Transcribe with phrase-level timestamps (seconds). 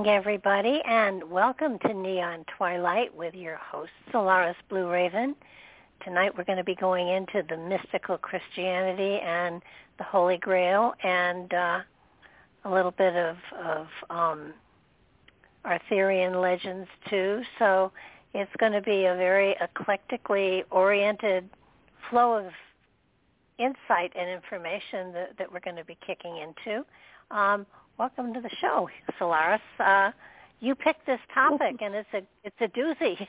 [0.00, 5.34] Evening, everybody, and welcome to Neon Twilight with your host, Solaris Blue Raven.
[6.02, 9.60] Tonight we're going to be going into the mystical Christianity and
[9.98, 11.80] the Holy Grail and uh,
[12.64, 14.54] a little bit of, of um,
[15.66, 17.42] Arthurian legends too.
[17.58, 17.92] So
[18.32, 21.50] it's going to be a very eclectically oriented
[22.08, 22.52] flow of
[23.58, 26.86] insight and information that, that we're going to be kicking into.
[27.30, 27.66] Um,
[28.00, 28.88] welcome to the show,
[29.18, 29.60] Solaris.
[29.78, 30.10] Uh,
[30.60, 33.26] you picked this topic, and it's a it's a doozy.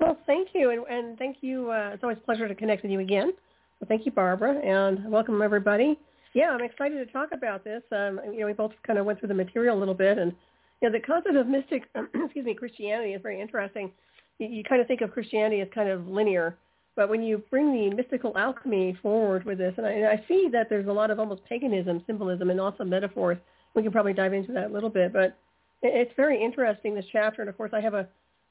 [0.00, 1.70] Well, thank you, and, and thank you.
[1.70, 3.32] Uh, it's always a pleasure to connect with you again.
[3.78, 5.96] So thank you, Barbara, and welcome everybody.
[6.34, 7.84] Yeah, I'm excited to talk about this.
[7.92, 10.32] Um, you know, we both kind of went through the material a little bit, and
[10.80, 11.84] you know, the concept of mystic,
[12.24, 13.92] excuse me, Christianity is very interesting.
[14.40, 16.56] You, you kind of think of Christianity as kind of linear,
[16.96, 20.48] but when you bring the mystical alchemy forward with this, and I, and I see
[20.52, 23.38] that there's a lot of almost paganism, symbolism, and also metaphors.
[23.74, 25.38] We can probably dive into that a little bit, but
[25.82, 27.42] it, it's very interesting this chapter.
[27.42, 28.08] And of course, I have a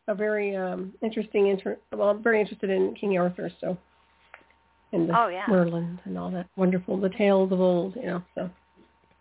[0.08, 1.78] a very um, interesting inter.
[1.92, 3.78] Well, I'm very interested in King Arthur, so
[4.92, 5.46] and the Oh, yeah.
[5.48, 8.24] Merlin and all that wonderful the tales of old, you know.
[8.36, 8.50] So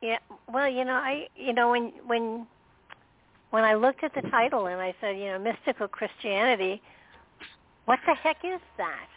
[0.01, 0.19] Yeah.
[0.53, 2.47] Well, you know, I you know when when
[3.51, 6.81] when I looked at the title and I said, you know, mystical Christianity,
[7.85, 9.09] what the heck is that?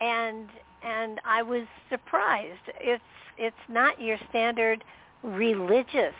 [0.00, 0.48] And
[0.84, 2.60] and I was surprised.
[2.80, 3.02] It's
[3.38, 4.84] it's not your standard
[5.22, 6.14] religious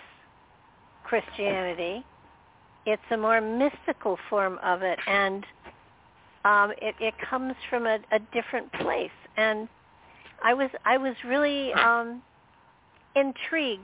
[1.04, 2.04] Christianity.
[2.86, 5.44] It's a more mystical form of it, and
[6.44, 9.10] um, it, it comes from a, a different place.
[9.36, 9.68] And
[10.42, 12.22] I was I was really um,
[13.16, 13.82] intrigued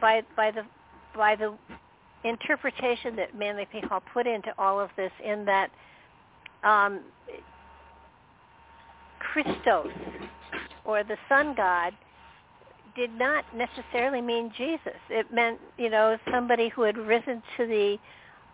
[0.00, 0.62] by by the
[1.16, 1.54] by the
[2.24, 3.80] interpretation that Manly P.
[3.80, 5.70] Hall put into all of this in that
[6.62, 7.00] um,
[9.18, 9.92] Christos
[10.84, 11.92] or the sun god
[12.96, 14.96] did not necessarily mean Jesus.
[15.08, 17.98] It meant, you know, somebody who had risen to the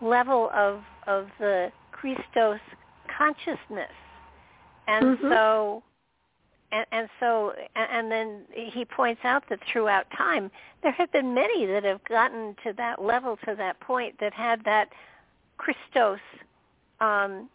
[0.01, 2.61] level of of the Christos
[3.17, 3.93] consciousness.
[4.87, 5.31] And Mhm.
[5.31, 5.83] so
[6.73, 10.51] and, and so and, and then he points out that throughout time
[10.83, 14.63] there have been many that have gotten to that level to that point that had
[14.65, 14.89] that
[15.57, 16.21] Christos
[17.01, 17.49] um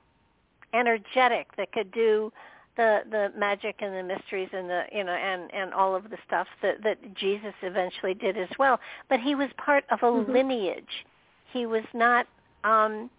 [0.74, 2.31] energetic that could do
[2.78, 6.18] the the magic and the mysteries and the you know and and all of the
[6.25, 8.80] stuff that that Jesus eventually did as well.
[9.10, 10.27] But he was part of a Mhm.
[10.30, 11.06] lineage.
[11.51, 12.27] He was not
[12.63, 13.10] um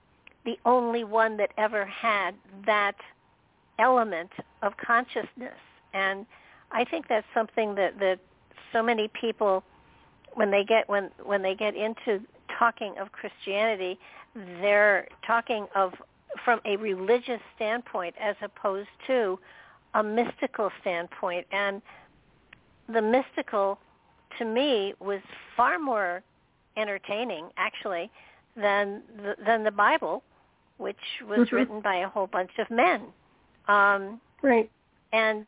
[0.45, 2.97] the only one that ever had that
[3.79, 4.33] element
[4.63, 5.59] of consciousness.
[5.93, 6.25] And
[6.73, 8.19] I think that's something that that
[8.73, 9.63] so many people
[10.35, 12.23] when they get when when they get into
[12.59, 13.99] talking of Christianity
[14.35, 15.93] they're talking of
[16.45, 19.39] from a religious standpoint as opposed to
[19.95, 21.83] a mystical standpoint and
[22.89, 23.79] the mystical
[24.39, 25.21] to me was
[25.57, 26.23] far more
[26.77, 28.11] entertaining actually
[28.57, 30.23] than the, than the Bible
[30.79, 30.97] which
[31.29, 31.53] was Mhm.
[31.53, 33.13] written by a whole bunch of men
[33.69, 34.71] um right.
[35.13, 35.47] and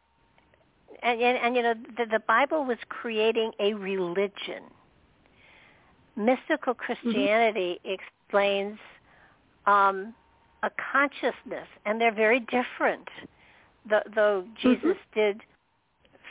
[1.03, 4.63] and, and, and you know, the, the Bible was creating a religion.
[6.17, 7.95] Mystical Christianity mm-hmm.
[7.95, 8.79] explains
[9.67, 10.15] um,
[10.63, 13.09] a consciousness, and they're very different.
[13.89, 15.21] The, though Jesus mm-hmm.
[15.21, 15.41] did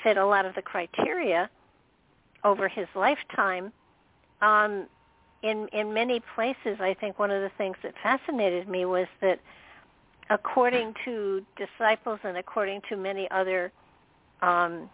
[0.03, 1.49] fit a lot of the criteria
[2.43, 3.71] over his lifetime,
[4.41, 4.87] um,
[5.43, 9.39] in in many places, I think one of the things that fascinated me was that,
[10.29, 13.71] according to disciples and according to many other
[14.41, 14.89] um,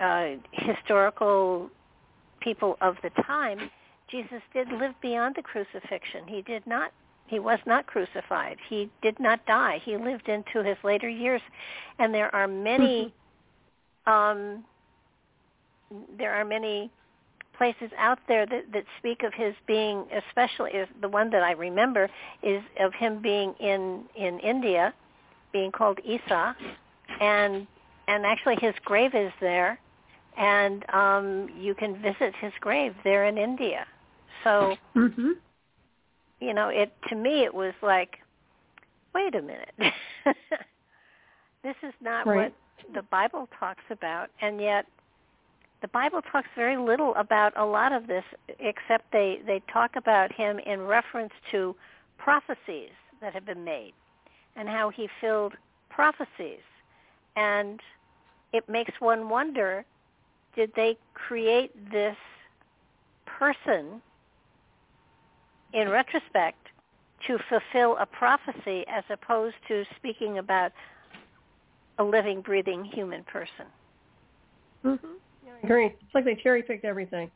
[0.00, 1.70] uh, historical
[2.40, 3.70] people of the time,
[4.10, 6.26] Jesus did live beyond the crucifixion.
[6.26, 6.92] He did not
[7.26, 8.56] he was not crucified.
[8.68, 9.80] He did not die.
[9.84, 11.42] He lived into his later years,
[11.98, 13.12] and there are many,
[14.06, 14.12] mm-hmm.
[14.12, 14.64] um,
[16.16, 16.90] there are many
[17.56, 22.08] places out there that, that speak of his being, especially the one that I remember
[22.42, 24.94] is of him being in in India,
[25.52, 26.54] being called Isa,
[27.20, 27.66] and
[28.06, 29.80] and actually his grave is there,
[30.36, 33.86] and um, you can visit his grave there in India.
[34.44, 35.32] So, mm-hmm.
[36.40, 38.18] you know, it to me it was like,
[39.14, 39.72] wait a minute,
[41.62, 42.36] this is not right.
[42.36, 44.86] what the Bible talks about, and yet
[45.82, 48.24] the Bible talks very little about a lot of this,
[48.60, 51.74] except they they talk about him in reference to
[52.18, 52.90] prophecies
[53.20, 53.92] that have been made,
[54.56, 55.54] and how he filled
[55.90, 56.60] prophecies,
[57.36, 57.80] and
[58.52, 59.84] it makes one wonder:
[60.54, 62.16] Did they create this
[63.26, 64.00] person
[65.76, 66.58] in retrospect
[67.26, 70.72] to fulfill a prophecy as opposed to speaking about
[71.98, 73.66] a living, breathing human person.
[74.84, 75.06] Mm-hmm.
[75.44, 75.86] Yeah, I agree.
[75.86, 77.30] It's like they cherry picked everything.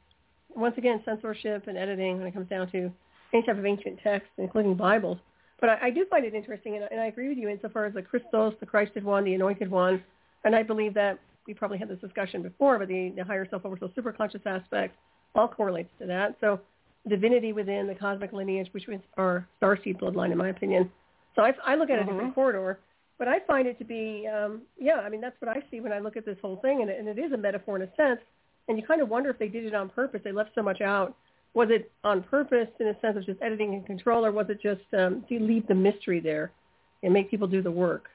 [0.55, 2.91] Once again, censorship and editing when it comes down to
[3.33, 5.19] any type of ancient text, including Bibles.
[5.61, 7.95] But I, I do find it interesting, and, and I agree with you insofar as
[7.95, 10.03] the Christos, the Christed one, the anointed one,
[10.45, 13.65] and I believe that we probably had this discussion before, but the, the higher self,
[13.65, 14.97] oversoul, superconscious aspect
[15.35, 16.37] all correlates to that.
[16.41, 16.61] So
[17.09, 20.91] divinity within the cosmic lineage, which is our starseed bloodline, in my opinion.
[21.35, 22.09] So I, I look at mm-hmm.
[22.09, 22.81] a different corridor,
[23.19, 25.93] but I find it to be, um, yeah, I mean, that's what I see when
[25.93, 27.95] I look at this whole thing, and it, and it is a metaphor in a
[27.97, 28.21] sense.
[28.69, 30.21] And you kind of wonder if they did it on purpose.
[30.23, 31.17] They left so much out.
[31.55, 34.61] Was it on purpose in a sense of just editing and control, or was it
[34.63, 36.53] just um, to leave the mystery there
[37.03, 38.09] and make people do the work?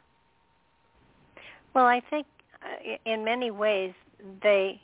[1.74, 2.26] Well, I think
[2.64, 3.94] uh, in many ways
[4.42, 4.82] they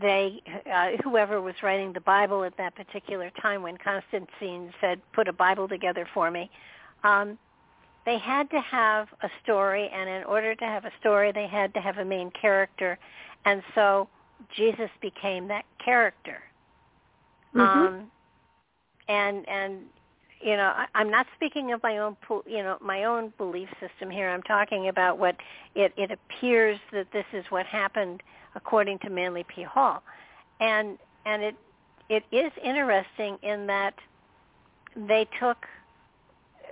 [0.00, 0.42] they
[0.72, 5.32] uh, whoever was writing the Bible at that particular time when Constantine said put a
[5.32, 6.50] Bible together for me
[7.04, 7.38] um,
[8.06, 11.72] they had to have a story and in order to have a story they had
[11.74, 12.98] to have a main character.
[13.44, 14.08] And so
[14.56, 16.38] Jesus became that character.
[17.54, 17.60] Mm-hmm.
[17.60, 18.10] um,
[19.06, 19.82] and and
[20.40, 22.16] you know I, I'm not speaking of my own
[22.46, 24.28] you know my own belief system here.
[24.28, 25.36] I'm talking about what
[25.76, 28.22] it it appears that this is what happened
[28.54, 29.62] according to Manly P.
[29.62, 30.02] Hall.
[30.60, 31.56] And and it
[32.08, 33.94] it is interesting in that
[34.94, 35.66] they took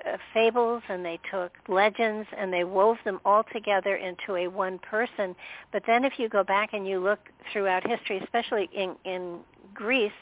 [0.07, 4.79] uh, fables and they took legends and they wove them all together into a one
[4.79, 5.35] person.
[5.73, 7.21] But then if you go back and you look
[7.53, 9.41] throughout history, especially in in
[9.75, 10.13] Greece,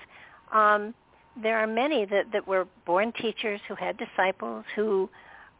[0.52, 0.94] um,
[1.40, 5.08] there are many that, that were born teachers who had disciples who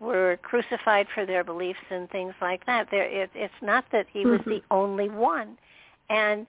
[0.00, 2.88] were crucified for their beliefs and things like that.
[2.90, 4.50] There, it, it's not that he was mm-hmm.
[4.50, 5.58] the only one
[6.10, 6.46] and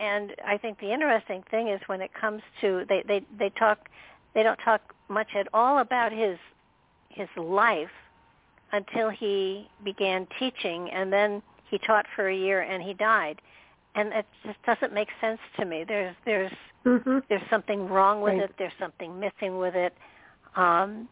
[0.00, 3.88] and I think the interesting thing is when it comes to they they they talk
[4.34, 6.36] they don't talk much at all about his
[7.08, 7.88] his life
[8.72, 13.40] until he began teaching and then he taught for a year and he died.
[13.94, 15.84] And it just doesn't make sense to me.
[15.86, 16.52] There's there's
[16.84, 17.18] mm-hmm.
[17.28, 18.42] there's something wrong with right.
[18.42, 18.54] it.
[18.58, 19.94] There's something missing with it.
[20.56, 21.08] Um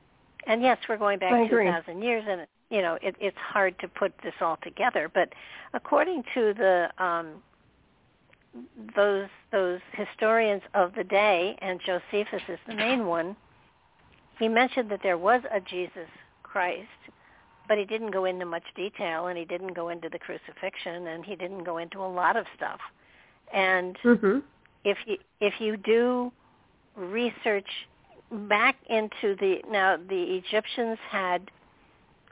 [0.46, 4.12] and yes we're going back 2000 years and you know it, it's hard to put
[4.24, 5.08] this all together.
[5.12, 5.32] But
[5.72, 7.42] according to the um
[8.94, 13.36] those those historians of the day, and Josephus is the main one,
[14.38, 16.08] he mentioned that there was a Jesus
[16.42, 16.88] Christ,
[17.68, 21.24] but he didn't go into much detail, and he didn't go into the crucifixion, and
[21.24, 22.80] he didn't go into a lot of stuff.
[23.52, 24.38] And mm-hmm.
[24.84, 26.32] if you if you do
[26.96, 27.68] research
[28.48, 31.50] back into the now the Egyptians had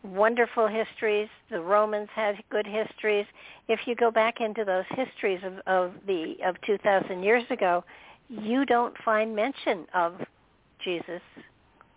[0.02, 1.28] wonderful histories.
[1.50, 3.26] The Romans had good histories.
[3.68, 7.84] If you go back into those histories of, of the of 2,000 years ago,
[8.28, 10.14] you don't find mention of
[10.82, 11.20] Jesus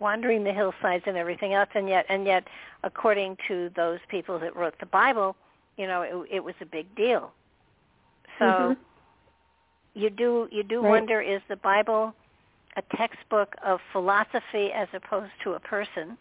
[0.00, 1.68] wandering the hillsides and everything else.
[1.74, 2.44] And yet, and yet,
[2.82, 5.36] according to those people that wrote the Bible,
[5.76, 7.32] you know, it, it was a big deal.
[8.38, 8.80] So mm-hmm.
[9.94, 10.90] you do you do right.
[10.90, 12.14] wonder: is the Bible
[12.76, 16.18] a textbook of philosophy as opposed to a person?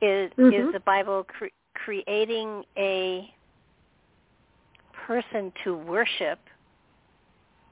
[0.00, 0.52] Is mm-hmm.
[0.68, 3.32] is the Bible cre- creating a
[5.06, 6.38] person to worship.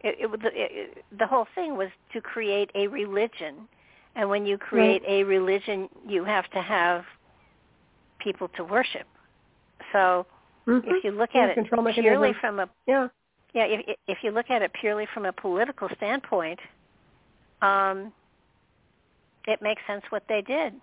[0.00, 3.68] It, it, it, the whole thing was to create a religion,
[4.14, 5.10] and when you create right.
[5.10, 7.04] a religion, you have to have
[8.18, 9.06] people to worship.
[9.92, 10.26] So
[10.66, 10.88] mm-hmm.
[10.88, 13.08] if you look at it purely from a yeah
[13.54, 16.58] yeah if if you look at it purely from a political standpoint,
[17.62, 18.12] um,
[19.46, 20.74] it makes sense what they did.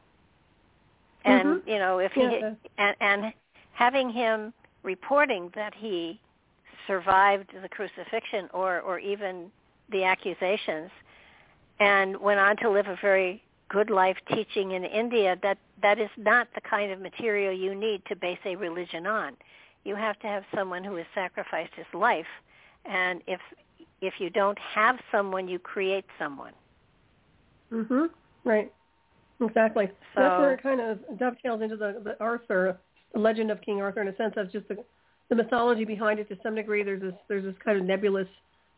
[1.25, 1.69] And mm-hmm.
[1.69, 2.41] you know if he
[2.77, 3.33] and and
[3.73, 4.53] having him
[4.83, 6.19] reporting that he
[6.87, 9.51] survived the crucifixion or or even
[9.91, 10.89] the accusations
[11.79, 16.09] and went on to live a very good life teaching in India that that is
[16.17, 19.35] not the kind of material you need to base a religion on.
[19.83, 22.27] You have to have someone who has sacrificed his life
[22.85, 23.39] and if
[24.01, 26.53] if you don't have someone you create someone.
[27.71, 28.09] Mhm.
[28.43, 28.71] Right.
[29.45, 29.87] Exactly.
[30.15, 32.77] So, That's where it kind of dovetails into the, the Arthur,
[33.13, 34.77] the legend of King Arthur, in a sense of just the,
[35.29, 36.29] the mythology behind it.
[36.29, 38.27] To some degree, there's this there's this kind of nebulous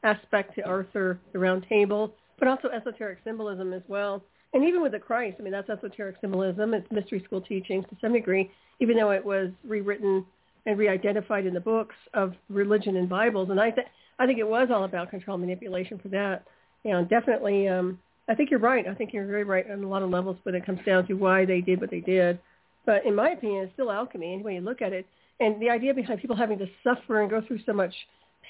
[0.04, 4.24] aspect to Arthur, the Round Table, but also esoteric symbolism as well.
[4.54, 6.74] And even with the Christ, I mean, that's esoteric symbolism.
[6.74, 10.26] It's mystery school teachings to some degree, even though it was rewritten
[10.66, 13.50] and re-identified in the books of religion and Bibles.
[13.50, 16.46] And I, th- I think it was all about control manipulation for that.
[16.84, 18.88] You know, definitely, um, I think you're right.
[18.88, 21.13] I think you're very right on a lot of levels when it comes down to
[21.13, 22.39] why they did what they did.
[22.86, 25.05] But in my opinion, it's still alchemy any way you look at it.
[25.39, 27.94] And the idea behind people having to suffer and go through so much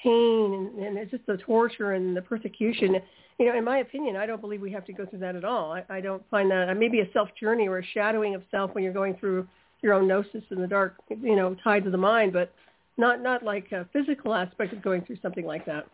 [0.02, 2.96] pain and, and it's just the torture and the persecution,
[3.38, 5.44] you know, in my opinion, I don't believe we have to go through that at
[5.44, 5.72] all.
[5.72, 8.74] I, I don't find that uh, maybe a self journey or a shadowing of self
[8.74, 9.46] when you're going through
[9.82, 12.52] your own gnosis in the dark, you know, tides of the mind, but
[12.96, 15.86] not not like a physical aspect of going through something like that.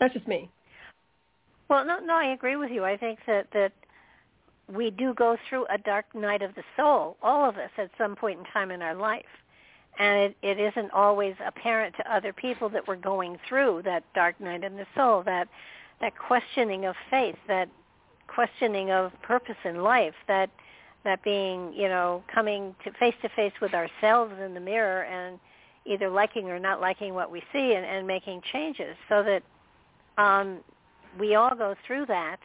[0.00, 0.50] That's just me.
[1.70, 2.84] Well, no, no, I agree with you.
[2.84, 3.72] I think that that
[4.68, 8.16] we do go through a dark night of the soul, all of us, at some
[8.16, 9.24] point in time in our life,
[9.98, 14.40] and it, it isn't always apparent to other people that we're going through that dark
[14.40, 15.46] night in the soul, that
[16.00, 17.68] that questioning of faith, that
[18.26, 20.50] questioning of purpose in life, that
[21.04, 25.38] that being, you know, coming to face to face with ourselves in the mirror and
[25.86, 29.42] either liking or not liking what we see and, and making changes so that
[30.22, 30.58] um,
[31.18, 32.38] we all go through that.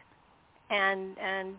[0.70, 1.56] And and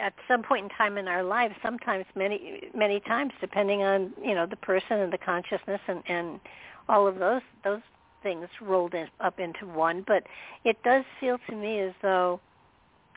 [0.00, 4.34] at some point in time in our lives sometimes many many times depending on you
[4.34, 6.40] know the person and the consciousness and and
[6.88, 7.80] all of those those
[8.22, 10.04] things rolled in, up into one.
[10.06, 10.24] But
[10.64, 12.40] it does feel to me as though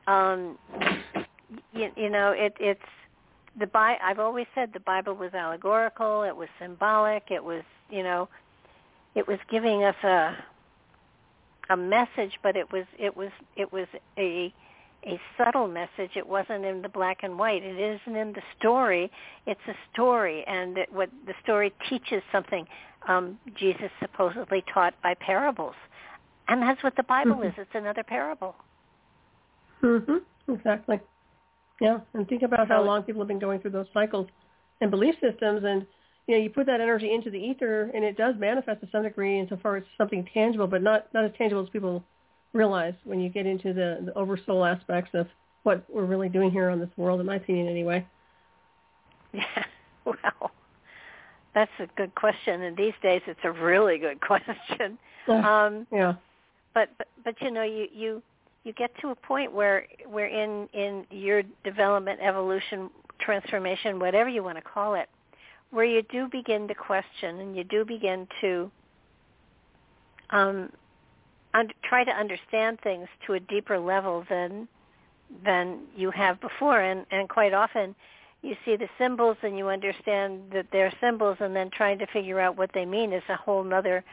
[0.08, 0.58] um
[1.74, 2.82] you, you know it it's
[3.60, 8.04] the Bi- I've always said the Bible was allegorical it was symbolic it was you
[8.04, 8.30] know
[9.16, 10.36] it was giving us a
[11.70, 14.54] a message, but it was it was it was a
[15.06, 16.12] a subtle message.
[16.16, 17.64] It wasn't in the black and white.
[17.64, 19.12] It isn't in the story.
[19.46, 22.66] It's a story, and it, what the story teaches something.
[23.08, 25.76] Um, Jesus supposedly taught by parables,
[26.48, 27.48] and that's what the Bible mm-hmm.
[27.48, 27.54] is.
[27.58, 28.56] It's another parable.
[29.82, 30.22] Mhm.
[30.48, 31.00] Exactly.
[31.82, 34.28] Yeah, and think about so, how long people have been going through those cycles
[34.80, 35.86] and belief systems, and
[36.28, 39.04] you know, you put that energy into the ether, and it does manifest to some
[39.04, 42.04] degree insofar as something tangible, but not not as tangible as people
[42.54, 45.28] realize when you get into the, the oversoul aspects of
[45.64, 48.06] what we're really doing here on this world, in my opinion, anyway.
[49.34, 49.44] Yeah,
[50.06, 50.52] well,
[51.54, 54.98] that's a good question, and these days it's a really good question.
[55.28, 56.14] Um, yeah.
[56.74, 58.24] But, but but you know, you you
[58.64, 62.90] you get to a point where where in in your development, evolution,
[63.20, 65.10] transformation, whatever you want to call it,
[65.74, 68.72] where you do begin to question and you do begin to
[70.30, 70.72] um,
[71.56, 74.68] un- try to understand things to a deeper level than
[75.44, 77.96] than you have before, and and quite often
[78.44, 82.40] you see the symbols and you understand that they're symbols, and then trying to figure
[82.40, 84.04] out what they mean is a whole other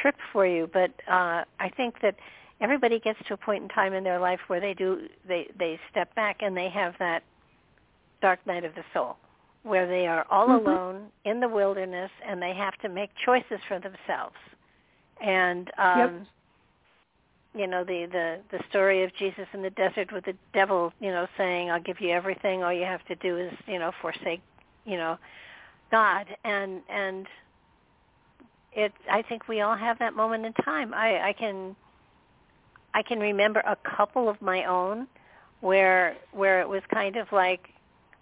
[0.00, 0.70] trip for you.
[0.72, 2.16] But uh, I think that
[2.62, 5.78] everybody gets to a point in time in their life where they do they they
[5.90, 7.24] step back and they have that
[8.22, 9.16] dark night of the soul
[9.62, 10.66] where they are all mm-hmm.
[10.66, 14.36] alone in the wilderness and they have to make choices for themselves.
[15.20, 16.26] And um yep.
[17.54, 21.10] you know, the, the the story of Jesus in the desert with the devil, you
[21.10, 24.40] know, saying, I'll give you everything, all you have to do is, you know, forsake,
[24.86, 25.18] you know,
[25.90, 27.26] God and and
[28.72, 30.94] it I think we all have that moment in time.
[30.94, 31.76] I, I can
[32.94, 35.06] I can remember a couple of my own
[35.60, 37.69] where where it was kind of like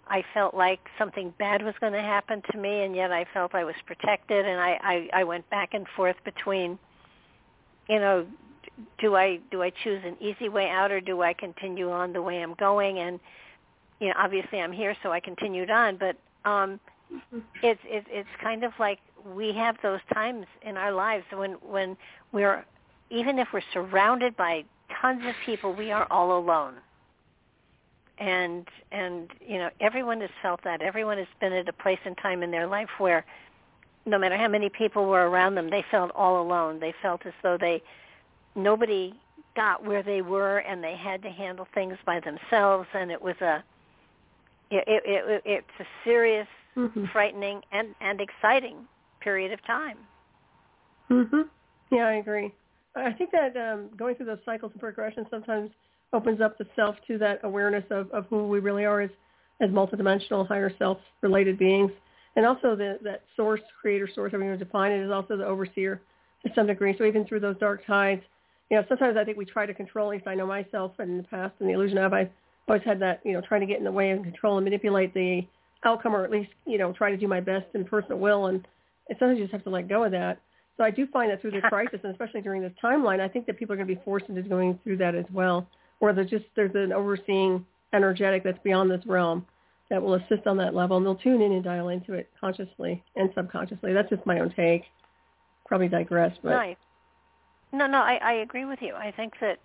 [0.09, 3.53] I felt like something bad was going to happen to me, and yet I felt
[3.53, 6.79] I was protected, and I, I, I went back and forth between,
[7.87, 8.25] you know,
[8.99, 12.21] do I do I choose an easy way out or do I continue on the
[12.21, 12.99] way I'm going?
[12.99, 13.19] And
[13.99, 15.97] you know, obviously I'm here, so I continued on.
[15.97, 16.15] But
[16.49, 16.79] um,
[17.63, 18.99] it's it's it's kind of like
[19.35, 21.97] we have those times in our lives when when
[22.31, 22.65] we're
[23.09, 24.63] even if we're surrounded by
[25.01, 26.75] tons of people, we are all alone.
[28.19, 30.81] And and you know everyone has felt that.
[30.81, 33.25] Everyone has been at a place and time in their life where
[34.05, 36.79] no matter how many people were around them, they felt all alone.
[36.79, 37.81] They felt as though they
[38.55, 39.13] nobody
[39.55, 42.87] got where they were, and they had to handle things by themselves.
[42.93, 43.63] And it was a
[44.71, 47.05] it, it, it it's a serious, mm-hmm.
[47.11, 48.87] frightening, and and exciting
[49.21, 49.97] period of time.
[51.09, 51.49] Mhm.
[51.91, 52.53] Yeah, I agree.
[52.95, 55.71] I think that um, going through those cycles of progression sometimes
[56.13, 59.11] opens up the self to that awareness of, of who we really are as
[59.61, 61.91] as multidimensional, higher self-related beings
[62.35, 65.35] and also the, that source, creator source, however you want to define it, is also
[65.35, 66.01] the overseer
[66.45, 66.95] to some degree.
[66.97, 68.21] So even through those dark tides,
[68.69, 71.09] you know, sometimes I think we try to control, at least I know myself and
[71.09, 72.29] in the past and the illusion of, I've
[72.67, 75.13] always had that, you know, trying to get in the way and control and manipulate
[75.13, 75.41] the
[75.83, 78.45] outcome or at least, you know, try to do my best in personal will.
[78.45, 78.65] And
[79.09, 80.39] sometimes you just have to let go of that.
[80.77, 83.47] So I do find that through this crisis, and especially during this timeline, I think
[83.47, 85.67] that people are going to be forced into going through that as well,
[85.99, 89.45] or there's just there's an overseeing energetic that's beyond this realm
[89.89, 93.03] that will assist on that level, and they'll tune in and dial into it consciously
[93.15, 93.93] and subconsciously.
[93.93, 94.83] That's just my own take.
[95.65, 96.77] Probably digress, but right.
[97.71, 98.95] No, no, I, I agree with you.
[98.95, 99.59] I think that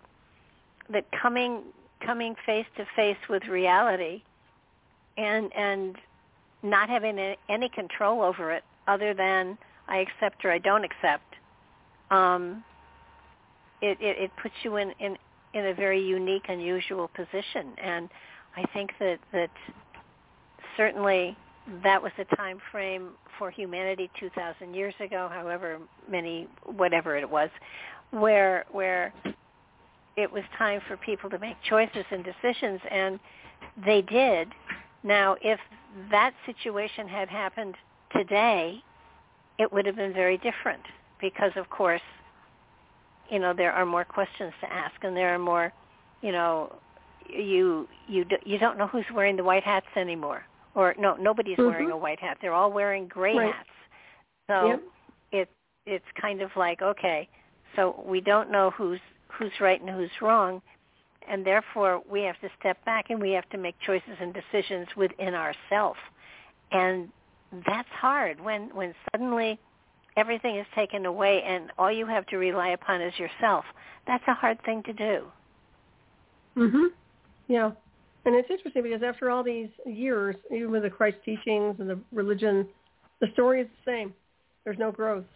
[0.91, 1.63] that coming
[2.05, 4.23] coming face to face with reality
[5.17, 5.97] and and
[6.63, 11.35] not having any control over it other than I accept or I don't accept,
[12.11, 12.65] um,
[13.83, 15.19] it, it, it puts you in, in,
[15.55, 17.73] in a very unique, unusual position.
[17.83, 18.09] And
[18.57, 19.51] I think that, that
[20.77, 21.37] certainly
[21.83, 25.79] that was a time frame for humanity 2,000 years ago, however
[26.11, 27.49] many, whatever it was,
[28.11, 29.13] where where
[30.17, 33.19] it was time for people to make choices and decisions, and
[33.85, 34.49] they did.
[35.03, 35.59] Now, if
[36.11, 37.75] that situation had happened
[38.13, 38.83] today,
[39.59, 40.83] it would have been very different
[41.21, 42.01] because, of course,
[43.31, 45.73] you know there are more questions to ask, and there are more,
[46.23, 46.75] you know,
[47.29, 51.71] you you you don't know who's wearing the white hats anymore or no, nobody's mm-hmm.
[51.71, 52.39] wearing a white hat.
[52.41, 53.55] They're all wearing gray right.
[53.55, 53.69] hats.
[54.49, 54.83] So yep.
[55.33, 55.49] it
[55.87, 57.29] it's kind of like okay,
[57.77, 60.61] so we don't know who's who's right and who's wrong,
[61.29, 64.89] and therefore we have to step back and we have to make choices and decisions
[64.97, 65.99] within ourselves,
[66.73, 67.09] and
[67.67, 69.59] that's hard when when suddenly
[70.17, 73.65] everything is taken away and all you have to rely upon is yourself.
[74.07, 75.31] That's a hard thing to do.
[76.57, 76.93] Mhm.
[77.49, 77.73] Yeah.
[78.25, 81.99] And it's interesting because after all these years, even with the Christ teachings and the
[82.13, 82.69] religion,
[83.21, 84.15] the story is the same.
[84.65, 85.27] There's no growth.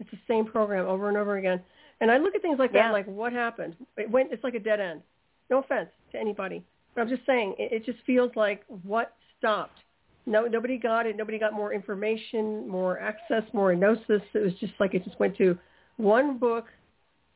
[0.00, 1.62] It's the same program over and over again.
[2.00, 2.88] And I look at things like yeah.
[2.88, 3.76] that, like what happened?
[3.96, 4.32] It went.
[4.32, 5.02] It's like a dead end.
[5.50, 9.78] No offense to anybody, but I'm just saying it, it just feels like what stopped.
[10.24, 11.16] No, nobody got it.
[11.16, 14.22] Nobody got more information, more access, more gnosis.
[14.34, 15.58] It was just like it just went to
[15.96, 16.66] one book,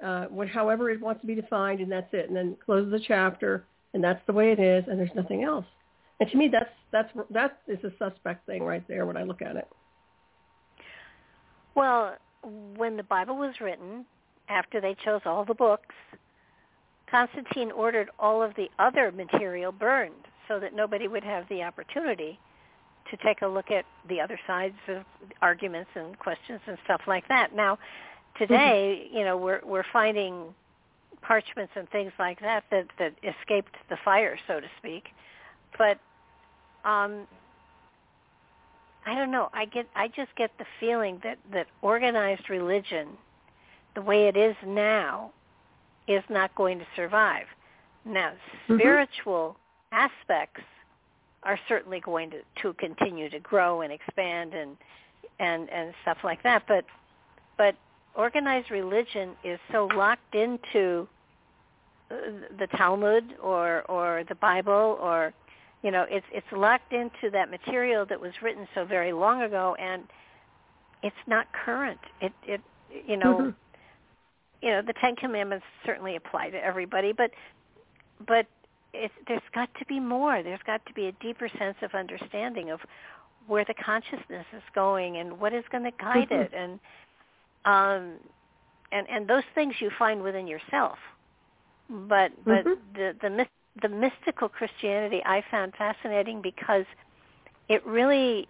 [0.02, 2.28] uh, what, however it wants to be defined, and that's it.
[2.28, 3.64] And then closes the chapter
[3.96, 5.64] and that's the way it is, and there's nothing else.
[6.20, 9.40] And to me, that's that's that is a suspect thing right there when I look
[9.40, 9.66] at it.
[11.74, 12.16] Well,
[12.76, 14.04] when the Bible was written,
[14.50, 15.94] after they chose all the books,
[17.10, 22.38] Constantine ordered all of the other material burned so that nobody would have the opportunity
[23.10, 25.04] to take a look at the other sides of
[25.42, 27.54] arguments and questions and stuff like that.
[27.54, 27.78] Now,
[28.38, 29.16] today, mm-hmm.
[29.16, 30.54] you know, we're we're finding
[31.22, 35.04] parchments and things like that that that escaped the fire, so to speak.
[35.78, 35.98] But
[36.88, 37.26] um,
[39.06, 39.48] I don't know.
[39.52, 43.08] I get I just get the feeling that that organized religion,
[43.94, 45.32] the way it is now,
[46.08, 47.46] is not going to survive.
[48.04, 48.78] Now, mm-hmm.
[48.78, 49.56] spiritual
[49.92, 50.08] mm-hmm.
[50.08, 50.62] aspects
[51.46, 54.76] are certainly going to to continue to grow and expand and
[55.38, 56.64] and and stuff like that.
[56.66, 56.84] But
[57.56, 57.76] but
[58.14, 61.08] organized religion is so locked into
[62.08, 65.32] the Talmud or or the Bible or
[65.82, 69.76] you know it's it's locked into that material that was written so very long ago
[69.78, 70.04] and
[71.02, 72.60] it's not current it it
[73.06, 73.50] you know mm-hmm.
[74.62, 77.30] you know the 10 commandments certainly apply to everybody but
[78.26, 78.46] but
[78.96, 82.70] it's there's got to be more there's got to be a deeper sense of understanding
[82.70, 82.80] of
[83.46, 86.42] where the consciousness is going and what is going to guide mm-hmm.
[86.42, 86.80] it and
[87.64, 88.14] um
[88.92, 90.98] and and those things you find within yourself
[91.88, 92.94] but but mm-hmm.
[92.94, 93.46] the the
[93.82, 96.84] the mystical Christianity I found fascinating because
[97.68, 98.48] it really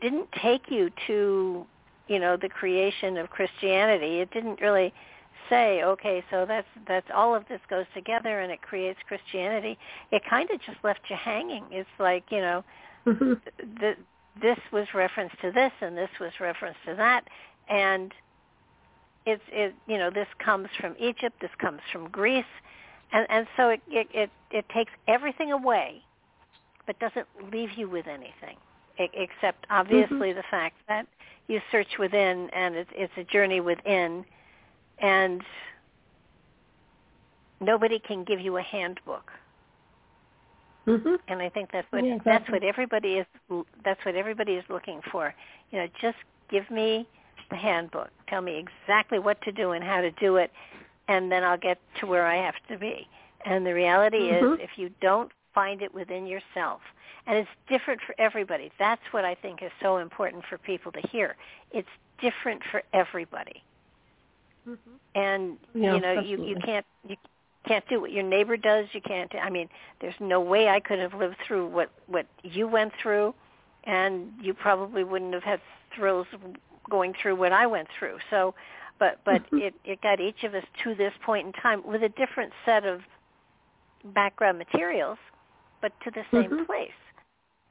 [0.00, 1.66] didn't take you to
[2.08, 4.20] you know the creation of Christianity.
[4.20, 4.92] It didn't really
[5.50, 9.76] say, okay, so that's that's all of this goes together and it creates Christianity.
[10.10, 11.64] It kind of just left you hanging.
[11.70, 12.64] It's like you know
[13.06, 13.34] mm-hmm.
[13.80, 13.96] the
[14.40, 17.24] this was reference to this and this was reference to that
[17.68, 18.12] and
[19.26, 22.44] it's it you know this comes from Egypt this comes from Greece
[23.12, 26.02] and and so it it it, it takes everything away
[26.86, 28.56] but doesn't leave you with anything
[28.98, 30.38] except obviously mm-hmm.
[30.38, 31.06] the fact that
[31.48, 34.24] you search within and it's it's a journey within
[35.00, 35.42] and
[37.60, 39.30] nobody can give you a handbook
[40.86, 41.14] Mm-hmm.
[41.28, 42.32] And I think that's what yeah, exactly.
[42.32, 43.26] that's what everybody is
[43.84, 45.34] that's what everybody is looking for.
[45.70, 46.16] You know, just
[46.50, 47.06] give me
[47.50, 48.08] the handbook.
[48.28, 50.50] Tell me exactly what to do and how to do it,
[51.08, 53.06] and then I'll get to where I have to be.
[53.44, 54.54] And the reality mm-hmm.
[54.54, 56.80] is, if you don't find it within yourself,
[57.26, 58.72] and it's different for everybody.
[58.78, 61.36] That's what I think is so important for people to hear.
[61.70, 61.88] It's
[62.20, 63.62] different for everybody.
[64.68, 65.20] Mm-hmm.
[65.20, 66.48] And yeah, you know, absolutely.
[66.48, 67.16] you you can't you
[67.66, 68.86] can't do what your neighbor does.
[68.92, 69.32] You can't.
[69.34, 69.68] I mean,
[70.00, 73.34] there's no way I could have lived through what what you went through,
[73.84, 75.60] and you probably wouldn't have had
[75.94, 76.26] thrills
[76.88, 78.18] going through what I went through.
[78.30, 78.54] So,
[78.98, 79.58] but but mm-hmm.
[79.58, 82.84] it it got each of us to this point in time with a different set
[82.84, 83.00] of
[84.04, 85.18] background materials,
[85.82, 86.64] but to the same mm-hmm.
[86.64, 86.90] place.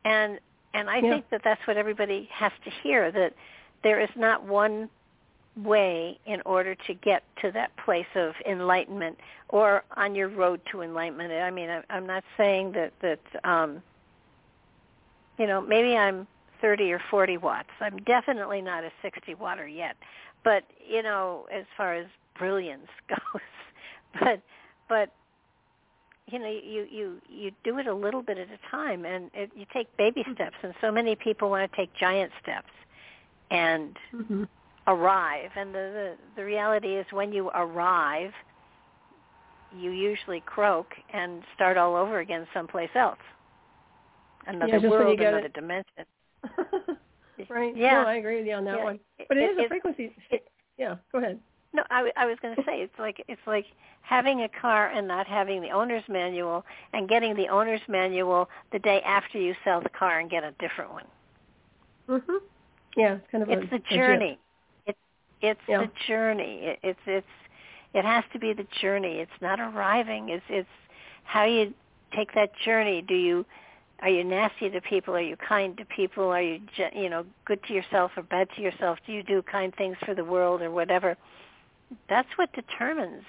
[0.06, 0.40] And
[0.74, 1.10] and I yeah.
[1.10, 3.34] think that that's what everybody has to hear that
[3.84, 4.90] there is not one
[5.58, 9.18] way in order to get to that place of enlightenment
[9.50, 11.32] or on your road to enlightenment.
[11.32, 13.82] I mean, I'm not saying that that um,
[15.38, 16.28] you know maybe I'm
[16.62, 17.70] 30 or 40 watts.
[17.80, 19.96] I'm definitely not a 60 watter yet,
[20.44, 22.06] but you know, as far as
[22.38, 23.42] brilliance goes,
[24.20, 24.42] but
[24.88, 25.12] but
[26.28, 29.52] you know, you you you do it a little bit at a time, and it,
[29.56, 30.34] you take baby mm-hmm.
[30.34, 30.56] steps.
[30.62, 32.72] And so many people want to take giant steps,
[33.50, 34.44] and mm-hmm
[34.90, 35.52] arrive.
[35.56, 38.32] And the, the, the reality is when you arrive,
[39.78, 43.20] you usually croak and start all over again someplace else.
[44.48, 45.54] Another yeah, world, another it.
[45.54, 46.06] dimension.
[47.50, 47.76] right.
[47.78, 48.02] Yeah.
[48.04, 48.84] No, I agree with you on that yeah.
[48.84, 49.00] one.
[49.28, 50.16] But it, it is a frequency.
[50.32, 50.48] It,
[50.78, 51.40] yeah, go ahead.
[51.72, 53.66] No, I, I was going to say it's like it's like
[54.02, 58.80] having a car and not having the owner's manual, and getting the owner's manual the
[58.80, 61.06] day after you sell the car and get a different one.
[62.10, 62.40] Mhm.
[62.98, 64.40] Yeah, it's kind of it's a, the journey.
[65.42, 65.82] It's yeah.
[65.82, 66.60] the journey.
[66.64, 67.28] It, it's it's
[67.94, 69.20] it has to be the journey.
[69.20, 70.30] It's not arriving.
[70.30, 70.70] It's it's
[71.24, 71.74] how you
[72.16, 73.02] take that journey.
[73.02, 73.46] Do you
[74.02, 75.16] are you nasty to people?
[75.16, 76.26] Are you kind to people?
[76.26, 76.60] Are you
[76.94, 79.00] you know good to yourself or bad to yourself?
[79.06, 81.18] Do you do kind things for the world or whatever?
[82.08, 83.24] That's what determines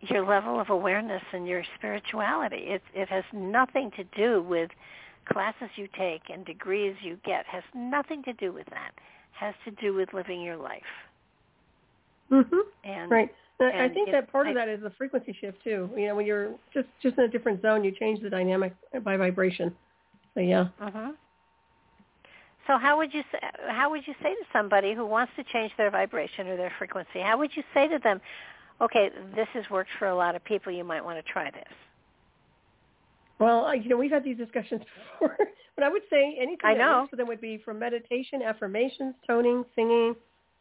[0.00, 2.64] your level of awareness and your spirituality.
[2.68, 4.70] It it has nothing to do with
[5.24, 7.40] classes you take and degrees you get.
[7.40, 8.92] It has nothing to do with that
[9.32, 10.82] has to do with living your life.
[12.30, 12.60] Mhm.
[12.84, 13.34] And right.
[13.60, 15.88] And I think if, that part I, of that is the frequency shift too.
[15.96, 19.16] You know, when you're just just in a different zone, you change the dynamic by
[19.16, 19.74] vibration.
[20.34, 20.68] So yeah.
[20.80, 21.14] Mhm.
[22.66, 25.72] So how would you say, how would you say to somebody who wants to change
[25.76, 27.20] their vibration or their frequency?
[27.20, 28.20] How would you say to them,
[28.80, 30.72] "Okay, this has worked for a lot of people.
[30.72, 31.72] You might want to try this."
[33.42, 34.82] Well, you know, we've had these discussions
[35.18, 35.36] before,
[35.74, 37.06] but I would say anything I that know.
[37.10, 40.14] for them would be from meditation, affirmations, toning, singing,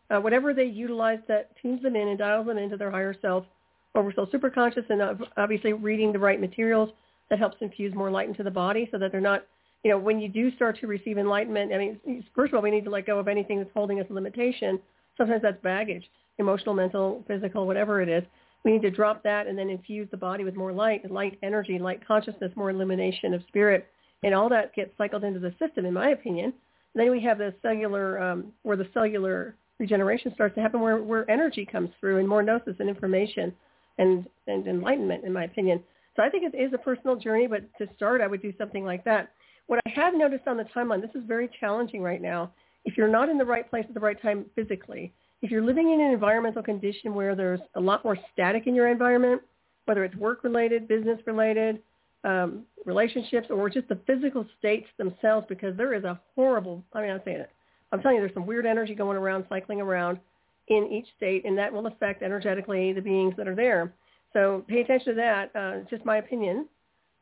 [0.10, 3.46] uh, whatever they utilize that tunes them in and dials them into their higher self,
[3.94, 6.90] oversoul superconscious, and obviously reading the right materials
[7.30, 9.46] that helps infuse more light into the body so that they're not,
[9.84, 12.72] you know, when you do start to receive enlightenment, I mean, first of all, we
[12.72, 14.80] need to let go of anything that's holding us limitation.
[15.20, 18.24] Sometimes that's baggage, emotional, mental, physical, whatever it is
[18.64, 21.80] we need to drop that and then infuse the body with more light, light energy,
[21.80, 23.88] light consciousness, more illumination of spirit,
[24.24, 26.54] and all that gets cycled into the system, in my opinion.
[26.94, 30.98] And then we have the cellular, um, where the cellular regeneration starts to happen, where,
[31.02, 33.54] where energy comes through and more gnosis and information
[33.98, 35.82] and, and enlightenment, in my opinion.
[36.16, 38.84] So I think it is a personal journey, but to start, I would do something
[38.84, 39.32] like that.
[39.68, 42.52] What I have noticed on the timeline, this is very challenging right now.
[42.84, 45.92] If you're not in the right place at the right time physically, if you're living
[45.92, 49.42] in an environmental condition where there's a lot more static in your environment,
[49.86, 51.80] whether it's work-related, business-related,
[52.24, 57.12] um, relationships, or just the physical states themselves, because there is a horrible, I mean,
[57.12, 57.50] I'm saying it,
[57.92, 60.20] I'm telling you, there's some weird energy going around, cycling around
[60.68, 63.94] in each state, and that will affect energetically the beings that are there.
[64.34, 65.52] So pay attention to that.
[65.56, 66.68] Uh, it's just my opinion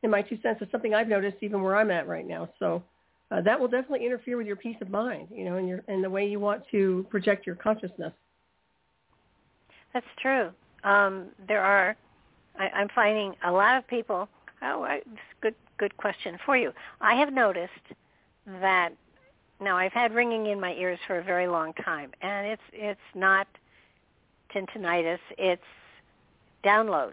[0.02, 0.58] and my two cents.
[0.60, 2.48] It's something I've noticed even where I'm at right now.
[2.58, 2.82] So
[3.30, 6.02] uh, that will definitely interfere with your peace of mind, you know, and your and
[6.02, 8.12] the way you want to project your consciousness.
[9.92, 10.50] That's true.
[10.84, 11.96] Um, there are,
[12.58, 14.28] I, I'm finding a lot of people.
[14.62, 15.00] Oh, I,
[15.40, 16.72] good good question for you.
[17.00, 17.72] I have noticed
[18.60, 18.90] that
[19.60, 23.00] now I've had ringing in my ears for a very long time, and it's it's
[23.14, 23.46] not
[24.54, 25.18] tinnitus.
[25.38, 25.62] It's
[26.64, 27.12] downloads,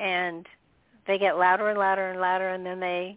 [0.00, 0.46] and
[1.06, 3.16] they get louder and louder and louder, and then they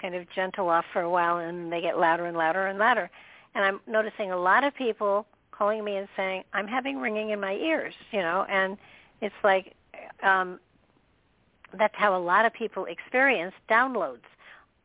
[0.00, 3.10] kind of gentle off for a while and they get louder and louder and louder.
[3.54, 7.40] And I'm noticing a lot of people calling me and saying, I'm having ringing in
[7.40, 8.76] my ears, you know, and
[9.20, 9.74] it's like
[10.22, 10.60] um,
[11.76, 14.20] that's how a lot of people experience downloads.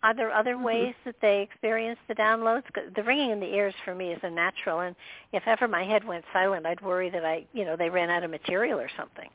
[0.02, 0.65] Are there other mm-hmm.
[0.65, 2.63] ways that they experience the downloads?
[2.95, 4.95] The ringing in the ears for me is a natural, and
[5.32, 8.23] if ever my head went silent, I'd worry that I, you know, they ran out
[8.23, 9.30] of material or something.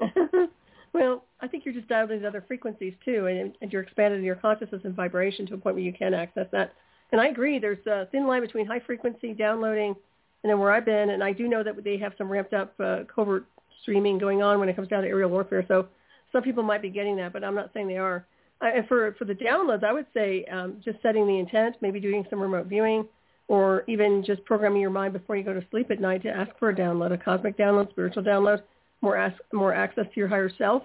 [0.98, 4.34] well, I think you're just dialing these other frequencies too, and, and you're expanding your
[4.34, 6.72] consciousness and vibration to a point where you can access that.
[7.12, 7.58] And I agree.
[7.58, 9.94] There's a thin line between high frequency downloading
[10.42, 12.74] and then where I've been, and I do know that they have some ramped up
[12.80, 13.46] uh, covert
[13.82, 15.64] streaming going on when it comes down to aerial warfare.
[15.68, 15.86] So
[16.32, 18.26] some people might be getting that, but I'm not saying they are.
[18.60, 22.00] Uh, and for for the downloads, I would say um, just setting the intent, maybe
[22.00, 23.06] doing some remote viewing,
[23.46, 26.50] or even just programming your mind before you go to sleep at night to ask
[26.58, 28.62] for a download, a cosmic download, spiritual download,
[29.00, 30.82] more ask, more access to your higher self,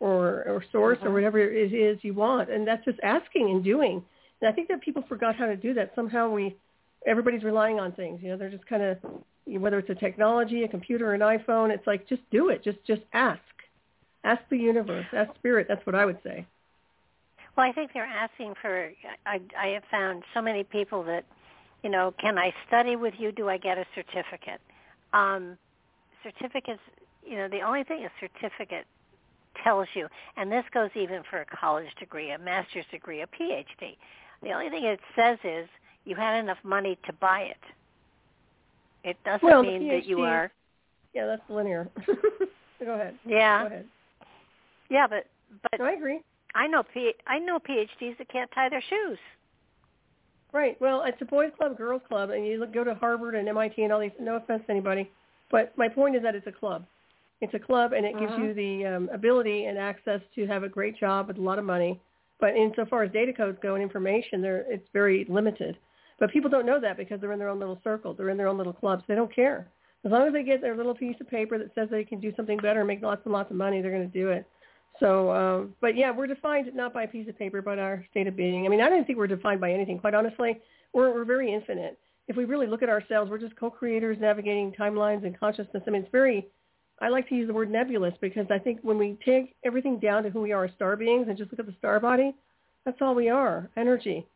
[0.00, 1.14] or or source, or uh-huh.
[1.14, 2.50] whatever it is you want.
[2.50, 4.02] And that's just asking and doing.
[4.40, 5.92] And I think that people forgot how to do that.
[5.94, 6.56] Somehow we,
[7.06, 8.20] everybody's relying on things.
[8.22, 8.98] You know, they're just kind of
[9.46, 11.70] whether it's a technology, a computer, an iPhone.
[11.70, 12.62] It's like just do it.
[12.64, 13.40] Just just ask.
[14.24, 15.06] Ask the universe.
[15.12, 15.66] Ask spirit.
[15.68, 16.46] That's what I would say.
[17.56, 18.90] Well, I think they're asking for.
[19.26, 21.24] I, I have found so many people that,
[21.82, 23.32] you know, can I study with you?
[23.32, 24.60] Do I get a certificate?
[25.12, 25.58] Um,
[26.22, 26.80] certificates.
[27.30, 28.86] You know, the only thing a certificate
[29.62, 33.96] tells you, and this goes even for a college degree, a master's degree, a PhD.
[34.42, 35.68] The only thing it says is
[36.04, 39.08] you had enough money to buy it.
[39.08, 40.50] It doesn't well, mean PhD, that you are.
[41.14, 41.88] Yeah, that's linear.
[42.84, 43.14] Go ahead.
[43.24, 43.60] Yeah.
[43.60, 43.84] Go ahead.
[44.88, 45.26] Yeah, but
[45.62, 46.20] but no, I agree.
[46.56, 49.18] I know P- I know PhDs that can't tie their shoes.
[50.52, 50.80] Right.
[50.80, 53.80] Well, it's a boys' club, girls' club, and you look, go to Harvard and MIT
[53.80, 54.10] and all these.
[54.18, 55.08] No offense to anybody,
[55.48, 56.84] but my point is that it's a club.
[57.40, 58.42] It's a club, and it gives uh-huh.
[58.42, 61.64] you the um, ability and access to have a great job with a lot of
[61.64, 62.00] money.
[62.38, 65.76] But insofar as data codes go and information, there it's very limited.
[66.18, 68.16] But people don't know that because they're in their own little circles.
[68.16, 69.04] They're in their own little clubs.
[69.08, 69.68] They don't care.
[70.04, 72.32] As long as they get their little piece of paper that says they can do
[72.36, 74.46] something better and make lots and lots of money, they're going to do it.
[74.98, 78.26] So, um, but yeah, we're defined not by a piece of paper, but our state
[78.26, 78.66] of being.
[78.66, 79.98] I mean, I don't think we're defined by anything.
[79.98, 80.60] Quite honestly,
[80.92, 81.98] we're, we're very infinite.
[82.28, 85.82] If we really look at ourselves, we're just co-creators navigating timelines and consciousness.
[85.86, 86.46] I mean, it's very,
[87.00, 90.22] I like to use the word nebulous because I think when we take everything down
[90.24, 92.34] to who we are as star beings and just look at the star body,
[92.84, 94.26] that's all we are, energy,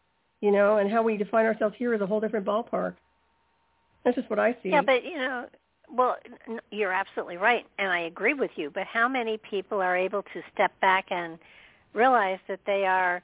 [0.40, 2.94] you know, and how we define ourselves here is a whole different ballpark.
[4.04, 4.70] That's just what I see.
[4.70, 5.46] Yeah, but, you know,
[5.90, 6.16] well,
[6.70, 8.70] you're absolutely right, and I agree with you.
[8.72, 11.38] But how many people are able to step back and
[11.92, 13.22] realize that they are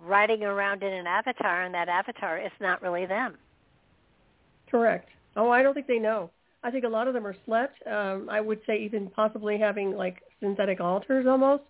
[0.00, 3.36] riding around in an avatar, and that avatar is not really them?
[4.70, 5.08] Correct.
[5.36, 6.30] Oh, I don't think they know.
[6.62, 7.86] I think a lot of them are slept.
[7.86, 11.62] Um, I would say even possibly having like synthetic alters almost,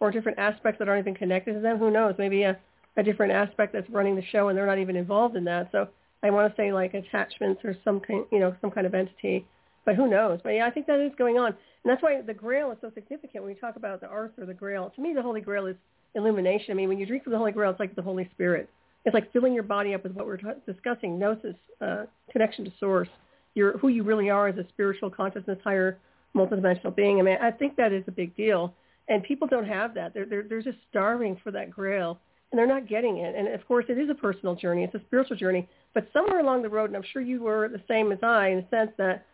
[0.00, 1.78] or different aspects that aren't even connected to them.
[1.78, 2.14] Who knows?
[2.18, 2.58] Maybe a,
[2.96, 5.68] a different aspect that's running the show, and they're not even involved in that.
[5.72, 5.88] So
[6.22, 9.46] I want to say like attachments or some kind, you know, some kind of entity
[9.84, 10.40] but who knows?
[10.42, 11.48] But yeah, I think that is going on.
[11.48, 11.56] And
[11.90, 14.54] that's why the Grail is so significant when we talk about the Arth or the
[14.54, 14.92] Grail.
[14.94, 15.76] To me, the Holy Grail is
[16.14, 16.70] illumination.
[16.70, 18.68] I mean, when you drink from the Holy Grail, it's like the Holy Spirit.
[19.04, 22.72] It's like filling your body up with what we're t- discussing, gnosis, uh, connection to
[22.78, 23.08] source,
[23.54, 25.98] your, who you really are as a spiritual consciousness, higher
[26.34, 27.18] multidimensional being.
[27.18, 28.74] I mean, I think that is a big deal.
[29.08, 30.14] And people don't have that.
[30.14, 33.34] They're, they're, they're just starving for that grail, and they're not getting it.
[33.34, 34.84] And of course, it is a personal journey.
[34.84, 35.68] It's a spiritual journey.
[35.92, 38.56] But somewhere along the road, and I'm sure you were the same as I in
[38.58, 39.26] the sense that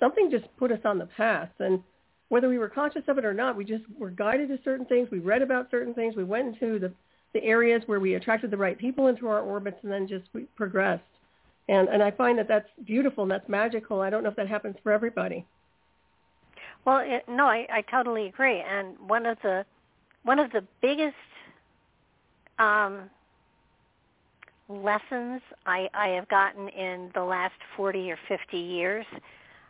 [0.00, 1.50] something just put us on the path.
[1.60, 1.82] And
[2.28, 5.08] whether we were conscious of it or not, we just were guided to certain things.
[5.10, 6.16] We read about certain things.
[6.16, 6.92] We went into the,
[7.32, 10.42] the areas where we attracted the right people into our orbits and then just we
[10.56, 11.04] progressed.
[11.68, 14.00] And, and I find that that's beautiful and that's magical.
[14.00, 15.46] I don't know if that happens for everybody.
[16.84, 18.60] Well, it, no, I, I totally agree.
[18.60, 19.64] And one of the
[20.24, 21.14] one of the biggest
[22.58, 23.10] um,
[24.68, 29.04] lessons I, I have gotten in the last 40 or 50 years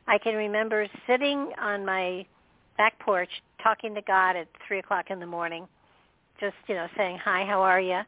[0.06, 2.26] I can remember sitting on my
[2.76, 3.30] back porch
[3.62, 5.68] talking to God at three o'clock in the morning,
[6.40, 8.00] just you know saying hi, how are you,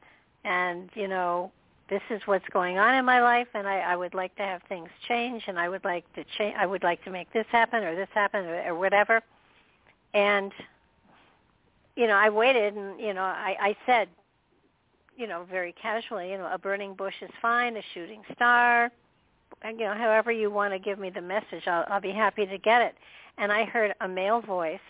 [0.44, 1.52] and you know
[1.90, 4.62] this is what's going on in my life, and I, I would like to have
[4.68, 6.54] things change, and I would like to change.
[6.58, 9.20] I would like to make this happen or this happen or, or whatever,
[10.14, 10.52] and
[11.96, 14.08] you know I waited, and you know I, I said,
[15.16, 18.90] you know very casually, you know a burning bush is fine, a shooting star
[19.64, 22.58] you know, however you want to give me the message, I'll, I'll be happy to
[22.58, 22.94] get it.
[23.38, 24.80] And I heard a male voice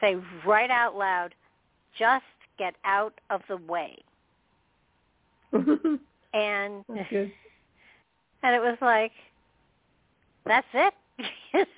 [0.00, 1.34] say right out loud,
[1.98, 2.24] just
[2.58, 3.96] get out of the way.
[6.34, 7.12] and oh, That's
[8.42, 9.12] and it was like,
[10.44, 10.94] that's it.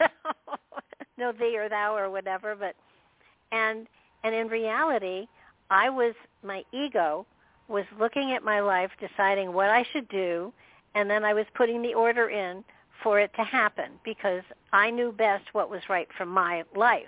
[1.19, 2.75] no thee or thou or whatever, but
[3.53, 3.87] and
[4.25, 5.27] and in reality,
[5.71, 7.27] I was my ego
[7.69, 10.53] was looking at my life, deciding what I should do,
[10.95, 12.65] and then I was putting the order in
[13.03, 17.05] for it to happen because I knew best what was right for my life.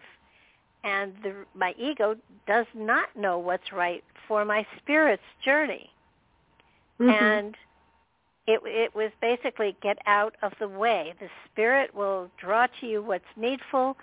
[0.85, 5.91] And the, my ego does not know what's right for my spirit's journey.
[7.01, 7.11] Mm-hmm.
[7.11, 7.55] And
[8.47, 11.15] it, it was basically get out of the way.
[11.21, 13.97] The spirit will draw to you what's needful,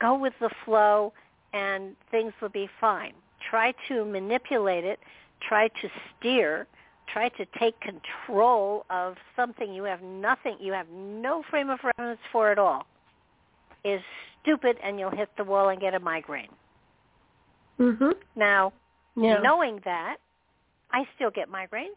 [0.00, 1.12] go with the flow,
[1.52, 3.12] and things will be fine.
[3.50, 5.00] Try to manipulate it,
[5.40, 6.66] try to steer,
[7.12, 12.20] try to take control of something you have nothing, you have no frame of reference
[12.30, 12.86] for at all,
[13.84, 14.00] is
[14.40, 16.54] stupid and you'll hit the wall and get a migraine.
[17.78, 18.14] Mhm.
[18.36, 18.72] Now,
[19.16, 19.40] Yeah.
[19.40, 20.18] knowing that,
[20.92, 21.96] I still get migraines.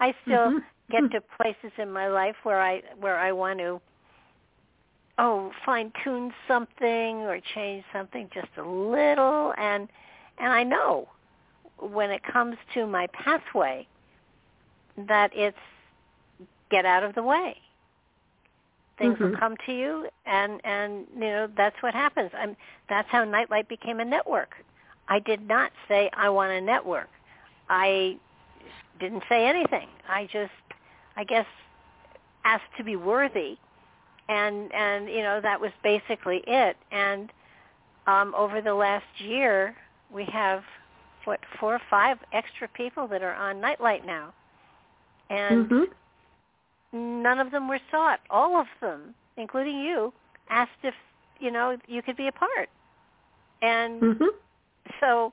[0.00, 0.64] I still Mhm.
[0.90, 3.80] get to places in my life where I where I want to
[5.18, 9.88] oh fine tune something or change something just a little and
[10.38, 11.08] and I know
[11.78, 13.86] when it comes to my pathway
[14.96, 15.56] that it's
[16.70, 17.56] get out of the way.
[18.98, 19.38] Things will Mhm.
[19.38, 22.30] come to you and and you know that's what happens.
[22.34, 22.56] I'm
[22.88, 24.54] that's how Nightlight became a network.
[25.08, 27.10] I did not say I want a network.
[27.68, 28.18] I
[29.02, 29.88] didn't say anything.
[30.08, 30.52] I just
[31.16, 31.46] I guess
[32.44, 33.56] asked to be worthy
[34.28, 37.30] and and you know that was basically it and
[38.06, 39.74] um over the last year
[40.12, 40.62] we have
[41.24, 44.32] what four or five extra people that are on nightlight now
[45.30, 45.84] and Mhm.
[46.92, 50.12] none of them were sought all of them including you
[50.50, 50.94] asked if
[51.38, 52.68] you know you could be a part
[53.62, 54.28] and Mhm.
[55.00, 55.32] so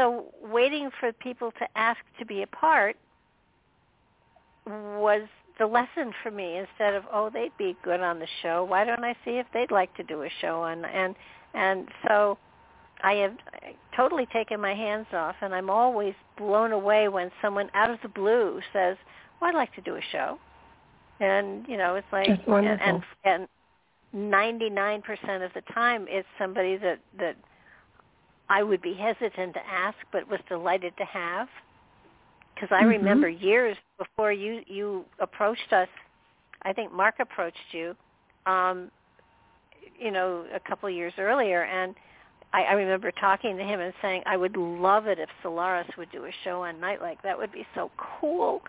[0.00, 2.96] so waiting for people to ask to be a part
[4.66, 5.22] was
[5.58, 8.64] the lesson for me instead of oh they'd be good on the show.
[8.64, 10.84] Why don't i see if they'd like to do a show on?
[10.86, 11.14] And
[11.52, 12.38] and so
[13.02, 13.34] i have
[13.94, 18.08] totally taken my hands off and i'm always blown away when someone out of the
[18.08, 18.96] blue says
[19.40, 20.38] well i'd like to do a show.
[21.20, 23.48] And you know it's like and and
[24.14, 27.36] ninety nine percent of the time it's somebody that that
[28.50, 31.48] i would be hesitant to ask but was delighted to have
[32.60, 32.88] because I Mhm.
[32.88, 35.88] remember years before you you approached us.
[36.62, 37.96] I think Mark approached you,
[38.46, 38.90] um,
[39.98, 41.94] you know, a couple of years earlier, and
[42.52, 46.10] I, I remember talking to him and saying, "I would love it if Solaris would
[46.12, 47.22] do a show on Nightlight.
[47.22, 48.62] That would be so cool."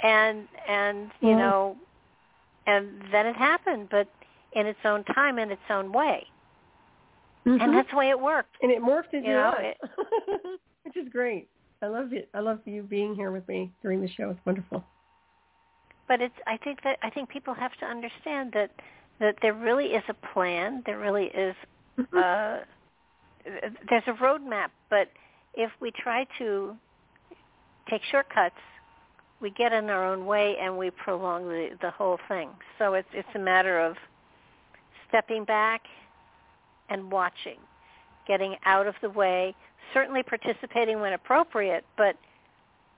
[0.00, 1.36] And and you Yeah.
[1.36, 1.76] know,
[2.66, 4.08] and then it happened, but
[4.52, 6.26] in its own time, in its own way,
[7.48, 7.62] Mhm.
[7.62, 8.56] and that's the way it worked.
[8.62, 9.74] and it morphed into You know, us,
[10.84, 11.48] which is great.
[11.82, 12.28] I love it.
[12.34, 14.30] I love you being here with me during the show.
[14.30, 14.84] It's wonderful.
[16.08, 18.70] but it's i think that i think people have to understand that
[19.20, 21.54] that there really is a plan there really is
[21.98, 22.16] Mhm.
[22.24, 22.64] uh
[23.88, 25.10] there's a roadmap but
[25.54, 26.76] if we try to
[27.90, 28.62] take shortcuts
[29.40, 33.08] we get in our own way and we prolong the the whole thing so it's
[33.12, 33.96] it's a matter of
[35.08, 35.82] stepping back
[36.88, 37.58] and watching
[38.26, 39.54] getting out of the way
[39.94, 42.14] certainly participating when appropriate but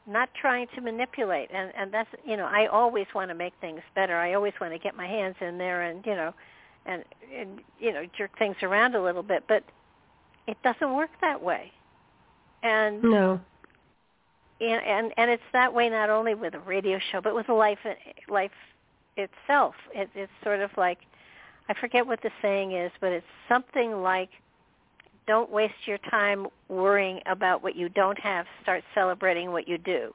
[0.07, 1.48] not trying to manipulate.
[1.53, 4.16] And and that's you know i always want to make things better.
[4.16, 6.35] I always want to get my hands in there and you know
[6.87, 9.62] and and you know jerk things around a little bit but
[10.46, 11.72] it doesn't work that way.
[12.62, 13.40] And no.
[14.61, 17.79] and and, and it's that way not only with a radio show but with life
[18.29, 18.50] life
[19.16, 19.74] itself.
[19.94, 20.98] It, it's sort of like
[21.70, 24.28] i forget what the saying is but it's something like
[25.26, 30.12] don't waste your time worrying about what you don't have start celebrating what you do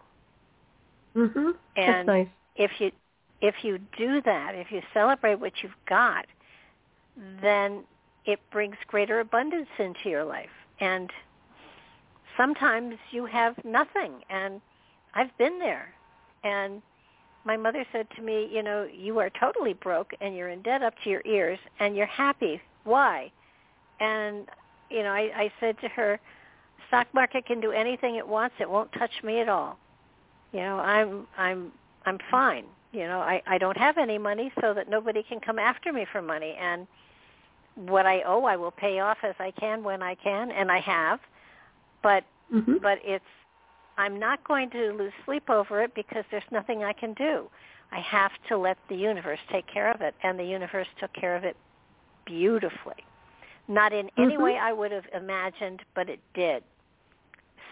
[1.16, 1.56] Mhm.
[1.78, 2.28] And- That's nice.
[2.56, 2.92] if you
[3.42, 6.26] if you do that, if you celebrate what you've got,
[7.42, 7.84] then
[8.26, 10.50] it brings greater abundance into your life.
[10.80, 11.12] And
[12.38, 14.62] sometimes you have nothing and
[15.14, 15.94] I've been there.
[16.44, 16.82] And
[17.46, 20.82] my mother said to me, you know, you are totally broke and you're in debt
[20.82, 22.60] up to your ears and you're happy.
[22.84, 23.32] Why?
[24.00, 24.48] And
[24.90, 26.20] you know, I, I said to her,
[26.88, 29.78] stock market can do anything it wants, it won't touch me at all.
[30.52, 31.72] You know, I'm I'm
[32.06, 32.66] I'm fine.
[32.92, 36.06] You know, I I don't have any money so that nobody can come after me
[36.12, 36.88] for money and
[37.76, 40.80] what I owe I will pay off as I can when I can and I
[40.80, 41.20] have.
[42.02, 42.24] But
[42.54, 42.82] Mhm.
[42.82, 43.26] but it's
[43.98, 47.50] I'm not going to lose sleep over it because there's nothing I can do.
[47.92, 51.36] I have to let the universe take care of it and the universe took care
[51.36, 51.56] of it
[52.26, 53.04] beautifully.
[53.68, 54.42] Not in any Mhm.
[54.42, 56.64] way I would have imagined, but it did.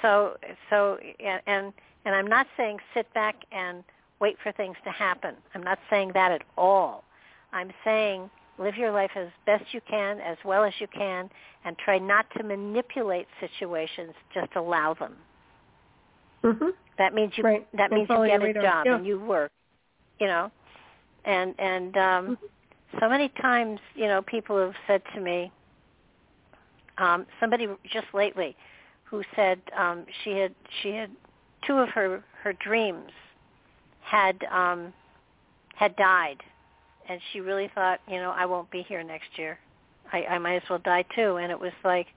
[0.02, 0.38] So
[0.70, 1.74] so and
[2.06, 3.84] and I'm not saying sit back and
[4.20, 5.36] wait for things to happen.
[5.54, 7.04] I'm not saying that at all.
[7.52, 11.30] I'm saying live your life as best you can, as well as you can,
[11.66, 14.14] and try not to manipulate situations.
[14.34, 15.18] Just allow them.
[16.44, 16.70] Mm-hmm.
[16.98, 17.68] That means you right.
[17.78, 18.96] that means you get a job Yeah.
[18.98, 19.52] and you work.
[20.20, 20.52] You know,
[21.26, 23.00] and and um, Mm-hmm.
[23.00, 25.52] so many times, you know, people have said to me,
[26.98, 28.56] um, somebody just lately,
[29.04, 31.10] who said um, she had she had
[31.66, 33.12] two of her her dreams
[34.02, 34.94] had um,
[35.76, 36.38] had died,
[37.10, 39.58] and she really thought, you know, I won't be here next year.
[40.12, 41.38] I, I might as well die too.
[41.38, 42.08] And it was like,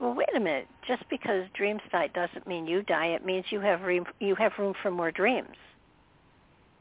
[0.00, 0.66] well, wait a minute.
[0.88, 3.08] Just because dreams die doesn't mean you die.
[3.08, 5.56] It means you have room you have room for more dreams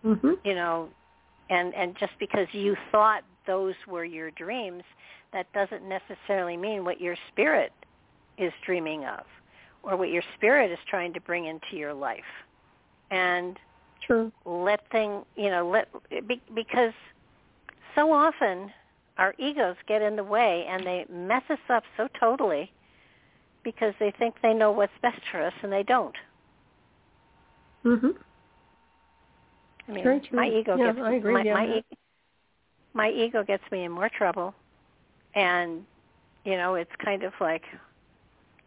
[0.05, 0.32] Mm-hmm.
[0.45, 0.88] you know
[1.49, 4.84] and and just because you thought those were your dreams
[5.34, 7.74] that doesn't necessarily mean what your spirit
[8.38, 9.26] is dreaming of
[9.84, 12.24] or what your spirit is trying to bring into your life
[13.11, 13.59] and
[14.07, 14.32] True.
[14.45, 15.89] let thing you know let
[16.30, 16.93] be, because
[17.95, 18.72] so often
[19.17, 22.72] our egos get in the way and they mess us up so totally
[23.72, 26.15] because they think they know what's best for us and they don't
[27.86, 28.09] Mm-hmm.
[29.88, 30.38] I mean, Very true.
[30.38, 31.97] my ego Yeah, gets I agree my on my, e-
[32.93, 34.53] my ego gets me in more trouble,
[35.34, 35.86] and
[36.43, 37.63] you know it's kind of like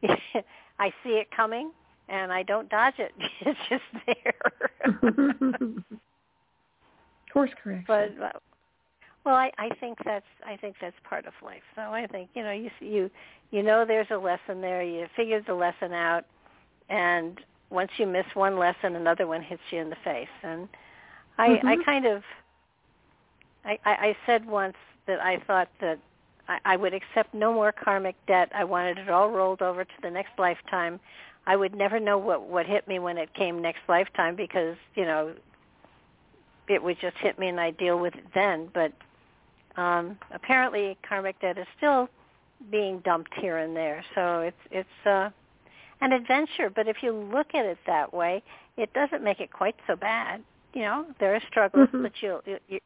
[0.78, 1.70] I see it coming
[2.08, 3.12] and I don't dodge it.
[3.40, 4.34] It's just there.
[7.32, 7.84] Course correction.
[8.18, 8.42] but
[9.24, 11.62] well, I I think that's I think that's part of life.
[11.74, 13.10] So I think you know you you
[13.50, 14.82] you know there's a lesson there.
[14.82, 16.24] You figured the lesson out,
[16.88, 20.28] and once you miss one lesson, another one hits you in the face.
[20.42, 20.68] And
[21.38, 21.84] I I Mhm.
[21.84, 22.22] kind of
[23.64, 25.98] I, I I said once that I thought that
[26.48, 28.50] I, I would accept no more karmic debt.
[28.54, 31.00] I wanted it all rolled over to the next lifetime.
[31.46, 35.04] I would never know what what hit me when it came next lifetime because you
[35.04, 35.34] know
[36.68, 38.68] it would just hit me and I deal with it then.
[38.72, 38.92] But
[39.76, 42.08] um, apparently, karmic debt is still
[42.70, 44.04] being dumped here and there.
[44.14, 45.30] So it's it's uh,
[46.00, 46.70] an adventure.
[46.70, 48.42] But if you look at it that way,
[48.76, 50.42] it doesn't make it quite so bad.
[50.74, 52.02] You know, there are struggles, Mhm.
[52.02, 52.80] but you'll you, you,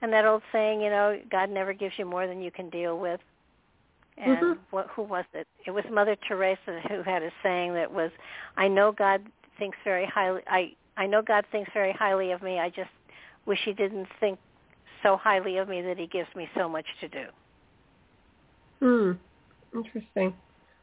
[0.00, 2.98] and that old saying, you know, God never gives you more than you can deal
[2.98, 3.20] with.
[4.16, 4.58] And Mhm.
[4.70, 5.46] what, who was it?
[5.64, 8.10] It was Mother Teresa who had a saying that was,
[8.56, 10.42] "I know God thinks very highly.
[10.46, 12.58] I I know God thinks very highly of me.
[12.58, 12.90] I just
[13.46, 14.38] wish He didn't think
[15.02, 17.24] so highly of me that He gives me so much to do."
[18.80, 19.12] Hmm.
[19.74, 20.34] Interesting.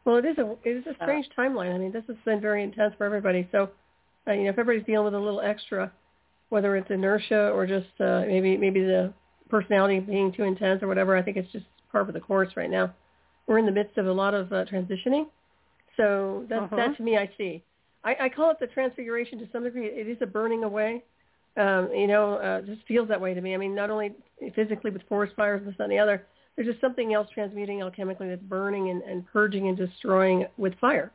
[0.04, 1.74] Well, it is a it is a So- strange timeline.
[1.74, 3.48] I mean, this has been very intense for everybody.
[3.52, 3.70] So,
[4.28, 5.92] uh, you know, if everybody's dealing with a little extra,
[6.50, 9.14] whether it's inertia or just uh, maybe maybe the
[9.50, 12.70] personality being too intense or whatever, I think it's just part of the course right
[12.70, 12.94] now.
[13.48, 15.28] We're in the midst of a lot of uh, transitioning.
[15.98, 16.76] So that Mhm.
[16.76, 17.64] that to me, I see.
[18.04, 19.88] I, I call it the transfiguration to some degree.
[19.88, 21.04] It is a burning away.
[21.58, 23.54] Um, you know, uh, just feels that way to me.
[23.54, 24.14] I mean, not only
[24.56, 26.26] physically with forest fires this and the other,
[26.56, 31.12] there's just something else transmuting alchemically that's burning and, and purging and destroying with fire.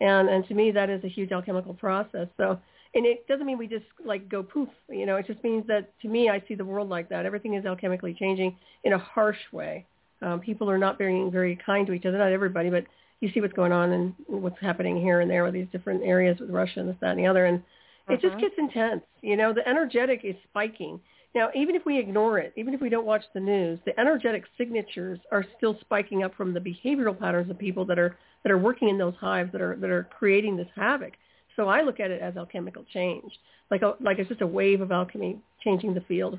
[0.00, 2.28] And and to me that is a huge alchemical process.
[2.36, 2.58] So
[2.94, 5.92] and it doesn't mean we just like go poof, you know, it just means that
[6.02, 7.26] to me I see the world like that.
[7.26, 9.84] Everything is alchemically changing in a harsh way.
[10.22, 12.84] Um, people are not being very kind to each other, not everybody, but
[13.20, 16.38] you see what's going on and what's happening here and there with these different areas
[16.40, 17.46] with Russia and this, that, and the other.
[17.46, 17.62] And
[18.10, 18.40] it just Mhm.
[18.40, 19.04] gets intense.
[19.22, 21.00] You know, the energetic is spiking.
[21.34, 24.44] Now, even if we ignore it, even if we don't watch the news, the energetic
[24.56, 28.58] signatures are still spiking up from the behavioral patterns of people that are that are
[28.58, 31.14] working in those hives that are that are creating this havoc.
[31.56, 33.38] So I look at it as alchemical change,
[33.70, 36.38] like a, like it's just a wave of alchemy changing the field,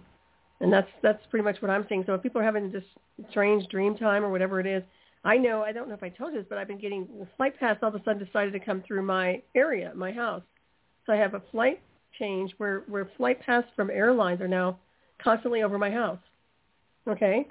[0.62, 2.04] and that's that's pretty much what I'm seeing.
[2.06, 2.86] So if people are having this
[3.30, 4.82] strange dream time or whatever it is,
[5.24, 7.28] I know I don't know if I told you this, but I've been getting the
[7.38, 10.44] flight paths all of a sudden decided to come through my area, my house.
[11.10, 11.82] I have a flight
[12.18, 14.80] change where where flight paths from airlines are now
[15.22, 16.20] constantly over my house.
[17.08, 17.48] Okay,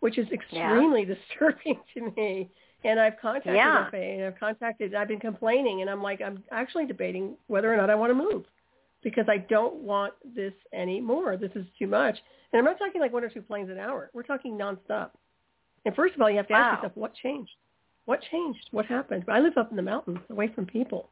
[0.00, 2.50] which is extremely disturbing to me.
[2.84, 3.90] And I've contacted Yeah.
[3.90, 7.76] FAA and I've contacted, I've been complaining, and I'm like, I'm actually debating whether or
[7.76, 8.44] not I want to move
[9.04, 11.36] because I don't want this anymore.
[11.36, 12.16] This is too much.
[12.52, 14.10] And I'm not talking like one or two planes an hour.
[14.12, 15.10] We're talking nonstop.
[15.84, 17.52] And first of all, you have to ask yourself, what changed?
[18.04, 18.68] What changed?
[18.72, 19.24] What happened?
[19.28, 21.08] I live up in the mountains, away from people.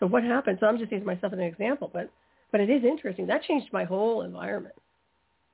[0.00, 0.58] So what happened?
[0.60, 2.10] So I'm just using myself as an example, but
[2.50, 3.26] but it is interesting.
[3.26, 4.74] That changed my whole environment.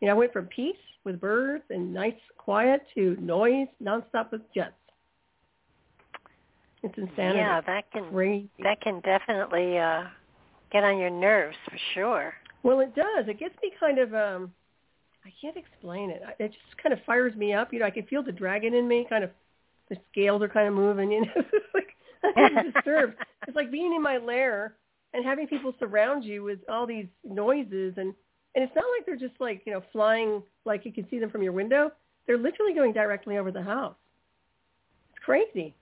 [0.01, 4.41] You know, I went from peace with birds and nice quiet to noise nonstop with
[4.55, 4.73] jets.
[6.83, 7.39] It's insanity.
[7.39, 8.49] Yeah, that can Crazy.
[8.63, 10.05] that can definitely uh,
[10.73, 12.35] get on your nerves for sure.
[12.63, 13.27] Well, it does.
[13.29, 14.15] It gets me kind of.
[14.15, 14.53] um
[15.25, 16.23] I can't explain it.
[16.39, 17.73] It just kind of fires me up.
[17.73, 19.07] You know, I can feel the dragon in me.
[19.09, 19.31] Kind of,
[19.89, 21.11] the scales are kind of moving.
[21.11, 21.89] You know, it's like
[22.37, 23.17] I'm disturbed.
[23.47, 24.75] It's like being in my lair
[25.15, 28.15] and having people surround you with all these noises, and
[28.55, 31.31] and it's not like they're just like you know flying like you can see them
[31.31, 31.91] from your window.
[32.27, 33.95] They're literally going directly over the house.
[35.11, 35.75] It's crazy.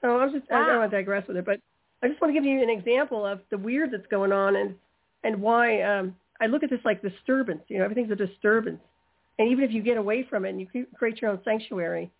[0.00, 1.60] So I was just I don't want to digress with it, but
[2.02, 4.74] I just want to give you an example of the weird that's going on and
[5.22, 7.62] and why um, I look at this like disturbance.
[7.68, 8.80] You know, everything's a disturbance,
[9.38, 12.10] and even if you get away from it and you create your own sanctuary,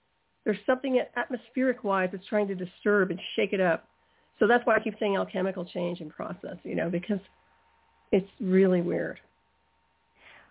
[0.45, 3.87] there's something atmospheric wise that's trying to disturb and shake it up.
[4.39, 6.57] So that's why I keep saying alchemical change and process.
[6.65, 7.21] You know, because
[8.13, 9.21] it's really weird.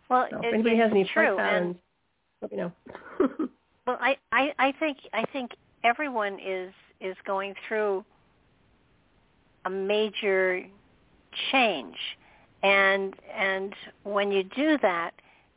[0.09, 1.75] Well, so it, if anybody has any true, patterns,
[2.41, 2.71] let me know.
[3.85, 5.51] well, I, I I think I think
[5.83, 8.03] everyone is is going through
[9.65, 10.63] a major
[11.51, 11.97] change
[12.63, 15.11] and and when you do that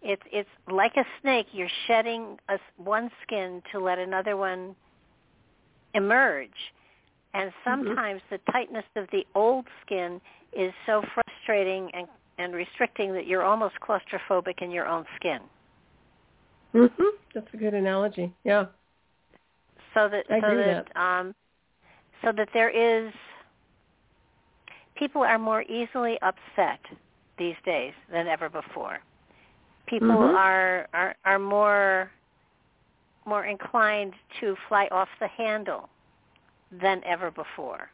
[0.07, 4.74] it's it's like a snake you're shedding a, one skin to let another one
[5.94, 6.48] emerge
[7.34, 7.70] and mm-hmm.
[7.70, 8.36] sometimes mm-hmm.
[8.46, 10.20] the tightness of the old skin
[10.52, 12.07] is so frustrating and
[12.38, 15.40] and restricting that you're almost claustrophobic in your own skin
[16.74, 16.90] mhm
[17.34, 18.66] that's a good analogy yeah
[19.94, 21.34] so that I so that, that um
[22.24, 23.12] so that there is
[24.96, 26.80] people are more easily upset
[27.38, 28.98] these days than ever before.
[29.87, 30.37] People mm-hmm.
[30.37, 32.11] are, are are more
[33.24, 35.89] more inclined to fly off the handle
[36.70, 37.91] than ever before.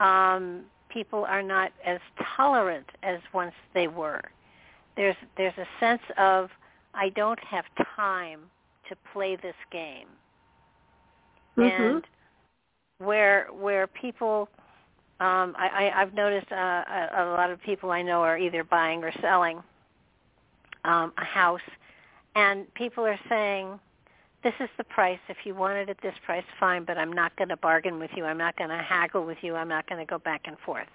[0.00, 1.98] Um, people are not as
[2.36, 4.22] tolerant as once they were.
[4.96, 6.50] There's there's a sense of
[6.94, 7.64] I don't have
[7.96, 8.40] time
[8.88, 10.08] to play this game.
[11.56, 11.82] Mm-hmm.
[11.82, 12.04] And
[12.98, 14.48] where where people
[15.20, 18.62] um, I, I, I've noticed uh, a, a lot of people I know are either
[18.62, 19.62] buying or selling
[20.84, 21.60] um, a house,
[22.34, 23.78] and people are saying,
[24.42, 25.18] "This is the price.
[25.28, 26.84] If you want it at this price, fine.
[26.84, 28.24] But I'm not going to bargain with you.
[28.24, 29.54] I'm not going to haggle with you.
[29.56, 30.88] I'm not going to go back and forth."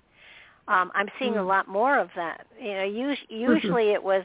[0.67, 1.39] Um, I'm seeing mm.
[1.39, 2.47] a lot more of that.
[2.59, 4.23] You know, us- usually it was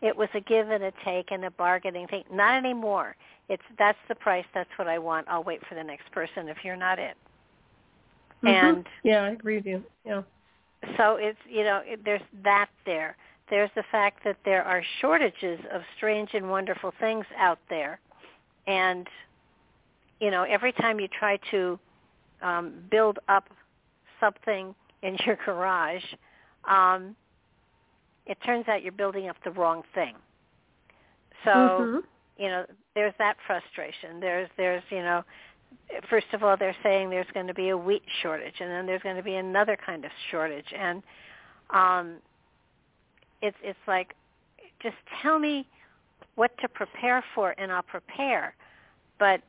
[0.00, 2.24] it was a give and a take and a bargaining thing.
[2.30, 3.16] Not anymore.
[3.48, 4.44] It's that's the price.
[4.54, 5.26] That's what I want.
[5.28, 7.16] I'll wait for the next person if you're not it.
[8.44, 8.48] Mm-hmm.
[8.48, 9.82] And yeah, I agree with you.
[10.04, 10.22] Yeah.
[10.96, 13.16] So it's you know it, there's that there.
[13.50, 18.00] There's the fact that there are shortages of strange and wonderful things out there,
[18.66, 19.06] and
[20.20, 21.78] you know every time you try to
[22.42, 23.48] um, build up
[24.20, 26.04] something in your garage,
[26.68, 27.16] um,
[28.26, 30.14] it turns out you're building up the wrong thing.
[31.44, 31.98] So mm-hmm.
[32.42, 34.20] you know there's that frustration.
[34.20, 35.24] There's there's you know
[36.08, 39.02] first of all, they're saying there's going to be a wheat shortage, and then there's
[39.02, 41.02] going to be another kind of shortage, and
[41.70, 42.16] um,
[43.42, 44.14] it's it's like,
[44.82, 45.66] just tell me
[46.34, 48.54] what to prepare for, and I'll prepare.
[49.18, 49.42] But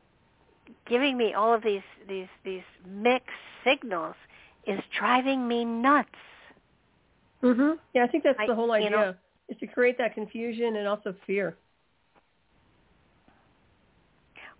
[0.87, 3.29] giving me all of these these these mixed
[3.63, 4.15] signals
[4.67, 6.09] is driving me nuts.
[7.43, 7.77] Mhm.
[7.93, 9.15] Yeah, I think that's I, the whole idea: you know,
[9.47, 11.57] is to create that confusion and also fear.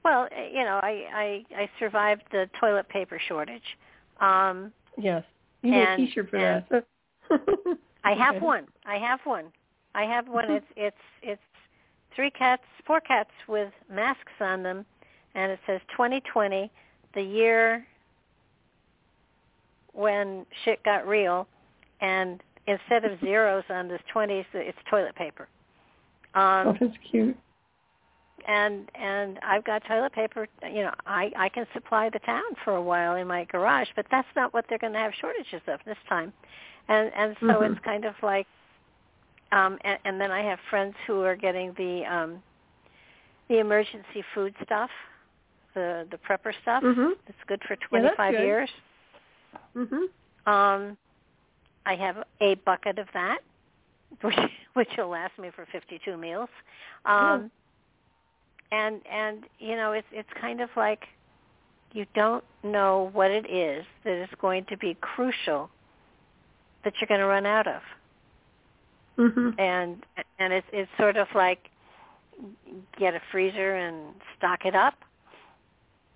[0.03, 3.77] Well, eh, you know, I I, I survived the toilet paper shortage.
[4.19, 5.23] Um, yes,
[5.61, 6.85] you need a T-shirt for that.
[8.03, 8.67] I have one.
[8.85, 9.45] I have one.
[9.95, 10.51] I have one.
[10.51, 11.41] It's it's it's
[12.15, 14.85] three cats, four cats with masks on them,
[15.35, 16.71] and it says 2020,
[17.13, 17.85] the year
[19.93, 21.47] when shit got real,
[22.01, 25.47] and instead of zeros on this 20s, it's toilet paper.
[26.35, 27.35] Um, oh, that's cute
[28.47, 30.47] and and I've got toilet paper.
[30.63, 34.05] You know, I I can supply the town for a while in my garage, but
[34.11, 36.33] that's not what they're going to have shortages of this time,
[36.89, 37.71] and and so mm-hmm.
[37.71, 38.47] it's kind of like,
[39.51, 42.43] um, and, and then I have friends who are getting the um,
[43.47, 44.89] the emergency food stuff,
[45.75, 46.83] the the prepper stuff.
[46.83, 47.11] Mm-hmm.
[47.27, 48.69] It's good for 25 yeah, years.
[49.75, 50.07] Mhm.
[50.45, 50.97] Um,
[51.85, 53.39] I have a bucket of that,
[54.21, 54.35] which
[54.73, 56.49] which will last me for 52 meals.
[57.05, 57.51] Um,
[58.71, 61.05] and and you know it's it's kind of like
[61.91, 65.69] you don't know what it is that is going to be crucial
[66.83, 67.81] that you're going to run out of
[69.17, 69.59] mm-hmm.
[69.59, 70.05] and
[70.39, 71.69] and it's it's sort of like
[72.97, 74.95] get a freezer and stock it up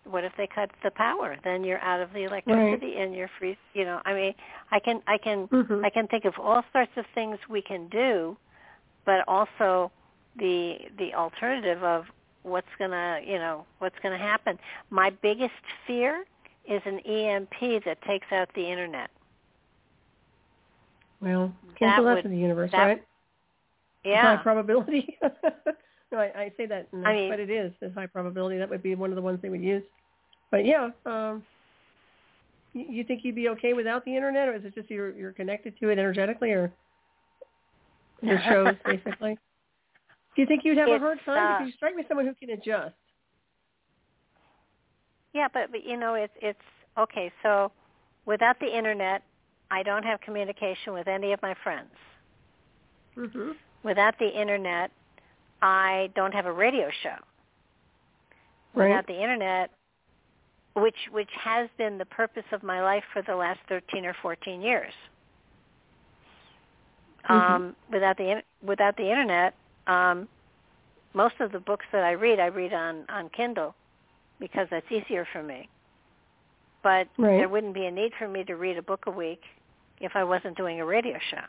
[0.05, 2.97] what if they cut the power then you're out of the electricity right.
[2.97, 4.33] and you're free you know i mean
[4.71, 5.83] i can i can mm-hmm.
[5.83, 8.37] i can think of all sorts of things we can do
[9.05, 9.91] but also
[10.37, 12.05] the the alternative of
[12.43, 14.59] what's gonna you know what's gonna happen.
[14.89, 15.53] My biggest
[15.87, 16.25] fear
[16.69, 19.09] is an EMP that takes out the internet.
[21.23, 23.03] Well, cancel that, would, to the universe, that, right?
[24.03, 24.35] Yeah.
[24.35, 25.17] high probability.
[26.11, 27.71] no, I, I say that, I mean, but it is.
[27.81, 28.57] It's high probability.
[28.57, 29.83] That would be one of the ones they would use.
[30.51, 31.43] But yeah, um,
[32.73, 35.31] you, you think you'd be okay without the internet, or is it just you're you're
[35.31, 36.71] connected to it energetically, or
[38.21, 39.37] your shows basically?
[40.35, 41.37] Do you think you'd have it's, a hard time?
[41.37, 42.95] Uh, because you strike me someone who can adjust.
[45.33, 46.59] Yeah, but but you know it's it's
[46.97, 47.31] okay.
[47.41, 47.71] So
[48.25, 49.23] without the internet,
[49.71, 51.89] I don't have communication with any of my friends.
[53.17, 53.51] Mm-hmm.
[53.83, 54.91] Without the internet,
[55.61, 57.15] I don't have a radio show.
[58.75, 58.89] Right.
[58.89, 59.71] Without the internet,
[60.75, 64.61] which which has been the purpose of my life for the last 13 or 14
[64.61, 64.93] years.
[67.29, 67.53] Mm-hmm.
[67.53, 69.53] Um, without the in- without the internet,
[69.87, 70.27] um,
[71.13, 73.75] most of the books that I read, I read on on Kindle
[74.39, 75.69] because that's easier for me.
[76.83, 77.37] But Right.
[77.37, 79.41] there wouldn't be a need for me to read a book a week
[80.01, 81.43] if I wasn't doing a radio show.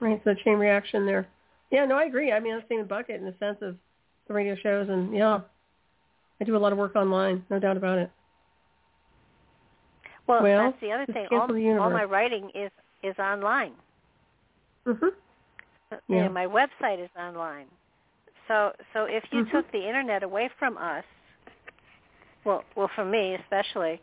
[0.00, 1.26] Right, so chain reaction there.
[1.70, 2.32] Yeah, no, I agree.
[2.32, 3.76] I mean, I'm the same bucket in the sense of
[4.28, 5.40] the radio shows, and yeah,
[6.40, 8.10] I do a lot of work online, no doubt about it.
[10.26, 11.26] Well, Well, that's the other thing.
[11.32, 11.50] All,
[11.80, 12.70] all my writing is
[13.02, 13.74] is online.
[14.86, 15.12] Mhm.
[16.08, 16.28] Yeah.
[16.28, 17.66] my website is online.
[18.48, 19.50] So so if you Mhm.
[19.50, 21.04] took the internet away from us,
[22.44, 24.00] well well for me especially,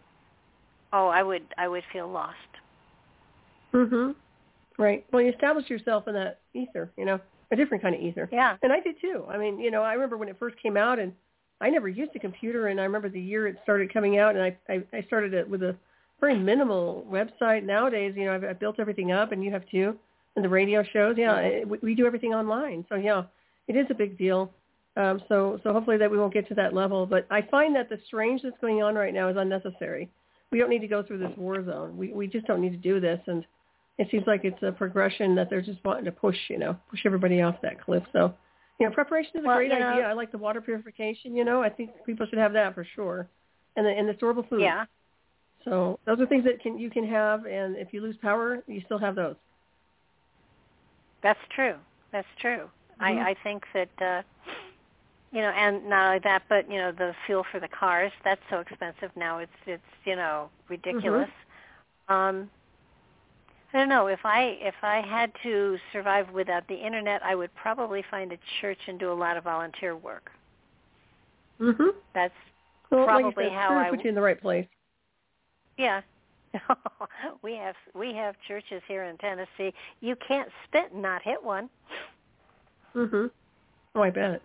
[0.94, 2.36] oh I would I would feel lost.
[3.74, 4.16] Mhm.
[4.78, 5.06] Right.
[5.12, 7.20] Well, you establish yourself in that ether, you know,
[7.52, 8.30] a different kind of ether.
[8.32, 8.56] Yeah.
[8.64, 9.26] And I did too.
[9.30, 11.14] I mean, you know, I remember when it first came out, and
[11.62, 14.44] I never used a computer, and I remember the year it started coming out, and
[14.44, 15.76] I I, I started it with a
[16.20, 17.64] very minimal website.
[17.64, 19.98] Nowadays, you know, I've, I've built everything up, and you have too.
[20.36, 22.86] And the radio shows, yeah, it, we, we do everything online.
[22.88, 23.24] So yeah,
[23.68, 24.52] it is a big deal.
[24.96, 27.06] Um, so so hopefully that we won't get to that level.
[27.06, 30.10] But I find that the strange that's going on right now is unnecessary.
[30.52, 31.98] We don't need to go through this war zone.
[31.98, 33.20] We we just don't need to do this.
[33.28, 33.46] And
[33.98, 37.02] it seems like it's a progression that they're just wanting to push, you know, push
[37.06, 38.04] everybody off that cliff.
[38.14, 38.34] So,
[38.80, 40.08] you know, preparation is a Well, great you know- idea.
[40.08, 41.36] I like the water purification.
[41.36, 43.28] You know, I think people should have that for sure,
[43.76, 44.62] and the and the storable food.
[44.62, 44.86] Yeah.
[45.66, 48.82] So those are things that can you can have, and if you lose power, you
[48.86, 49.36] still have those.
[51.22, 51.76] That's true.
[52.12, 52.70] That's true.
[53.00, 53.02] Mhm.
[53.02, 54.22] I I think that uh
[55.32, 58.42] you know, and not only that, but you know, the fuel for the cars, that's
[58.50, 59.38] so expensive now.
[59.40, 61.30] It's it's, you know, ridiculous.
[62.08, 62.50] Um
[63.72, 67.54] I don't know, if I if I had to survive without the internet, I would
[67.54, 70.32] probably find a church and do a lot of volunteer work.
[71.60, 71.94] Mhm.
[72.14, 72.34] That's
[72.90, 74.68] Well, Probably you said, how I put you in the right place.
[75.78, 76.02] yeah.
[77.44, 79.72] we have we have churches here in Tennessee.
[80.02, 81.70] You can't spit and not hit one.
[82.96, 83.30] Mhm.
[83.94, 84.42] Oh, I bet.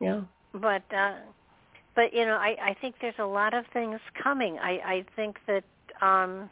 [0.00, 0.20] Yeah.
[0.54, 1.14] but uh
[1.94, 5.36] but you know i i think there's a lot of things coming i i think
[5.46, 5.64] that
[6.00, 6.48] um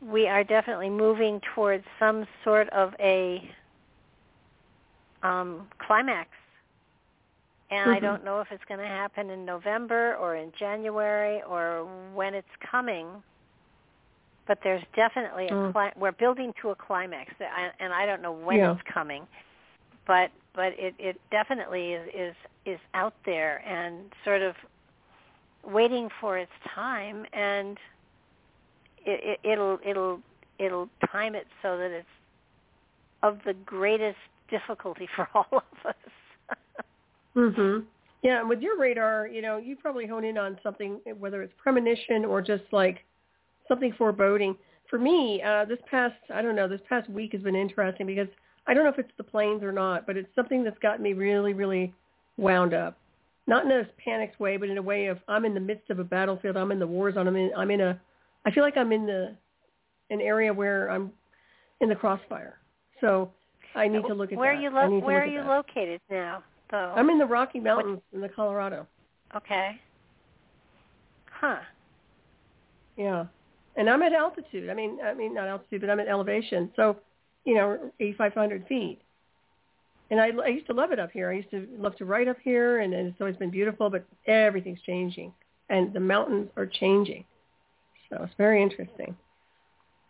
[0.00, 3.48] we are definitely moving towards some sort of a
[5.22, 6.28] um climax
[7.70, 8.02] and i Mhm.
[8.02, 11.84] don't know if it's going to happen in november or in january or
[12.14, 13.22] when it's coming
[14.46, 15.92] but there's definitely a Mm.
[15.96, 17.32] we're building to a climax
[17.80, 18.72] and i don't know when Yeah.
[18.72, 19.26] it's coming
[20.06, 22.34] but but it it definitely is is
[22.64, 24.54] is out there and sort of
[25.64, 27.78] waiting for its time and
[29.04, 30.20] it, it it'll it'll
[30.58, 32.06] it'll time it so that it's
[33.22, 34.18] of the greatest
[34.50, 36.12] difficulty for all of us
[37.36, 37.84] Mhm.
[38.22, 41.52] Yeah, and with your radar, you know, you probably hone in on something, whether it's
[41.56, 43.04] premonition or just like
[43.66, 44.56] something foreboding.
[44.88, 48.28] For me, uh, this past, I don't know, this past week has been interesting because
[48.66, 51.14] I don't know if it's the planes or not, but it's something that's gotten me
[51.14, 51.92] really, really
[52.36, 52.96] wound up.
[53.46, 55.98] Not in a panicked way, but in a way of I'm in the midst of
[55.98, 56.56] a battlefield.
[56.56, 57.26] I'm in the war zone.
[57.26, 57.50] I'm in.
[57.56, 58.00] I'm in a.
[58.46, 59.36] I feel like I'm in the
[60.10, 61.10] an area where I'm
[61.80, 62.58] in the crossfire.
[63.00, 63.32] So
[63.74, 64.58] I need to look at where that.
[64.58, 65.48] are you lo- where are you that.
[65.48, 68.86] located now though I'm in the Rocky Mountains in the Colorado.
[69.36, 69.80] okay
[71.30, 71.58] huh
[72.96, 73.26] Yeah,
[73.76, 74.70] and I'm at altitude.
[74.70, 76.70] I mean, I mean not altitude, but I'm at elevation.
[76.76, 76.96] So,
[77.44, 79.00] you know, 8,500 feet.
[80.10, 81.30] And I, I used to love it up here.
[81.30, 83.90] I used to love to write up here, and, and it's always been beautiful.
[83.90, 85.32] But everything's changing,
[85.70, 87.24] and the mountains are changing.
[88.10, 89.16] So it's very interesting.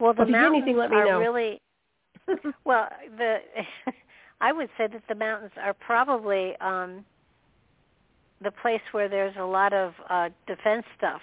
[0.01, 1.21] well the Well, mountains anything, let me are know.
[1.21, 1.61] really
[2.65, 3.39] Well, the
[4.41, 7.05] I would say that the mountains are probably um
[8.43, 11.21] the place where there's a lot of uh defense stuff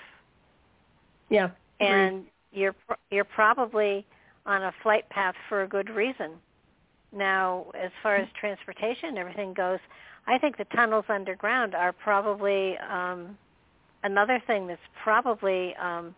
[1.29, 1.49] yeah.
[1.79, 2.75] and you're
[3.11, 4.05] you're probably
[4.49, 6.31] on a flight path for a good reason.
[7.13, 9.79] Now, as far as transportation and everything goes,
[10.27, 13.37] I think the tunnels underground are probably um
[14.03, 16.15] another thing that's probably um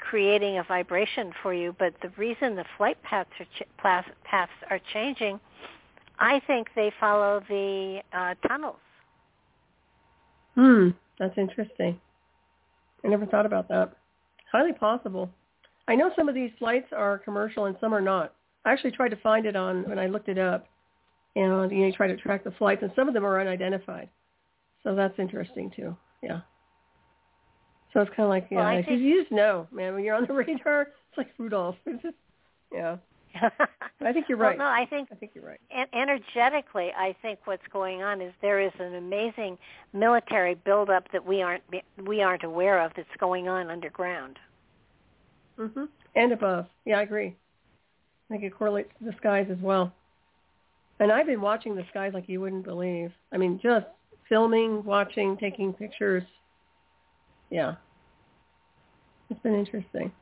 [0.00, 3.68] creating a vibration for you, but the reason the flight paths are ch-
[4.24, 5.38] paths are changing,
[6.18, 8.76] I think they follow the uh tunnels.
[10.56, 12.00] Hmm, that's interesting.
[13.04, 13.92] I never thought about that.
[14.52, 15.30] Highly possible.
[15.90, 18.32] I know some of these flights are commercial and some are not.
[18.64, 20.66] I actually tried to find it on when I looked it up,
[21.34, 24.08] and you know, you try to track the flights, and some of them are unidentified.
[24.84, 25.96] So that's interesting too.
[26.22, 26.40] Yeah.
[27.92, 30.14] So it's kind of like, yeah, Well, like, think- you just know, man, when you're
[30.14, 31.76] on the radar, it's like Rudolph.
[31.86, 32.14] It's just,
[32.72, 32.96] yeah.
[34.00, 34.58] I think you're right.
[34.58, 35.60] Well, no, I think I think you're right.
[35.70, 39.56] en- energetically, I think what's going on is there is an amazing
[39.92, 41.62] military buildup that we aren't
[42.04, 44.38] we aren't aware of that's going on underground.
[45.60, 45.84] Hmm
[46.14, 46.66] And above.
[46.84, 47.28] Yeah, I agree.
[48.28, 49.92] I think it correlates to the skies as well.
[50.98, 53.12] And I've been watching the skies like you wouldn't believe.
[53.32, 53.86] I mean, just
[54.28, 56.22] filming, watching, taking pictures.
[57.50, 57.74] Yeah.
[59.28, 60.12] It's been interesting.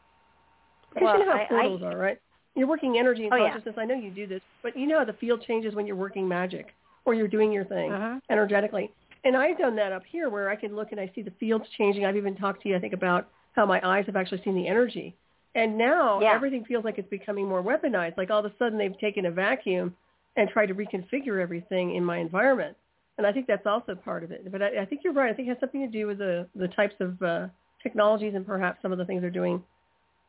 [0.91, 2.19] Because Well, you know how I- I- portals are, right?
[2.55, 3.51] You're working energy and Oh, yeah.
[3.51, 3.77] consciousness.
[3.79, 6.27] I know you do this, but you know how the field changes when you're working
[6.27, 6.75] magic
[7.05, 8.21] or you're doing your thing Mhm.
[8.31, 8.93] energetically.
[9.25, 11.69] And I've done that up here where I can look and I see the fields
[11.71, 12.05] changing.
[12.05, 14.67] I've even talked to you, I think, about how my eyes have actually seen the
[14.69, 15.17] energy.
[15.55, 16.35] And now Yeah.
[16.35, 18.17] everything feels like it's becoming more weaponized.
[18.17, 19.97] Like all of a sudden they've taken a vacuum
[20.37, 22.77] and tried to reconfigure everything in my environment.
[23.17, 24.51] And I think that's also part of it.
[24.53, 25.31] But I, I think you're right.
[25.31, 27.49] I think it has something to do with the, the types of uh,
[27.83, 29.63] technologies and perhaps some of the things they're doing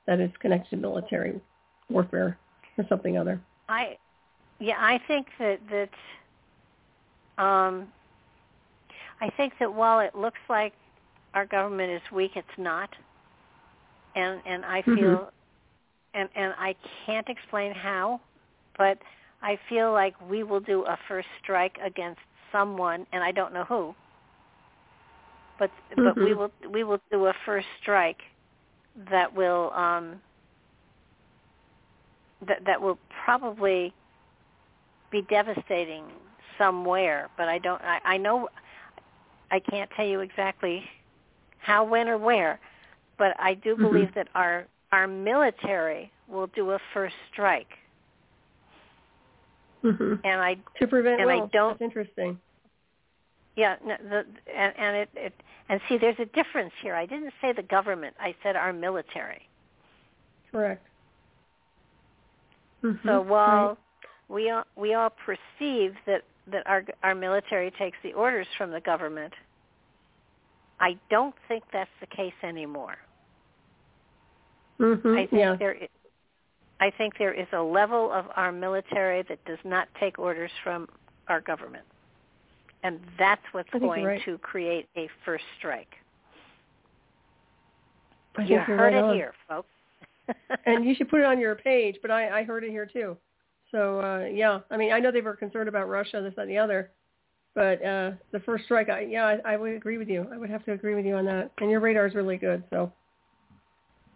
[0.08, 1.40] that is connected to military
[1.90, 2.38] warfare
[2.78, 3.40] or something other.
[3.68, 3.98] I
[4.60, 7.88] yeah, I think that that um
[9.22, 10.74] I think that while it looks like
[11.34, 12.90] our government is weak, it's not.
[14.16, 14.96] And and I Mhm.
[14.96, 15.32] feel
[16.14, 18.22] and and I can't explain how,
[18.78, 18.98] but
[19.42, 23.66] I feel like we will do a first strike against someone and I don't know
[23.66, 23.96] who.
[25.60, 25.72] But
[26.04, 26.38] but we Mhm.
[26.38, 28.22] will we will do a first strike
[29.12, 30.22] that will um
[32.48, 33.94] that that will probably
[35.12, 36.06] be devastating
[36.58, 37.82] somewhere, but I don't.
[37.84, 38.48] I, I know
[39.52, 40.84] I can't tell you exactly
[41.60, 42.60] how, when, or where,
[43.20, 43.82] but I do Mhm.
[43.82, 47.78] believe that our our military will do a first strike,
[49.84, 52.40] hmm and I To prevent And I don't- That's interesting.
[53.56, 55.34] yeah no, the and, and it, it
[55.70, 56.96] and see there's a difference here.
[56.96, 58.16] I didn't say the government.
[58.20, 59.48] I said our military.
[60.52, 60.84] Correct.
[62.82, 63.04] Mhm.
[63.06, 63.78] So while Right.
[64.30, 68.82] we all, we all perceive that that our our military takes the orders from the
[68.82, 69.36] government,
[70.80, 72.98] I don't think that's the case anymore.
[74.80, 75.14] Mhm.
[75.18, 75.56] I think yeah.
[75.56, 75.90] there i-
[76.80, 80.88] I think there is a level of our military that does not take orders from
[81.28, 81.86] our government.
[82.84, 84.22] And that's what's I think you're going right.
[84.24, 85.94] to create a first strike.
[88.38, 89.16] I you heard right it on.
[89.16, 89.68] here, folks.
[90.66, 93.18] and you should put it on your page, but I, I heard it here too.
[93.72, 96.52] So uh, yeah, I mean, I know they were concerned about Russia, this, that, and
[96.52, 96.92] the other,
[97.56, 100.28] but uh, the first strike, I, yeah, I, I would agree with you.
[100.32, 101.52] I would have to agree with you on that.
[101.60, 102.92] And your radar is really good, so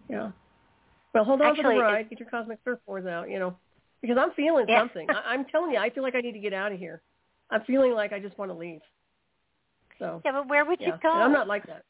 [0.09, 0.31] yeah.
[1.13, 2.09] Well, hold on for Actually, the ride.
[2.09, 3.55] Get your cosmic surfboards out, you know,
[4.01, 4.79] because I'm feeling Yeah.
[4.79, 5.07] something.
[5.09, 7.01] I, I'm telling you, I feel like I need to get out of here.
[7.51, 8.81] I'm feeling like I just want to leave.
[9.99, 11.13] So yeah, but where would yeah, you go?
[11.13, 11.83] and I'm not like that.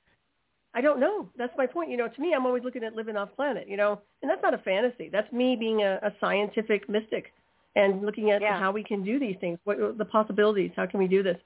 [0.74, 1.30] I don't know.
[1.38, 1.92] That's my point.
[1.92, 3.68] You know, to me, I'm always looking at living off planet.
[3.70, 5.10] You know, and that's not a fantasy.
[5.12, 7.32] That's me being a, a scientific mystic
[7.76, 8.60] and looking at Yeah.
[8.60, 9.60] how we can do these things.
[9.64, 10.72] What the possibilities?
[10.76, 11.38] How can we do this?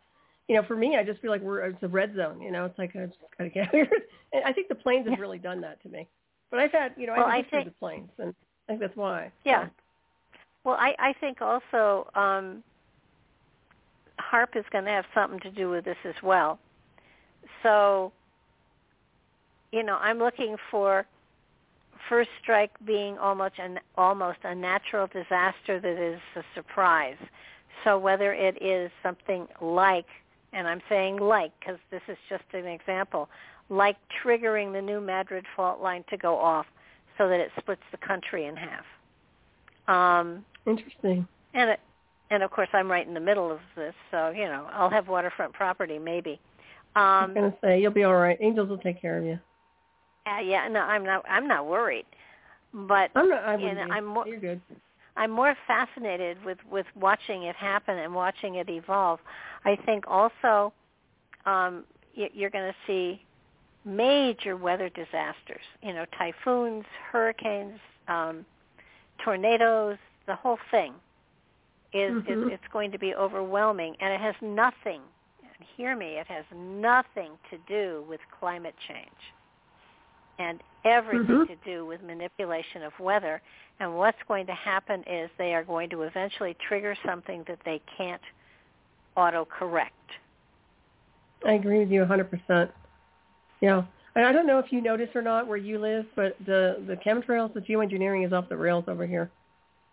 [0.48, 2.42] You know, for me, I just feel like we're it's a red zone.
[2.42, 3.90] You know, it's like I just gotta get out here.
[4.34, 5.16] And I think the planes Yeah.
[5.20, 6.08] really done that to me.
[6.50, 8.36] But I've had, you know, Well, I I have a history think- with planes, and
[8.68, 9.32] I think that's why.
[9.44, 9.66] Yeah.
[9.66, 9.72] So,
[10.64, 12.64] Well, I, I think also um,
[14.20, 16.60] HAARP is going to have something to do with this as well.
[17.64, 18.12] So,
[19.72, 21.06] you know, I'm looking for
[22.10, 27.18] first strike being almost an almost a natural disaster that is a surprise.
[27.84, 30.06] So whether it is something like,
[30.54, 33.30] and I'm saying like because this is just an example,
[33.70, 36.66] like triggering the new Madrid fault line to go off
[37.18, 38.86] so that it splits the country in half.
[39.88, 41.28] Um, interesting.
[41.54, 41.80] and it,
[42.30, 45.08] and of course I'm right in the middle of this, so you know I'll have
[45.08, 46.40] waterfront property maybe.
[46.96, 48.38] Um, I Um, was gonna say you'll be all right.
[48.42, 49.40] Angels will take care of you.
[50.26, 51.24] uh, yeah, no, I'm not.
[51.30, 52.06] I'm not worried,
[52.74, 53.44] but I'm not.
[53.44, 54.62] I you know, I'm more, You're good.
[55.16, 59.20] I'm more fascinated with with watching it happen and watching it evolve.
[59.66, 60.74] I think also
[61.46, 61.86] um,
[62.18, 63.24] y- you're going to see
[63.88, 65.64] major weather disasters.
[65.82, 68.46] You know, typhoons, hurricanes, um,
[69.24, 70.94] tornadoes, the whole thing
[71.94, 72.28] is, Mhm.
[72.28, 75.02] is it's going to be overwhelming, and it has nothing.
[75.42, 79.34] And hear me, it has nothing to do with climate change,
[80.38, 81.48] and everything Mhm.
[81.48, 83.42] to do with manipulation of weather.
[83.80, 87.82] And what's going to happen is they are going to eventually trigger something that they
[87.98, 88.22] can't
[89.16, 89.94] auto-correct.
[91.46, 92.72] I agree with you 100%.
[93.62, 93.84] Yeah.
[94.16, 96.96] And I don't know if you notice or not where you live, but the, the
[96.96, 99.30] chemtrails, the geoengineering is off the rails over here.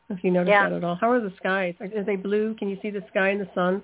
[0.08, 0.68] If you notice Yeah.
[0.68, 0.94] that at all.
[0.94, 1.74] How are the skies?
[1.80, 2.54] Are, are they blue?
[2.54, 3.82] Can you see the sky and the sun?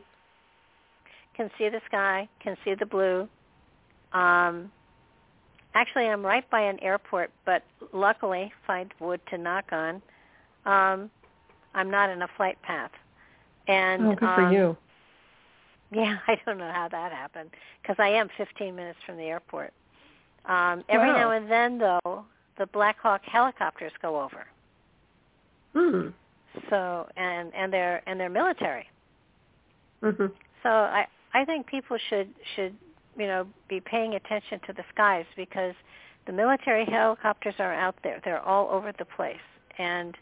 [1.36, 3.28] Can see the sky, can see the blue.
[4.12, 4.70] Um,
[5.74, 7.62] actually I'm right by an airport, but
[7.92, 10.02] luckily, find wood to knock on,
[10.66, 11.10] um,
[11.74, 12.90] I'm not in a flight path.
[13.68, 14.76] And oh, good um, for you.
[15.92, 17.50] Yeah, I don't know how that happened
[17.82, 19.72] because I am 15 minutes from the airport.
[20.46, 21.16] Um, every wow.
[21.16, 22.24] now and then, though,
[22.58, 24.46] the Black Hawk helicopters go over.
[25.74, 26.08] Hmm.
[26.68, 28.86] So and and they're and they're military.
[30.02, 30.26] Mm-hmm.
[30.62, 32.74] So I I think people should should
[33.16, 35.74] you know be paying attention to the skies because
[36.26, 38.20] the military helicopters are out there.
[38.24, 39.36] They're all over the place,
[39.78, 40.16] and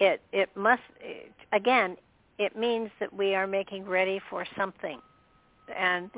[0.00, 1.96] it it must it, again
[2.38, 5.00] it means that we are making ready for something.
[5.76, 6.10] And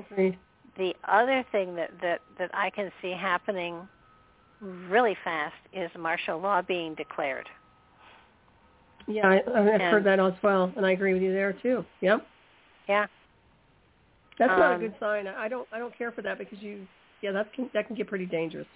[0.76, 3.86] the other thing that that that I can see happening
[4.60, 7.48] really fast is martial law being declared.
[9.06, 11.84] Yeah, I, I've And- heard that as well, and I agree with you there too.
[12.00, 12.26] Yep.
[12.88, 13.06] Yeah.
[14.38, 15.26] That's not a Um, good sign.
[15.28, 16.86] I I don't I don't care for that because you
[17.20, 18.66] yeah that can that can get pretty dangerous.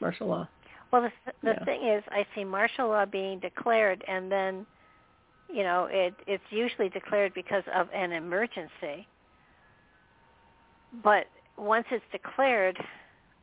[0.00, 0.46] Martial law.
[0.92, 1.12] Well, the
[1.42, 1.64] the Yeah.
[1.64, 4.66] thing is, I see martial law being declared, and then,
[5.52, 9.06] you know, it it's usually declared because of an emergency.
[11.02, 11.26] But
[11.56, 12.78] once it's declared,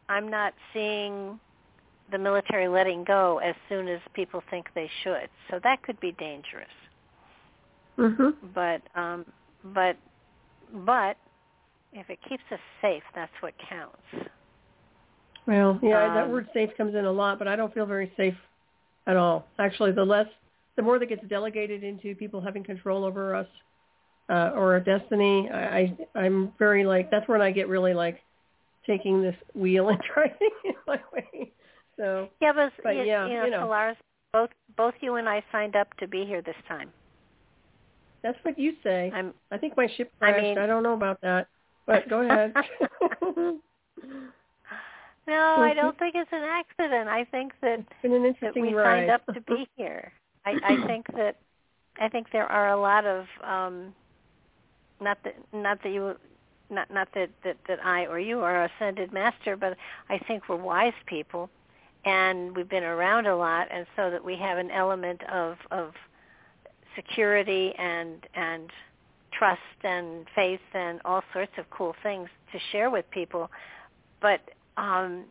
[0.10, 1.40] I'm not seeing
[2.12, 5.30] the military letting go as soon as people think they should.
[5.50, 6.68] So that could be dangerous.
[7.98, 8.36] Mhm.
[8.54, 9.26] But um,
[9.74, 9.98] but
[10.86, 11.18] but
[11.94, 14.30] if it keeps us safe, that's what counts.
[15.46, 18.12] Well, yeah, that Um, word safe comes in a lot, but I don't feel very
[18.16, 18.38] safe
[19.06, 19.46] at all.
[19.60, 20.28] Actually, the less,
[20.76, 23.48] the more that gets delegated into people having control over us
[24.30, 28.22] uh, or our destiny, I, I, I'm very like, that's when I get really like
[28.88, 31.52] taking this wheel and driving it my way.
[31.98, 33.62] So, Yeah, but, But you, yeah, you know, you know.
[33.62, 33.98] Solaris,
[34.32, 36.90] both both you and I signed up to be here this time.
[38.24, 39.12] that's what you say.
[39.14, 40.40] I'm I think my ship I crashed.
[40.40, 41.48] I, mean- don't know about that,
[41.86, 42.54] but go ahead.
[45.28, 47.10] no, I don't think it's an accident.
[47.10, 49.02] I think that it's been an that interesting we ride.
[49.02, 50.12] signed up to be here.
[50.46, 51.38] I, I think that
[52.00, 53.94] I think there are a lot of um
[55.02, 56.16] not that not that you
[56.70, 59.78] not not that, that that I or you are ascended master, but
[60.10, 61.50] I think we're wise people
[62.06, 65.94] and we've been around a lot and so that we have an element of of
[66.96, 68.70] security and and
[69.32, 73.50] trust and faith and all sorts of cool things to share with people.
[74.22, 74.42] But
[74.78, 75.26] um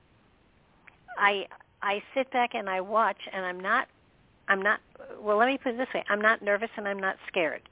[1.18, 1.46] I
[1.82, 3.88] I sit back and I watch and I'm not
[4.52, 4.80] I'm not
[5.20, 7.62] well let me put it this way, I'm not nervous and I'm not scared.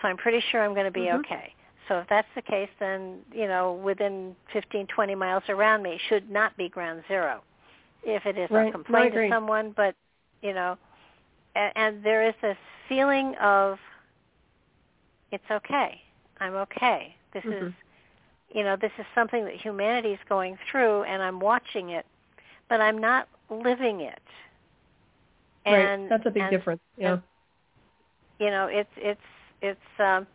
[0.00, 1.20] So I'm pretty sure I'm going to be Mhm.
[1.20, 1.54] okay.
[1.86, 6.30] So if that's the case then, you know, within 15 20 miles around me should
[6.30, 7.42] not be ground zero.
[8.02, 8.66] If it is Right.
[8.66, 9.94] I'll complain to someone but,
[10.40, 10.78] you know,
[11.54, 12.56] and, and there is this
[12.88, 13.78] feeling of
[15.30, 16.00] it's okay.
[16.40, 17.14] I'm okay.
[17.32, 17.74] This is Mhm.
[18.52, 22.06] you know, this is something that humanity is going through and I'm watching it,
[22.68, 24.22] but I'm not living it.
[25.66, 26.08] And right.
[26.08, 26.80] That's a big and, difference.
[26.96, 27.12] Yeah.
[27.12, 27.22] and,
[28.38, 29.20] you know, it's it's
[29.62, 30.26] it's um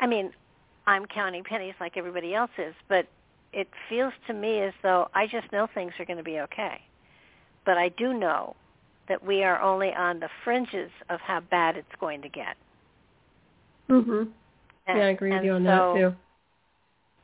[0.00, 0.32] I mean,
[0.86, 3.06] I'm counting pennies like everybody else is, but
[3.52, 6.80] it feels to me as though I just know things are going to be okay.
[7.64, 8.56] But I do know
[9.08, 12.56] that we are only on the fringes of how bad it's going to get.
[13.88, 14.32] Mhm.
[14.86, 16.16] And, yeah, I agree with you on so, that too.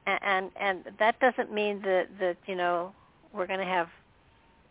[0.06, 2.92] a- and and that doesn't mean that that you know
[3.32, 3.88] we're going to have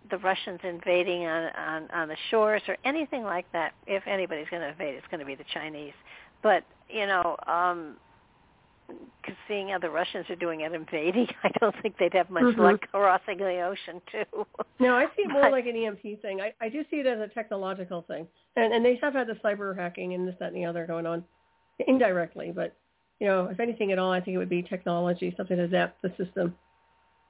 [0.10, 3.74] the Russians invading on on on the shores or anything like that.
[3.88, 5.93] If anybody's going to invade, it's going to be the Chinese.
[6.41, 7.97] But you know, um,
[9.24, 12.43] 'cause seeing how the Russians are doing at invading, I don't think they'd have much
[12.43, 12.58] Mhm.
[12.58, 14.47] luck crossing the ocean too.
[14.80, 16.39] No, I see it more But- like an EMP thing.
[16.41, 19.36] I, I do see it as a technological thing, and and they have had the
[19.36, 21.24] cyber hacking and this, that, and the other going on
[21.88, 22.52] indirectly.
[22.52, 22.74] But
[23.20, 25.97] you know, if anything at all, I think it would be technology, something to zap
[26.02, 26.56] the system.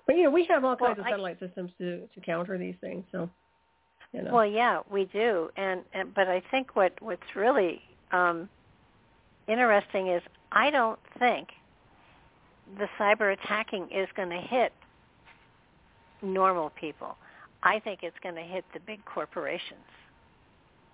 [0.09, 2.57] But you know, we have all Well, kinds of I- satellite systems to to counter
[2.57, 3.05] these things.
[3.11, 3.29] So,
[4.11, 7.79] you know, Well, yeah, we do, and, and but I think what what's really
[8.11, 8.49] um,
[9.47, 11.49] interesting is I don't think
[12.79, 14.73] the cyber attacking is going to hit
[16.23, 17.15] normal people.
[17.61, 19.91] I think it's going to hit the big corporations.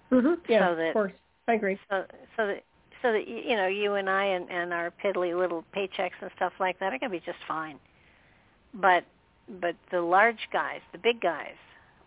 [0.09, 1.13] hmm yeah, so that- of course,
[1.47, 1.79] I agree.
[1.89, 2.03] So
[2.35, 2.63] so that
[3.01, 6.51] so that you know you and I and, and our piddly little paychecks and stuff
[6.59, 7.79] like that are going to be just fine.
[8.75, 9.05] But
[9.61, 11.55] but the large guys, the big guys,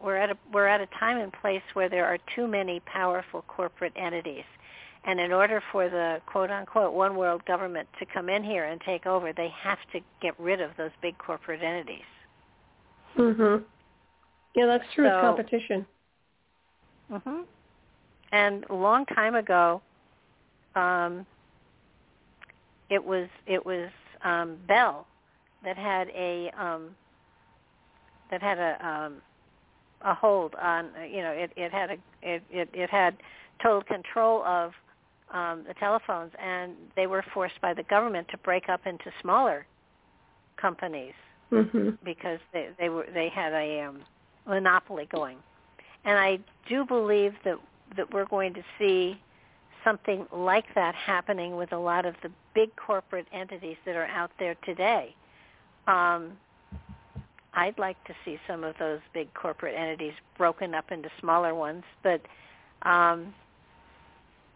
[0.02, 3.42] we're at a we're at a time and place where there are too many powerful
[3.48, 4.44] corporate entities.
[5.04, 8.80] And in order for the quote unquote one world government to come in here and
[8.80, 12.02] take over, they have to get rid of those big corporate entities.
[13.14, 13.56] hmm
[14.54, 15.06] Yeah, that's true.
[15.06, 15.86] it's So- competition.
[17.10, 17.42] hmm
[18.32, 19.80] And a long time ago,
[20.74, 21.24] um,
[22.90, 23.88] it was it was
[24.24, 25.06] um, Bell
[25.64, 26.90] that had a um,
[28.30, 29.14] that had a um,
[30.02, 33.16] a hold on you know it it had a it it, it had
[33.62, 34.72] total control of
[35.32, 39.66] um, the telephones, and they were forced by the government to break up into smaller
[40.56, 41.14] companies
[41.52, 41.90] mm-hmm.
[42.04, 44.00] because they they were they had a um,
[44.46, 45.38] monopoly going,
[46.04, 46.38] and I
[46.68, 47.58] do believe that
[47.96, 49.20] that we're going to see
[49.84, 54.30] something like that happening with a lot of the big corporate entities that are out
[54.38, 55.14] there today.
[55.88, 56.32] Um,
[57.54, 61.82] I'd like to see some of those big corporate entities broken up into smaller ones,
[62.04, 62.20] but
[62.82, 63.34] um,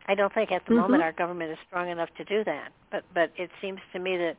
[0.06, 0.82] I don't think at the mm-hmm.
[0.82, 2.70] moment our government is strong enough to do that.
[2.90, 4.36] But but it seems to me that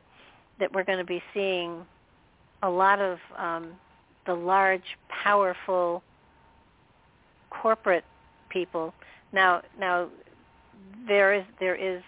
[0.60, 1.84] that we're going to be seeing
[2.62, 3.72] a lot of um,
[4.24, 6.02] the large, powerful
[7.50, 8.04] corporate
[8.48, 8.94] people.
[9.32, 10.08] Now now
[11.06, 12.02] there is there is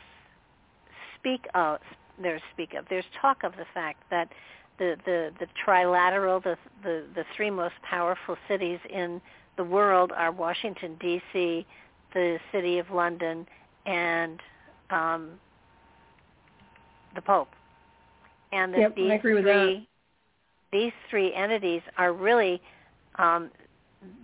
[1.18, 1.80] speak of
[2.22, 4.30] there's speak of there's talk of the fact that
[4.78, 9.20] the the the trilateral the the the three most powerful cities in
[9.56, 11.66] the world are Washington D.C.,
[12.12, 13.46] the City of London,
[13.86, 14.40] and
[14.90, 15.30] um,
[17.14, 17.48] the Pope.
[18.52, 19.88] And that yep, these I agree with three
[20.72, 22.60] these three entities are really
[23.16, 23.50] um,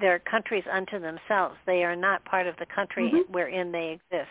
[0.01, 1.57] they're countries unto themselves.
[1.67, 3.33] They are not part of the country mm-hmm.
[3.33, 4.29] wherein they exist.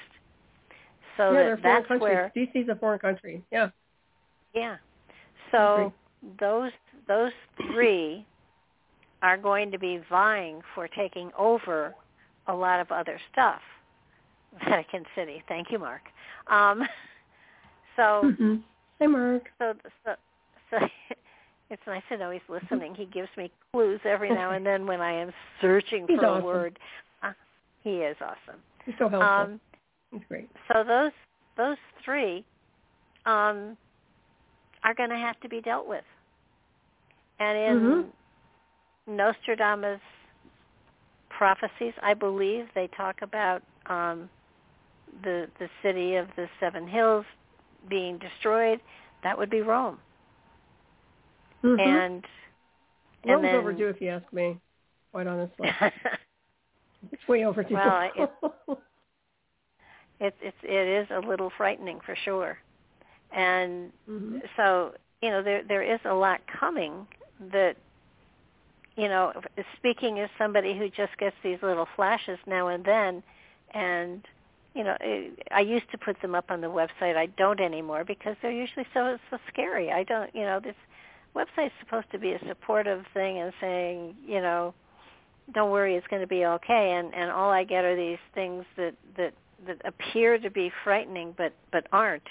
[1.18, 2.02] So yeah, that, they're that's countries.
[2.02, 3.42] where is a foreign country.
[3.52, 3.70] Yeah.
[4.54, 4.78] Yeah.
[5.52, 5.94] So
[6.40, 6.72] those
[7.08, 7.32] those
[7.72, 8.26] three
[9.22, 11.94] are going to be vying for taking over
[12.48, 13.62] a lot of other stuff.
[14.66, 15.44] Vatican City.
[15.48, 16.02] Thank you, Mark.
[16.48, 16.82] Um,
[17.96, 18.56] so, mm-hmm.
[19.00, 19.44] hey, Mark.
[19.60, 20.16] So, so,
[20.70, 20.78] so
[21.70, 22.96] it's nice to know he's listening.
[22.96, 26.44] He gives me clues every now and then when I am searching he's for awesome.
[26.44, 26.80] a word.
[27.24, 27.34] Uh,
[27.84, 28.60] he is awesome.
[28.86, 29.22] He's so helpful.
[29.22, 29.60] Um,
[30.12, 30.50] he's great.
[30.72, 31.12] So those
[31.58, 32.44] those three
[33.26, 33.78] um,
[34.84, 36.04] are going to have to be dealt with.
[37.40, 39.16] And in mm-hmm.
[39.16, 40.00] Nostradamus
[41.30, 44.30] prophecies, I believe they talk about um,
[45.24, 47.26] the the city of the seven hills
[47.90, 48.80] being destroyed.
[49.24, 49.98] That would be Rome.
[51.64, 51.80] Mm-hmm.
[51.80, 52.26] And
[53.26, 54.60] Rome's and then, overdue, if you ask me.
[55.12, 55.70] Quite honestly,
[57.12, 57.74] it's way overdue.
[57.74, 58.32] Well, it,
[60.22, 62.58] it it's it is a little frightening for sure,
[63.32, 64.38] and mm-hmm.
[64.58, 67.08] so you know there there is a lot coming
[67.52, 67.76] that
[68.96, 69.32] you know
[69.78, 73.24] speaking as somebody who just gets these little flashes now and then
[73.74, 74.26] and
[74.76, 74.96] you know
[75.52, 77.16] i used to put them up on the website.
[77.16, 79.92] I don't anymore because they're usually so so scary.
[79.92, 80.76] I don't you know this
[81.36, 84.74] website's supposed to be a supportive thing and saying you know
[85.54, 86.92] don't worry it's going to be okay.
[86.92, 89.34] And and all i get are these things that that
[89.68, 92.24] that appear to be frightening but but aren't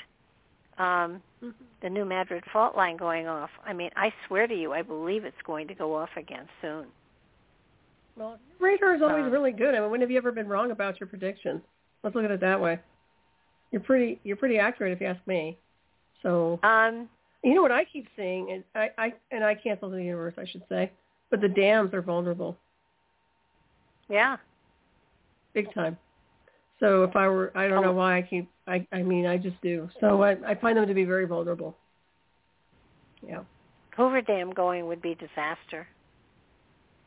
[0.78, 1.50] um mm-hmm.
[1.82, 3.50] the new madrid fault line going off.
[3.66, 6.86] I mean i swear to you i believe it's going to go off again soon.
[8.16, 9.74] Well radar is always um, really good.
[9.74, 11.60] I mean when have you ever been wrong about your predictions?
[12.02, 12.78] Let's look at it that way.
[13.70, 15.58] You're pretty you're pretty accurate if you ask me.
[16.22, 17.08] So um
[17.42, 20.44] you know what i keep seeing is i i and i cancel the universe i
[20.44, 20.90] should say
[21.30, 22.56] but the dams are vulnerable.
[24.08, 24.36] Yeah.
[25.54, 25.96] Big time
[26.80, 27.94] so if I were, I don't know oh.
[27.94, 29.88] why I keep, I, I mean, I just do.
[30.00, 31.76] So I, I find them to be very vulnerable.
[33.26, 33.40] Yeah.
[33.96, 35.86] Hoover Dam going would be disaster.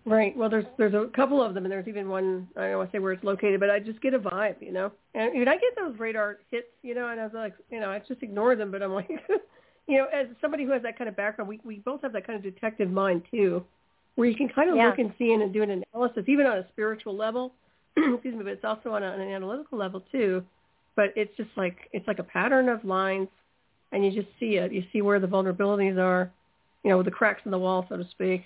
[0.05, 0.35] Right.
[0.35, 2.47] Well, there's there's a couple of them, and there's even one.
[2.57, 4.73] I don't want to say where it's located, but I just get a vibe, you
[4.73, 4.91] know.
[5.15, 7.89] And when I get those radar hits, you know, and I was like, you know,
[7.89, 8.69] I just ignore them.
[8.69, 9.09] But I'm like,
[9.87, 12.27] you know, as somebody who has that kind of background, we we both have that
[12.27, 13.63] kind of detective mind too,
[14.15, 14.87] where you can kind of yeah.
[14.87, 17.53] look and see and do an analysis, even on a spiritual level
[18.13, 20.43] excuse me, but it's also on, a, on an analytical level too.
[20.95, 23.29] But it's just like it's like a pattern of lines,
[23.91, 24.71] and you just see it.
[24.71, 26.31] You see where the vulnerabilities are,
[26.83, 28.43] you know, the cracks in the wall, so to speak.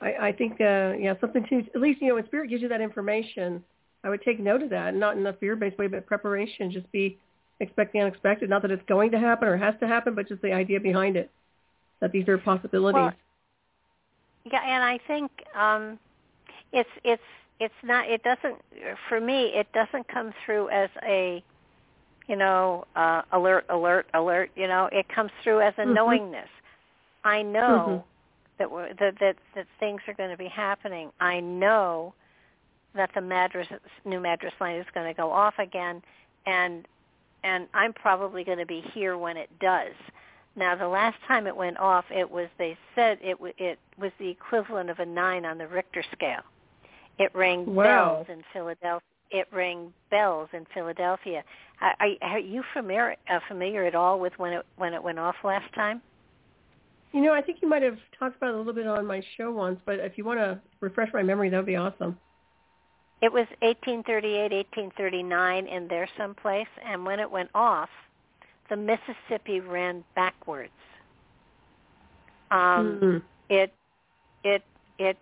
[0.00, 2.68] I, I think, uh, yeah, something to at least you know when spirit gives you
[2.68, 3.62] that information,
[4.04, 6.70] I would take note of that, not in a fear-based way, but preparation.
[6.70, 7.18] Just be
[7.60, 8.48] expecting unexpected.
[8.50, 11.16] Not that it's going to happen or has to happen, but just the idea behind
[11.16, 11.30] it
[12.00, 12.94] that these are possibilities.
[12.94, 13.12] Well,
[14.44, 15.98] yeah, and I think um,
[16.72, 17.22] it's it's
[17.60, 18.56] it's not it doesn't
[19.08, 21.42] for me it doesn't come through as a
[22.28, 25.94] you know uh alert alert alert you know it comes through as a mm-hmm.
[25.94, 26.48] knowingness
[27.24, 28.02] i know mm-hmm.
[28.58, 32.12] that we're that that that things are going to be happening i know
[32.94, 33.68] that the madras
[34.04, 36.02] new madras line is going to go off again
[36.46, 36.86] and
[37.42, 39.94] and i'm probably going to be here when it does
[40.56, 44.28] now the last time it went off it was they said it it was the
[44.28, 46.42] equivalent of a 9 on the richter scale
[47.18, 48.24] it rang wow.
[48.24, 49.02] bells in Philadelphia.
[49.30, 51.42] It rang bells in Philadelphia.
[51.80, 55.34] Are, are you familiar uh, familiar at all with when it when it went off
[55.44, 56.00] last time?
[57.12, 59.22] You know, I think you might have talked about it a little bit on my
[59.36, 62.18] show once, but if you want to refresh my memory, that would be awesome.
[63.22, 67.88] It was 1838, 1839 in there someplace, and when it went off,
[68.68, 70.72] the Mississippi ran backwards.
[72.50, 73.16] Um, mm-hmm.
[73.48, 73.72] It
[74.44, 74.62] it
[74.98, 75.18] it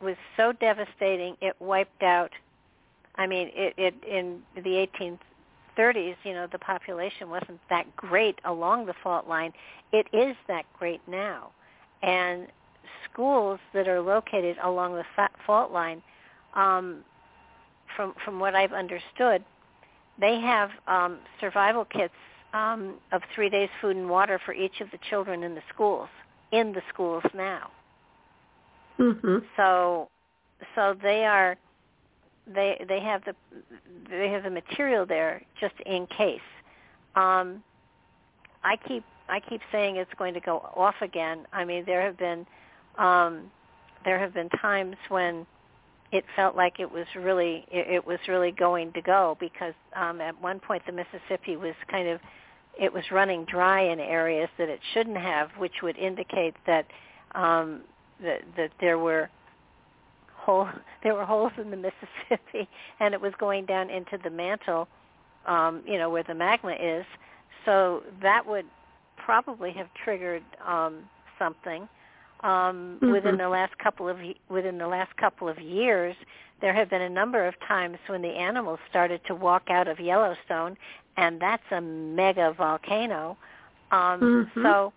[0.00, 1.36] was so devastating.
[1.40, 2.30] It wiped out.
[3.16, 4.86] I mean, it, it in the
[5.78, 6.16] 1830s.
[6.24, 9.52] You know, the population wasn't that great along the fault line.
[9.92, 11.50] It is that great now,
[12.02, 12.48] and
[13.10, 15.04] schools that are located along the
[15.46, 16.02] fault line.
[16.54, 17.04] Um,
[17.96, 19.44] from from what I've understood,
[20.20, 22.12] they have um, survival kits
[22.52, 26.08] um, of three days food and water for each of the children in the schools
[26.52, 27.70] in the schools now.
[28.98, 29.38] Mm-hmm.
[29.56, 30.08] So
[30.74, 31.56] so they are
[32.52, 33.34] they they have the
[34.08, 36.40] they have the material there just in case.
[37.14, 37.62] Um,
[38.64, 41.46] I keep I keep saying it's going to go off again.
[41.52, 42.46] I mean there have been
[42.98, 43.50] um,
[44.04, 45.46] there have been times when
[46.12, 50.20] it felt like it was really it, it was really going to go because um,
[50.20, 52.20] at one point the Mississippi was kind of
[52.78, 56.86] it was running dry in areas that it shouldn't have, which would indicate that
[57.34, 57.80] um,
[58.22, 59.30] that, that there were
[60.34, 60.68] hole
[61.02, 62.68] there were holes in the Mississippi
[63.00, 64.88] and it was going down into the mantle,
[65.46, 67.04] um, you know, where the magma is.
[67.64, 68.66] So that would
[69.16, 71.04] probably have triggered um,
[71.38, 71.88] something
[72.40, 73.12] um, mm-hmm.
[73.12, 76.14] within the last couple of within the last couple of years,
[76.60, 79.98] there have been a number of times when the animals started to walk out of
[79.98, 80.76] Yellowstone,
[81.16, 83.36] and that's a mega volcano.
[83.90, 84.62] Um, mm-hmm.
[84.62, 84.92] So,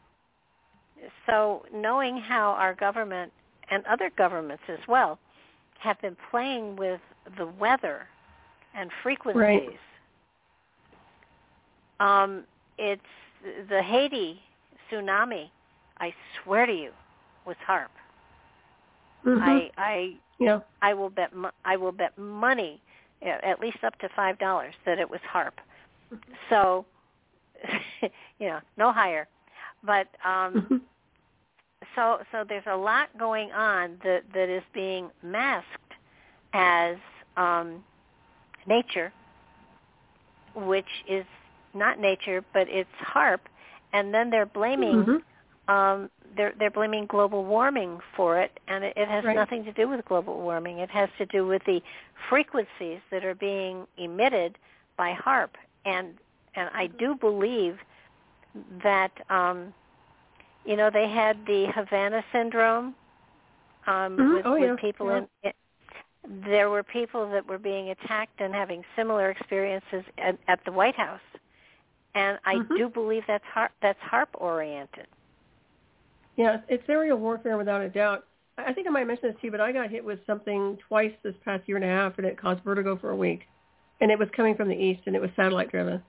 [1.25, 3.31] so knowing how our government
[3.71, 5.19] and other governments as well
[5.79, 6.99] have been playing with
[7.37, 8.07] the weather
[8.75, 9.77] and frequencies.
[11.99, 12.23] Right.
[12.23, 12.43] Um,
[12.77, 13.01] it's
[13.69, 14.41] the Haiti
[14.91, 15.49] tsunami.
[15.99, 16.91] I swear to you,
[17.45, 17.87] was HAARP.
[19.25, 19.43] Mm-hmm.
[19.43, 20.59] I I yeah.
[20.81, 21.31] I will bet
[21.65, 22.81] I will bet money,
[23.21, 25.53] at least up to five dollars, that it was HAARP.
[26.13, 26.33] Mm-hmm.
[26.49, 26.85] So,
[28.39, 29.27] you know, no higher.
[29.83, 30.77] But um, mm-hmm.
[31.95, 35.93] so so there's a lot going on that that is being masked
[36.53, 36.97] as
[37.37, 37.83] um,
[38.67, 39.13] nature,
[40.55, 41.25] which is
[41.73, 43.39] not nature, but it's HAARP,
[43.93, 45.73] and then they're blaming mm-hmm.
[45.73, 49.35] um, they're they're blaming global warming for it, and it, it has right.
[49.35, 50.79] nothing to do with global warming.
[50.79, 51.81] It has to do with the
[52.29, 54.57] frequencies that are being emitted
[54.97, 55.49] by HAARP,
[55.85, 56.15] and
[56.55, 57.77] and I do believe
[58.83, 59.73] that um,
[60.65, 62.95] you know they had the Havana syndrome
[63.87, 64.33] um, mm-hmm.
[64.35, 64.75] with, oh, with yeah.
[64.79, 65.17] people yeah.
[65.17, 65.27] in.
[65.43, 65.55] It,
[66.45, 70.95] there were people that were being attacked and having similar experiences at, at the White
[70.95, 71.21] House,
[72.13, 72.75] and I mm-hmm.
[72.75, 75.07] do believe that's HAARP, that's HAARP oriented.
[76.35, 78.25] Yeah, it's aerial warfare without a doubt.
[78.57, 81.13] I think I might mention this to you, but I got hit with something twice
[81.23, 83.41] this past year and a half, and it caused vertigo for a week.
[84.01, 86.01] And it was coming from the east, and it was satellite driven.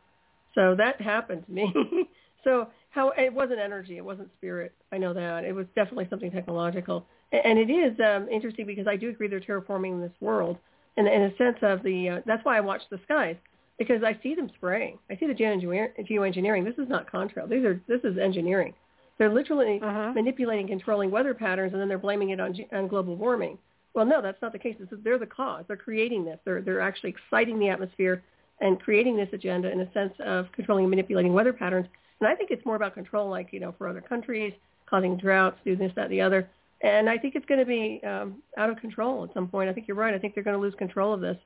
[0.55, 1.72] So that happened to me.
[2.45, 4.72] so how it wasn't energy, it wasn't spirit.
[4.93, 8.97] I know that it was definitely something technological, and it is um, interesting because I
[8.97, 10.59] do agree they're terraforming this world,
[10.97, 12.09] and in a sense of the.
[12.09, 13.36] Uh, that's why I watch the skies
[13.78, 14.99] because I see them spraying.
[15.11, 16.64] I see the geoengineering.
[16.64, 17.49] This is not contrail.
[17.49, 18.74] These are this is engineering.
[19.20, 20.12] They're literally uh-huh.
[20.15, 23.59] manipulating, controlling weather patterns, and then they're blaming it on, on global warming.
[23.93, 24.77] Well, no, that's not the case.
[24.81, 25.65] Is, they're the cause.
[25.69, 26.39] They're creating this.
[26.44, 28.23] They're, they're actually exciting the atmosphere
[28.60, 31.86] and creating this agenda in a sense of controlling and manipulating weather patterns.
[32.20, 34.52] And I think it's more about control, like, you know, for other countries,
[34.88, 36.48] causing droughts, doing this, that, the other.
[36.82, 39.68] And I think it's going to be um, out of control at some point.
[39.68, 40.14] I think you're right.
[40.14, 41.36] I think they're going to lose control of this.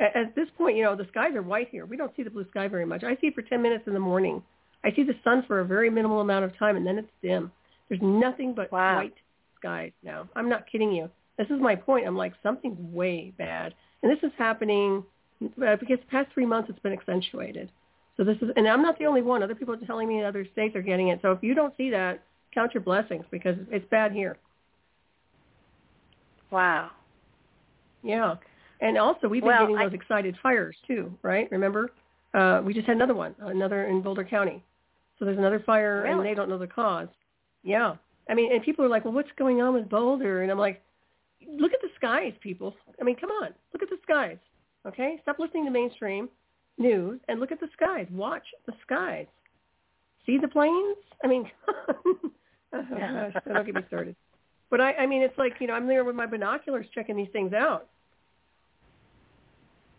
[0.00, 1.86] At, at this point, you know, the skies are white here.
[1.86, 3.04] We don't see the blue sky very much.
[3.04, 4.42] I see it for 10 minutes in the morning
[4.86, 7.50] I see the sun for a very minimal amount of time, and then it's dim.
[7.88, 8.96] There's nothing but wow.
[8.96, 9.14] white
[9.58, 10.28] skies now.
[10.36, 11.10] I'm not kidding you.
[11.38, 12.06] This is my point.
[12.06, 13.74] I'm like, something's way bad.
[14.02, 15.02] And this is happening
[15.44, 17.70] uh, because the past three months it's been accentuated.
[18.16, 19.42] So this is, and I'm not the only one.
[19.42, 21.18] Other people are telling me other states are getting it.
[21.22, 22.22] So if you don't see that,
[22.54, 24.38] count your blessings because it's bad here.
[26.50, 26.90] Wow.
[28.02, 28.36] Yeah.
[28.80, 29.84] And also, we've been well, getting I...
[29.84, 31.48] those excited fires too, right?
[31.50, 31.90] Remember?
[32.32, 34.62] Uh, we just had another one, another in Boulder County.
[35.18, 36.12] So there's another fire, really?
[36.12, 37.08] and they don't know the cause.
[37.62, 37.96] Yeah.
[38.28, 40.42] I mean, and people are like, well, what's going on with Boulder?
[40.42, 40.82] And I'm like,
[41.46, 42.74] look at the skies, people.
[43.00, 43.50] I mean, come on.
[43.72, 44.38] Look at the skies.
[44.86, 45.18] Okay?
[45.22, 46.28] Stop listening to mainstream
[46.78, 48.06] news and look at the skies.
[48.10, 49.26] Watch the skies.
[50.24, 50.96] See the planes?
[51.22, 51.50] I mean,
[51.98, 52.24] oh,
[52.72, 54.16] gosh, don't get me started.
[54.70, 57.28] But I, I mean, it's like, you know, I'm there with my binoculars checking these
[57.32, 57.86] things out.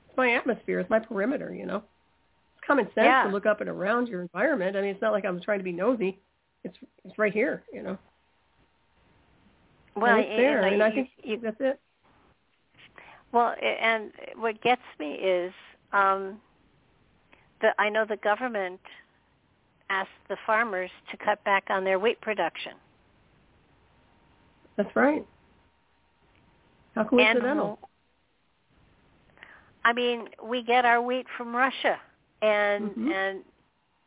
[0.09, 0.79] It's my atmosphere.
[0.79, 3.23] It's my perimeter, you know It's common sense yeah.
[3.23, 4.75] to look up and around your environment.
[4.75, 6.19] I mean, it's not like I'm trying to be nosy.
[6.63, 7.97] It's it's right here, you know.
[9.95, 11.79] Well, and it's there, you know, and I you- think you- that's it.
[13.31, 15.53] Well, and what gets me is
[15.91, 16.39] um,
[17.61, 18.79] the I know the government
[19.89, 22.73] asked the farmers to cut back on their wheat production.
[24.75, 25.25] That's right.
[26.95, 27.79] How coincidental.
[29.85, 31.99] I mean, we get our wheat from Russia,
[32.41, 33.11] and Mhm.
[33.13, 33.45] and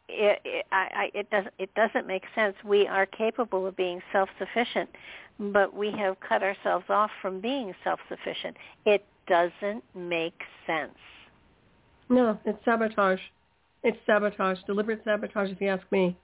[0.08, 2.56] it, it, I, I, it doesn't it doesn't make sense.
[2.64, 4.90] We are capable of being self-sufficient,
[5.38, 8.56] but we have cut ourselves off from being self-sufficient.
[8.84, 10.98] It doesn't make sense.
[12.08, 13.20] No, it's sabotage.
[13.82, 15.50] It's sabotage, deliberate sabotage.
[15.50, 16.16] If you ask me,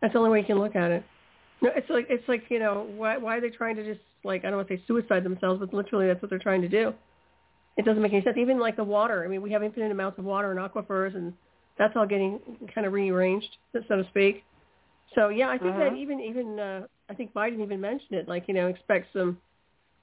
[0.00, 1.02] that's the only way you can look at it.
[1.62, 4.44] No, it's like it's like you know why why are they trying to just like
[4.44, 6.92] I don't want to say suicide themselves, but literally that's what they're trying to do.
[7.76, 8.36] It doesn't make any sense.
[8.38, 9.24] Even like the water.
[9.24, 11.32] I mean, we have infinite amounts of water in aquifers, and
[11.78, 12.40] that's all getting
[12.74, 14.44] kind of rearranged, so to speak.
[15.14, 15.98] So yeah, I think that Mhm.
[15.98, 18.28] even even uh, I think Biden even mentioned it.
[18.28, 19.38] Like you know, expect some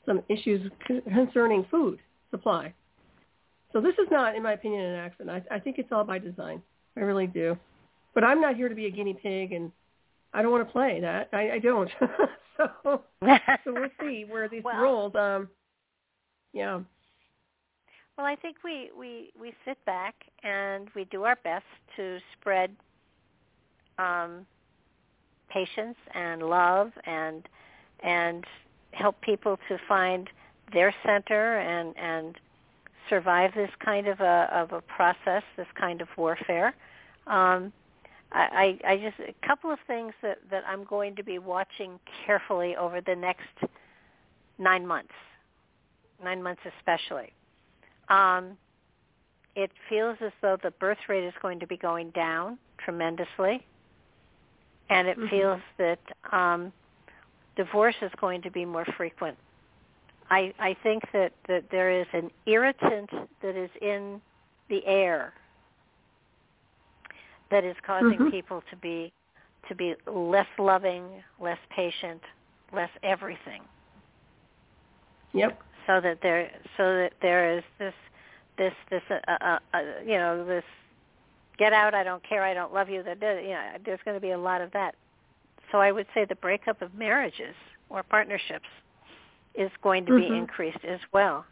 [0.06, 0.72] some issues
[1.14, 1.99] concerning food
[2.32, 2.74] supply.
[3.74, 5.45] So this is not, in my opinion, an accident.
[5.52, 6.61] I, I think it's all by design.
[6.98, 7.57] I really do.
[8.14, 9.72] But I'm not here to be a guinea pig, and
[10.34, 11.30] I don't want to play that.
[11.32, 11.90] I, I don't.
[12.57, 13.02] so, so
[13.68, 15.15] we'll see where these Well- roles.
[15.15, 15.49] Um,
[16.53, 16.80] yeah.
[18.18, 21.65] Well, I think we, we, we sit back and we do our best
[21.98, 22.76] to spread
[23.99, 24.45] um,
[25.49, 27.48] patience and love and
[28.03, 28.44] and
[28.91, 30.30] help people to find
[30.74, 32.36] their center and and
[33.09, 36.73] survive this kind of a of a process, this kind of warfare.
[37.27, 37.71] Um,
[38.31, 41.99] I, I, I just a couple of things that, that I'm going to be watching
[42.25, 43.47] carefully over the next
[44.57, 45.13] nine months,
[46.23, 47.31] nine months especially.
[48.09, 48.57] Um,
[49.55, 53.65] it feels as though the birth rate is going to be going down tremendously,
[54.89, 55.29] and it Mhm.
[55.29, 55.99] feels that
[56.31, 56.71] um,
[57.55, 59.38] divorce is going to be more frequent.
[60.29, 63.09] I, I think that, that there is an irritant
[63.41, 64.21] that is in
[64.69, 65.33] the air
[67.49, 68.31] that is causing Mhm.
[68.31, 69.11] people to be
[69.69, 72.23] to be less loving, less patient,
[72.71, 73.61] less everything
[75.33, 75.61] Yep.
[75.85, 77.93] so that there so that there is this
[78.57, 80.63] this this uh, uh, uh, you know this
[81.57, 84.21] get out I don't care I don't love you that you know there's going to
[84.21, 84.95] be a lot of that
[85.71, 87.55] so I would say the breakup of marriages
[87.89, 88.67] or partnerships
[89.57, 90.38] is going to be Mhm.
[90.39, 91.45] increased as well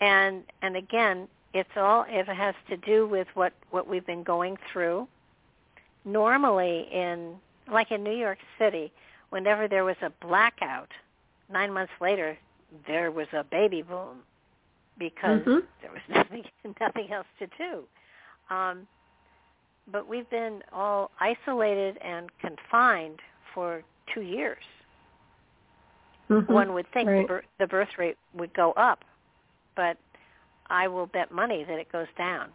[0.00, 4.56] and and again it's all it has to do with what what we've been going
[4.72, 5.08] through
[6.04, 7.40] normally in
[7.70, 8.92] like in New York City
[9.30, 10.90] whenever there was a blackout
[11.50, 12.38] 9 months later
[12.86, 14.22] there was a baby boom
[14.98, 15.62] because Mhm.
[15.80, 16.44] there was nothing
[16.80, 17.84] nothing else to do.
[18.50, 18.86] Um,
[19.90, 23.20] but we've been all isolated and confined
[23.54, 23.82] for
[24.12, 24.64] two years.
[26.32, 26.48] Mhm.
[26.48, 27.22] One would think Right.
[27.22, 29.04] the, bir- the birth rate would go up,
[29.74, 29.96] but
[30.68, 32.52] I will bet money that it goes down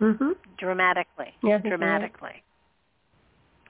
[0.00, 0.36] Mhm.
[0.56, 1.34] dramatically.
[1.42, 1.64] Yeah, I right.
[1.64, 2.42] dramatically.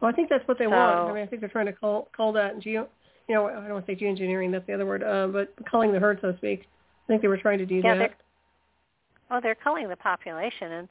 [0.01, 1.11] Well, I think that's what they want.
[1.11, 2.89] I mean, I think they're trying to call call that geo.
[3.27, 4.53] You know, I don't want to say geoengineering.
[4.53, 5.03] That's the other word.
[5.03, 6.63] Uh, but calling the herd, so to speak.
[6.63, 7.99] I think they were trying to do Yeah, that.
[7.99, 8.17] they're-
[9.31, 10.89] Well, they're culling the population, and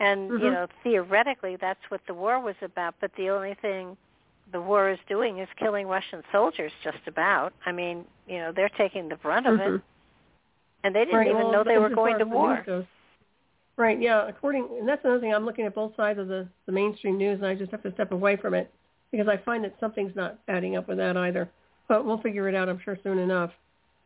[0.00, 0.52] and you Mhm.
[0.52, 2.94] know theoretically that's what the war was about.
[3.00, 3.96] But the only thing
[4.52, 6.72] the war is doing is killing Russian soldiers.
[6.82, 7.52] Just about.
[7.66, 9.76] I mean, you know, they're taking the brunt of Mhm.
[9.76, 9.82] it,
[10.84, 12.62] and they didn't Right, even well, know they were going to war.
[12.66, 12.84] goes.
[13.76, 13.98] Right.
[13.98, 14.26] Yeah.
[14.26, 15.32] According, and that's another thing.
[15.34, 17.92] I'm looking at both sides of the the mainstream news, and I just have to
[17.92, 18.70] step away from it
[19.10, 21.48] because I find that something's not adding up with that either.
[21.88, 23.52] But we'll figure it out, I'm sure, soon enough.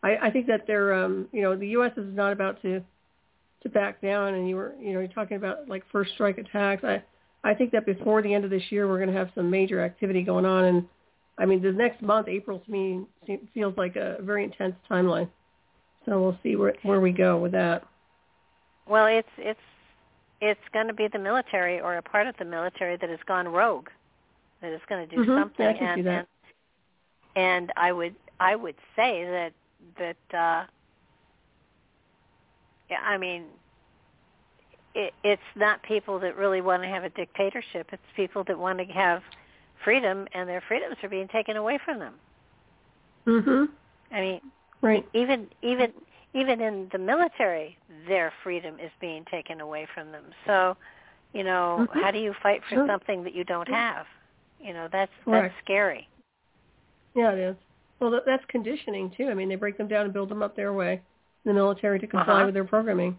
[0.02, 1.92] I, I think that they're, um, you know, the U.S.
[1.96, 2.82] is not about to
[3.62, 6.84] to back down, and you were, you know, you're talking about like first strike attacks.
[6.84, 7.02] I
[7.44, 9.80] I think that before the end of this year, we're going to have some major
[9.84, 10.88] activity going on, and
[11.38, 13.04] I mean, the next month, April to me
[13.52, 15.28] feels like a very intense timeline.
[16.06, 17.86] So we'll see where where we go with that.
[18.86, 19.60] Well, it's it's
[20.40, 23.48] it's going to be the military or a part of the military that has gone
[23.48, 23.88] rogue,
[24.60, 25.40] that is going to do Mhm.
[25.40, 25.64] something.
[25.66, 26.28] Yeah, I can and, see that.
[27.36, 29.52] and and I would I would say that
[29.98, 30.66] that uh,
[32.90, 33.44] yeah, I mean,
[34.94, 37.88] it, it's not people that really want to have a dictatorship.
[37.92, 39.22] It's people that want to have
[39.84, 42.14] freedom, and their freedoms are being taken away from them.
[43.26, 43.68] Mhm.
[44.10, 44.40] I mean,
[44.80, 45.04] Right.
[45.14, 45.92] even even
[46.34, 50.76] even in the military their freedom is being taken away from them so
[51.32, 52.02] you know Mhm.
[52.02, 52.86] how do you fight for Sure.
[52.86, 54.06] something that you don't have
[54.60, 55.54] you know that's Correct.
[55.54, 56.06] that's scary
[57.14, 57.56] Yeah, it is.
[58.00, 59.28] Well, that, that's conditioning too.
[59.28, 61.00] I mean, they break them down and build them up their way in
[61.44, 62.44] the military to comply Uh-huh.
[62.46, 63.16] with their programming.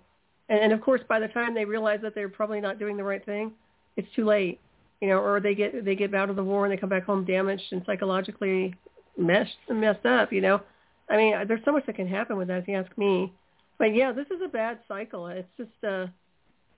[0.49, 3.26] And, of course, by the time they realize that they're probably not doing the right
[3.26, 3.51] thing,
[3.97, 4.59] it's too late.
[5.01, 7.03] You know, or they get they get out of the war and they come back
[7.03, 8.73] home damaged and psychologically
[9.17, 10.31] messed messed up.
[10.31, 10.61] You know,
[11.09, 13.34] I mean, there's so much that can happen with that if you ask me.
[13.77, 15.27] But yeah, this is a bad cycle.
[15.27, 16.07] It's just uh,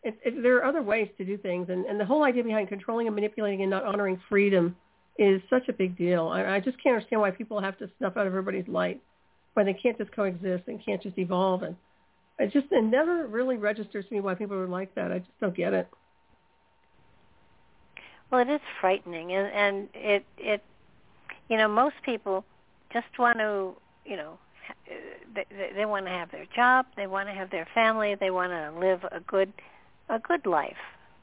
[0.04, 2.70] it, it, there are other ways to do things, and, and the whole idea behind
[2.70, 4.76] controlling and manipulating and not honoring freedom
[5.20, 6.28] is such a big deal.
[6.28, 9.00] I, I just can't understand why people have to snuff out everybody's light,
[9.54, 11.64] why they can't just coexist and can't just evolve.
[11.64, 11.76] And
[12.40, 15.12] it just it never really registers to me why people are like that.
[15.12, 15.88] I just don't get it.
[18.32, 20.64] Well, it is frightening, and, and it it
[21.50, 22.44] you know most people
[22.94, 23.74] just want to
[24.06, 24.38] you know
[25.36, 25.46] they,
[25.76, 28.80] they want to have their job, they want to have their family, they want to
[28.80, 29.52] live a good
[30.10, 30.78] a good life.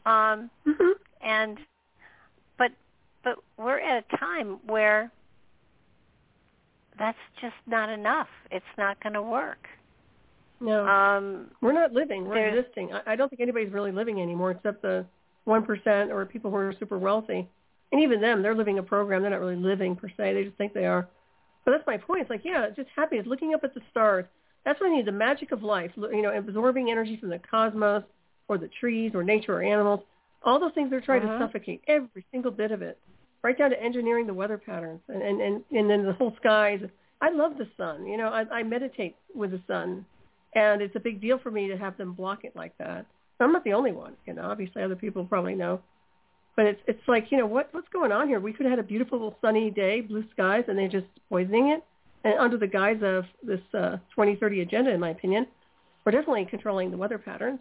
[0.07, 0.93] Um, mm-hmm.
[1.23, 1.59] And
[2.59, 2.73] but
[3.23, 5.11] but we're at a time where
[6.99, 8.29] that's just not enough.
[8.51, 9.67] It's not going to work.
[10.65, 12.27] No, um, we're not living.
[12.27, 12.93] We're existing.
[12.93, 15.05] I, I don't think anybody's really living anymore, except the
[15.45, 17.49] one percent or people who are super wealthy.
[17.93, 19.23] And even them, they're living a program.
[19.23, 20.35] They're not really living per se.
[20.35, 21.07] They just think they are.
[21.65, 22.23] But that's my point.
[22.23, 24.25] It's like, yeah, just happiness, looking up at the stars.
[24.65, 28.03] That's what I need, the magic of life, you know, absorbing energy from the cosmos
[28.49, 30.01] or the trees or nature or animals.
[30.43, 31.39] All those things they're trying uh-huh.
[31.39, 32.99] to suffocate, every single bit of it,
[33.43, 36.81] right down to engineering the weather patterns and, and, and, and then the whole skies.
[37.21, 38.07] I love the sun.
[38.07, 40.05] You know, I, I meditate with the sun,
[40.55, 43.07] and it's a big deal for me to have them block it like that.
[43.41, 44.15] I'm not the only one.
[44.27, 45.81] You know, obviously other people probably know.
[46.57, 48.39] But it's it's like you know what what's going on here?
[48.39, 51.83] We could have had a beautiful sunny day, blue skies, and they're just poisoning it.
[52.23, 55.47] And under the guise of this uh, 2030 agenda, in my opinion,
[56.05, 57.61] we're definitely controlling the weather patterns.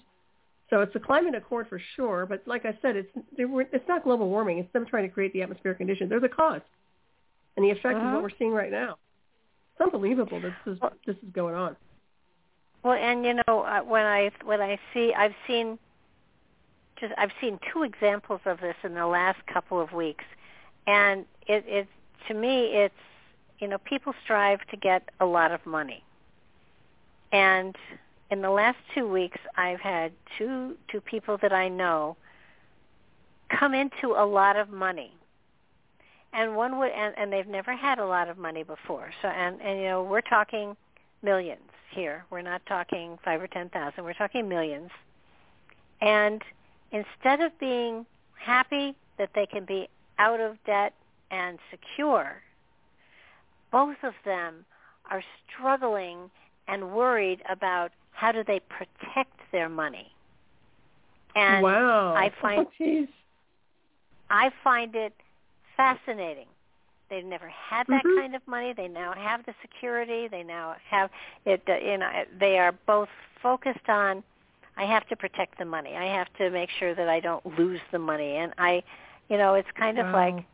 [0.70, 2.26] So it's a climate accord for sure.
[2.26, 4.60] But like I said, it's it's not global warming.
[4.60, 6.10] It's them trying to create the atmospheric conditions.
[6.10, 6.62] They're the cause,
[7.58, 8.08] and the effect uh-huh.
[8.08, 8.98] is what we're seeing right now.
[9.74, 11.76] It's unbelievable that this is this is going on.
[12.84, 15.80] Well, and you know uh, when I when I see I've seen
[17.00, 20.26] just I've seen two examples of this in the last couple of weeks,
[20.86, 21.88] and it, it
[22.28, 22.94] to me it's
[23.60, 26.04] you know people strive to get a lot of money,
[27.32, 27.76] and
[28.32, 32.18] in the last two weeks I've had two two people that I know
[33.50, 35.14] come into a lot of money.
[36.36, 39.12] And one would and, and they've never had a lot of money before.
[39.22, 40.76] So and and you know we're talking
[41.24, 44.90] millions here we're not talking five or ten thousand we're talking millions
[46.02, 46.42] and
[46.92, 48.06] instead of being
[48.36, 49.88] happy that they can be
[50.20, 50.94] out of debt
[51.32, 52.42] and secure,
[53.72, 54.66] both of them
[55.10, 56.30] are struggling
[56.68, 60.12] and worried about how do they protect their money.
[61.36, 62.14] And wow.
[62.16, 63.08] I find oh,
[64.30, 65.14] I find it
[65.76, 66.48] fascinating.
[67.14, 68.22] They've never had that mm-hmm.
[68.22, 68.74] kind of money.
[68.76, 70.28] They now have the security.
[70.28, 71.12] They now have
[71.46, 71.62] it.
[71.70, 72.10] Uh, you know,
[72.40, 73.10] they are both
[73.42, 74.24] focused on
[74.78, 75.96] I have to protect the money.
[75.96, 78.38] I have to make sure that I don't lose the money.
[78.38, 78.82] And I,
[79.30, 80.08] you know, it's kind wow.
[80.08, 80.46] of like,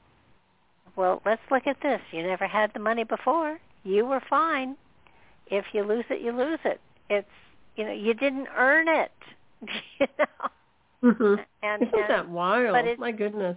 [0.95, 2.01] well, let's look at this.
[2.11, 3.57] You never had the money before.
[3.83, 4.75] You were fine.
[5.47, 6.81] If you lose it, you lose it.
[7.09, 7.27] It's,
[7.77, 9.11] you know, you didn't earn it.
[9.99, 11.11] you know.
[11.11, 11.35] Mm-hmm.
[11.63, 12.99] And, Isn't and, that wild?
[12.99, 13.55] My goodness.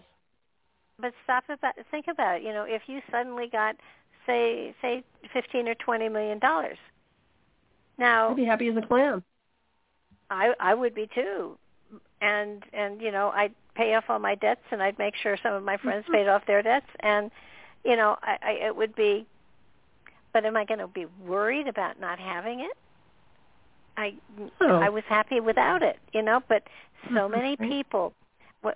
[1.02, 2.42] But stop about think about it.
[2.44, 3.74] You know, if you suddenly got
[4.24, 5.02] say say
[5.32, 6.78] fifteen or twenty million dollars.
[7.98, 9.24] Now I'd be happy as a clam.
[10.30, 11.58] I I would be too,
[12.20, 15.54] and and you know I'd pay off all my debts and I'd make sure some
[15.54, 17.32] of my friends paid off their debts and
[17.84, 19.26] you know I, I it would be.
[20.32, 22.76] But am I going to be worried about not having it?
[23.98, 24.14] I
[24.60, 24.76] oh.
[24.76, 26.40] I was happy without it, you know.
[26.48, 26.62] But
[27.12, 28.14] so many people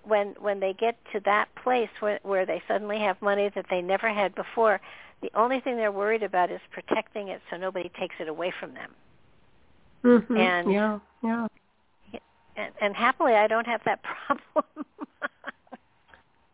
[0.04, 3.80] when when they get to that place where where they suddenly have money that they
[3.80, 4.80] never had before,
[5.22, 8.74] the only thing they're worried about is protecting it so nobody takes it away from
[8.74, 8.90] them.
[10.04, 10.36] Mm-hmm.
[10.36, 11.46] And yeah, yeah.
[12.56, 14.86] And, and happily, I don't have that problem.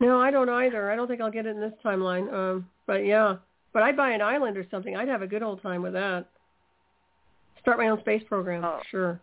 [0.01, 0.91] no, I don't either.
[0.91, 2.33] I don't think I'll get it in this timeline.
[2.33, 3.37] Um, but yeah,
[3.73, 4.97] but I'd buy an island or something.
[4.97, 6.27] I'd have a good old time with that.
[7.61, 8.65] Start my own space program.
[8.65, 8.81] Oh.
[8.91, 9.21] Sure.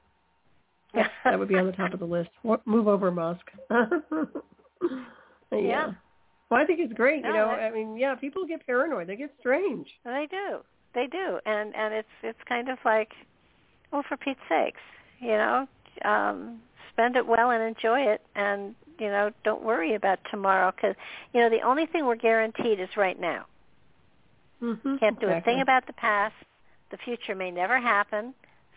[0.93, 2.29] That, that would be on the top of the list.
[2.65, 3.41] Move over, Musk.
[3.69, 3.87] yeah.
[5.51, 5.91] yeah.
[6.49, 7.23] Well, I think it's great.
[7.23, 9.07] No, you know, I mean, yeah, people get paranoid.
[9.07, 9.87] They get strange.
[10.03, 10.59] They do.
[10.95, 11.39] They do.
[11.45, 13.11] And and it's it's kind of like,
[13.91, 14.81] well, for Pete's sakes,
[15.19, 15.67] you know,
[16.03, 16.59] um,
[16.91, 20.95] spend it well and enjoy it, and you know, don't worry about tomorrow because
[21.33, 23.45] you know the only thing we're guaranteed is right now.
[24.61, 25.53] Mm-hmm, Can't do exactly.
[25.53, 26.35] a thing about the past.
[26.91, 28.33] The future may never happen.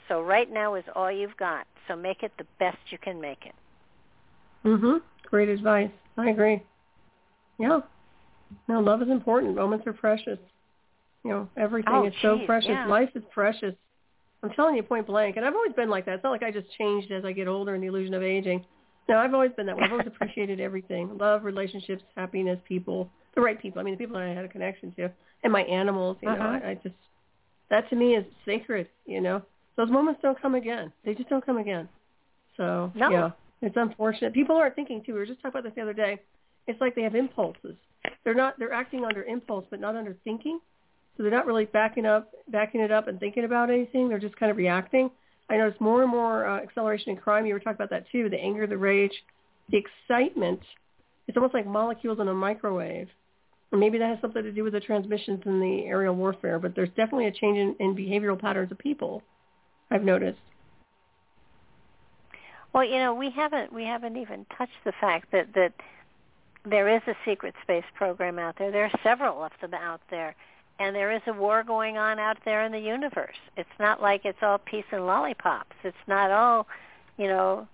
[0.09, 1.67] So right now is all you've got.
[1.89, 3.55] So make it the best you can make it.
[4.65, 5.03] Mhm.
[5.25, 5.91] Great advice.
[6.17, 6.63] I agree.
[7.59, 7.81] Yeah.
[8.69, 9.55] No, love is important.
[9.55, 10.39] Moments are precious.
[11.25, 12.71] You know, everything oh, is so precious.
[12.71, 12.87] Yeah.
[12.87, 13.75] Life is precious.
[14.43, 15.37] I'm telling you point blank.
[15.37, 16.15] And I've always been like that.
[16.15, 18.65] It's not like I just changed as I get older and the illusion of aging.
[19.09, 19.85] No, I've always been that way.
[19.85, 21.17] I've always appreciated everything.
[21.19, 23.81] Love, relationships, happiness, people, the right people.
[23.81, 25.11] I mean, the people that I had a connection to.
[25.45, 26.43] And my animals, you uh-huh.
[26.43, 26.95] know, I, I just,
[27.71, 28.89] that to me is sacred.
[29.07, 29.43] You know,
[29.77, 30.93] those moments don't come again.
[31.05, 31.89] They just don't come again.
[32.57, 33.11] So no.
[33.11, 33.31] yeah,
[33.61, 34.35] it's unfortunate.
[34.35, 35.13] People aren't thinking too.
[35.13, 36.21] We were just talking about this the other day.
[36.67, 37.77] It's like they have impulses.
[38.25, 38.59] They're not.
[38.59, 40.61] They're acting under impulse, but not under thinking.
[41.17, 44.09] So they're not really backing up, backing it up, and thinking about anything.
[44.09, 45.11] They're just kind of reacting.
[45.51, 47.47] I notice more and more uh, acceleration in crime.
[47.47, 48.29] You were talking about that too.
[48.31, 49.13] The anger, the rage,
[49.71, 50.61] the excitement.
[51.29, 53.09] It's almost like molecules in a microwave.
[53.71, 56.59] Or maybe that has something to do with the transmissions in the aerial warfare.
[56.59, 59.23] But there's definitely a change in, in behavioral patterns of people.
[59.93, 60.39] I've noticed.
[62.73, 65.75] Well, you know, we haven't we haven't even touched the fact that that
[66.65, 68.71] there is a secret space program out there.
[68.71, 70.35] There are several of them out there,
[70.79, 73.37] and there is a war going on out there in the universe.
[73.59, 75.77] It's not like it's all peace and lollipops.
[75.85, 76.67] It's not all,
[77.19, 77.69] you know,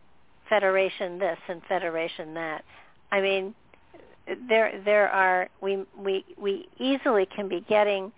[0.48, 2.64] federation this and federation that.
[3.12, 3.54] I mean,
[4.48, 8.10] there there are we we we easily can be getting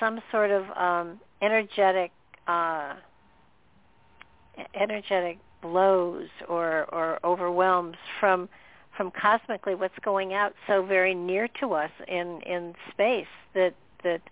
[0.00, 2.10] some sort of um energetic
[2.46, 2.94] uh
[4.74, 8.48] energetic blows or or overwhelms from
[8.96, 14.22] from cosmically what's going out so very near to us in in space that that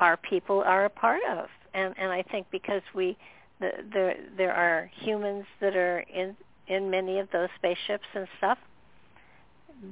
[0.00, 1.48] our people are a part of.
[1.74, 3.16] And and I think because we
[3.60, 6.36] the, there there are humans that are in
[6.68, 8.58] in many of those spaceships and stuff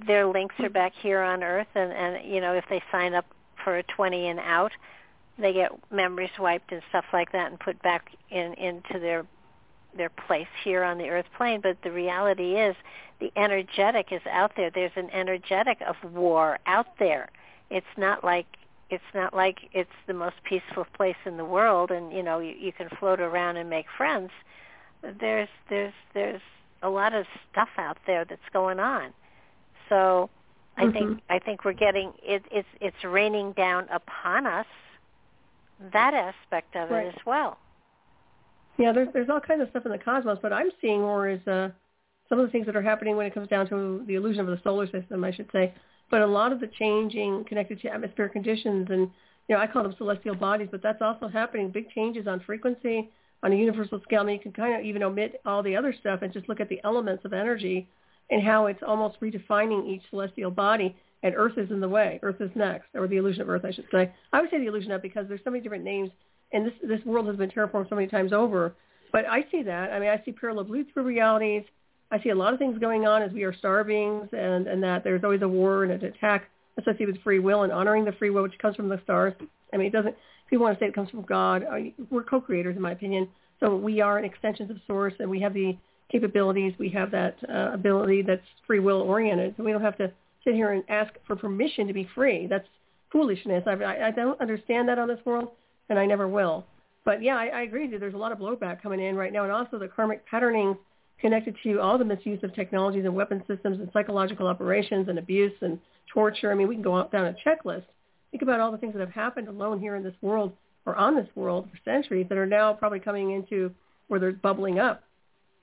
[0.06, 3.26] their links are back here on earth and and you know if they sign up
[3.62, 4.72] for a 20 and out
[5.38, 9.24] they get memories wiped and stuff like that and put back in into their
[9.96, 12.76] their place here on the earth plane but the reality is
[13.20, 14.70] the energetic is out there.
[14.70, 17.30] There's an energetic of war out there.
[17.70, 18.46] It's not like
[18.90, 22.54] it's not like it's the most peaceful place in the world and you know you,
[22.58, 24.30] you can float around and make friends.
[25.20, 26.42] There's there's there's
[26.82, 29.12] a lot of stuff out there that's going on.
[29.88, 30.28] So
[30.76, 30.92] I mm-hmm.
[30.92, 34.66] think I think we're getting it it's it's raining down upon us
[35.92, 37.06] that aspect of right.
[37.06, 37.58] it as well
[38.78, 41.46] yeah, there's there's all kinds of stuff in the cosmos, but I'm seeing more is
[41.46, 41.70] uh,
[42.28, 44.46] some of the things that are happening when it comes down to the illusion of
[44.46, 45.74] the solar system, I should say.
[46.10, 49.10] But a lot of the changing connected to atmospheric conditions, and
[49.48, 51.70] you know, I call them celestial bodies, but that's also happening.
[51.70, 53.10] Big changes on frequency
[53.42, 54.20] on a universal scale.
[54.20, 56.60] I mean, you can kind of even omit all the other stuff and just look
[56.60, 57.86] at the elements of energy
[58.30, 60.96] and how it's almost redefining each celestial body.
[61.22, 62.18] And Earth is in the way.
[62.22, 64.12] Earth is next, or the illusion of Earth, I should say.
[64.32, 66.10] I would say the illusion of because there's so many different names
[66.54, 68.74] and this this world has been terraformed so many times over.
[69.12, 69.92] But I see that.
[69.92, 71.64] I mean, I see parallel bleed through realities.
[72.10, 75.04] I see a lot of things going on as we are starving, and and that
[75.04, 76.44] there's always a war and an attack
[76.78, 79.34] associated with free will and honoring the free will which comes from the stars.
[79.72, 80.14] I mean, it doesn't.
[80.48, 81.64] People want to say it comes from God.
[82.10, 83.28] We're co-creators, in my opinion.
[83.60, 85.76] So we are an extensions of Source, and we have the
[86.12, 86.74] capabilities.
[86.78, 89.54] We have that uh, ability that's free will oriented.
[89.56, 90.12] So we don't have to
[90.44, 92.46] sit here and ask for permission to be free.
[92.46, 92.66] That's
[93.10, 93.64] foolishness.
[93.66, 95.52] I, I don't understand that on this world
[95.88, 96.66] and I never will.
[97.04, 99.42] But yeah, I, I agree that there's a lot of blowback coming in right now,
[99.44, 100.76] and also the karmic patterning
[101.20, 105.52] connected to all the misuse of technologies and weapon systems and psychological operations and abuse
[105.60, 105.78] and
[106.12, 106.50] torture.
[106.50, 107.84] I mean, we can go down a checklist.
[108.30, 110.52] Think about all the things that have happened alone here in this world
[110.86, 113.70] or on this world for centuries that are now probably coming into
[114.08, 115.04] where they're bubbling up.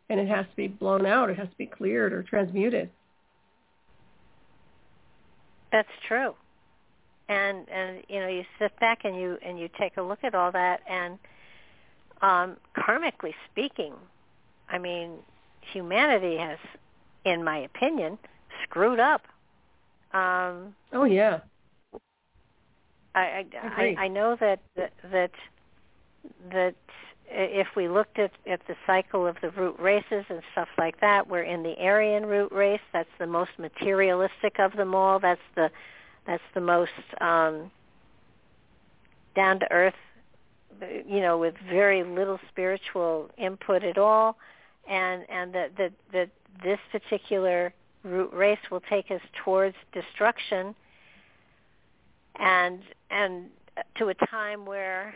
[0.09, 1.29] And it has to be blown out.
[1.29, 2.89] It has to be cleared or transmuted.
[5.71, 6.33] That's true
[7.31, 10.35] and and you know you sit back and you and you take a look at
[10.35, 11.17] all that and
[12.21, 13.93] um karmically speaking
[14.69, 15.11] i mean
[15.61, 16.57] humanity has
[17.25, 18.17] in my opinion
[18.63, 19.21] screwed up
[20.13, 21.39] um oh yeah
[23.15, 25.31] i i I, I know that that
[26.51, 26.75] that
[27.33, 31.29] if we looked at, at the cycle of the root races and stuff like that,
[31.29, 32.81] we're in the Aryan root race.
[32.91, 35.17] That's the most materialistic of them all.
[35.17, 35.71] That's the
[36.25, 37.71] that's the most um,
[39.35, 39.93] down to earth,
[41.07, 44.37] you know, with very little spiritual input at all,
[44.89, 46.29] and and that that that
[46.63, 47.73] this particular
[48.03, 50.75] root race will take us towards destruction,
[52.39, 53.45] and and
[53.97, 55.13] to a time where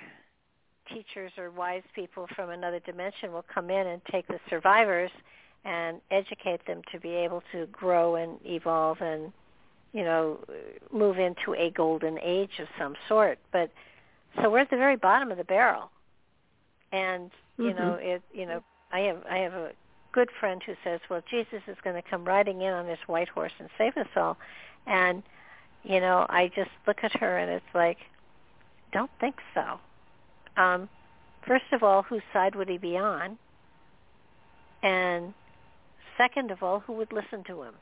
[0.93, 5.11] teachers or wise people from another dimension will come in and take the survivors
[5.65, 9.33] and educate them to be able to grow and evolve and
[9.95, 10.39] you know,
[10.91, 13.39] move into a golden age of some sort.
[13.51, 13.71] But
[14.35, 15.89] so we're at the very bottom of the barrel,
[16.91, 17.79] and you mm-hmm.
[17.79, 18.21] know, it.
[18.33, 19.71] You know, I have I have a
[20.11, 23.29] good friend who says, "Well, Jesus is going to come riding in on this white
[23.29, 24.37] horse and save us all,"
[24.85, 25.23] and
[25.85, 27.97] you know, I just look at her and it's like,
[28.91, 29.79] don't think so.
[30.61, 30.89] Um,
[31.47, 33.37] first of all, whose side would he be on?
[34.81, 35.33] And
[36.17, 37.75] second of all, who would listen to him?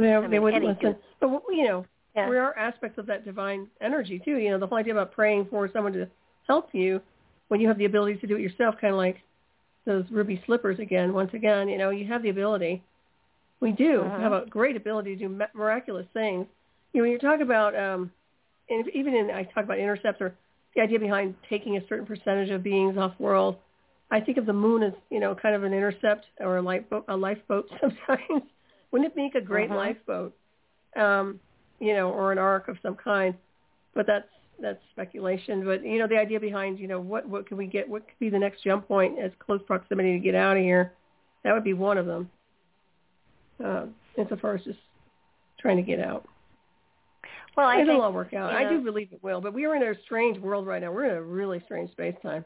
[0.00, 0.96] They, I mean, they wouldn't listen.
[1.20, 2.28] But you know, yeah.
[2.28, 4.38] we are aspects of that divine energy too.
[4.38, 6.08] You know, the whole idea about praying for someone to
[6.46, 7.00] help you
[7.48, 9.18] when you have the ability to do it yourself, kind of like
[9.84, 11.12] those ruby slippers again.
[11.12, 12.82] Once again, you know, you have the ability.
[13.60, 14.18] We do uh-huh.
[14.20, 16.46] have a great ability to do miraculous things.
[16.92, 18.10] You know, when you talk about, um,
[18.68, 20.34] and even in I talk about interceptor,
[20.74, 23.56] the idea behind taking a certain percentage of beings off world.
[24.10, 27.04] I think of the moon as you know kind of an intercept or a lifeboat.
[27.08, 28.42] A lifeboat sometimes.
[28.90, 29.78] Wouldn't it make a great uh-huh.
[29.78, 30.36] lifeboat?
[30.96, 31.40] Um,
[31.78, 33.34] you know, or an ark of some kind.
[33.94, 34.28] But that's
[34.60, 35.64] that's speculation.
[35.64, 37.88] But you know, the idea behind you know what what can we get?
[37.88, 40.92] What could be the next jump point as close proximity to get out of here?
[41.44, 42.30] That would be one of them.
[43.64, 43.86] Uh,
[44.18, 44.78] insofar as just
[45.58, 46.26] trying to get out.
[47.56, 48.52] Well, I it'll think, all work out.
[48.52, 49.40] You know, I do believe it will.
[49.40, 50.92] But we are in a strange world right now.
[50.92, 52.44] We're in a really strange space time.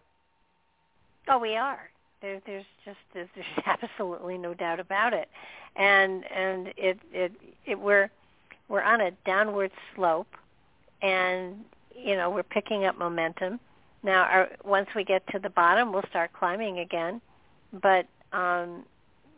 [1.29, 1.91] Oh, we are.
[2.23, 5.29] There, there's just there's, there's absolutely no doubt about it,
[5.77, 7.33] and and it it
[7.67, 8.11] it we're
[8.69, 10.35] we're on a downward slope,
[11.03, 11.65] and
[11.97, 13.61] you know we're picking up momentum.
[14.03, 17.21] Now, our, once we get to the bottom, we'll start climbing again,
[17.83, 18.85] but um,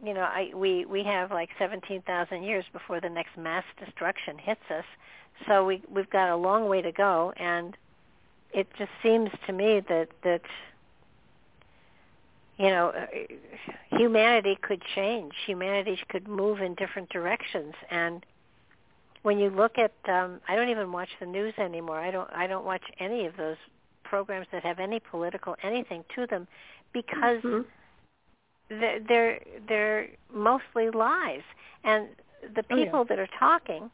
[0.05, 4.71] you know, I we we have like 17,000 years before the next mass destruction hits
[4.71, 4.85] us.
[5.47, 7.77] So we we've got a long way to go and
[8.53, 10.43] it just seems to me that that
[12.63, 15.33] you know, uh, humanity could change.
[15.47, 18.25] Humanity could move in different directions and
[19.23, 21.99] when you look at um I don't even watch the news anymore.
[21.99, 23.57] I don't I don't watch any of those
[24.05, 26.47] programs that have any political anything to them
[26.93, 27.63] because mm-hmm
[29.09, 31.43] they're they're mostly lies
[31.85, 32.09] and
[32.55, 33.05] the people oh, yeah.
[33.09, 33.91] that are talking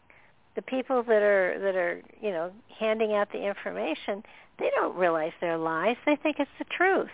[0.57, 4.23] the people that are that are you know handing out the information
[4.59, 7.11] they don't realize they're lies they think it's the truth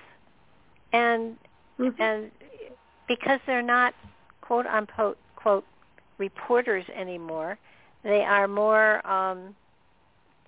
[0.92, 1.36] and
[1.78, 2.02] mm-hmm.
[2.02, 2.30] and
[3.08, 3.94] because they're not
[4.40, 5.64] quote unquote quote
[6.18, 7.58] reporters anymore
[8.02, 9.54] they are more um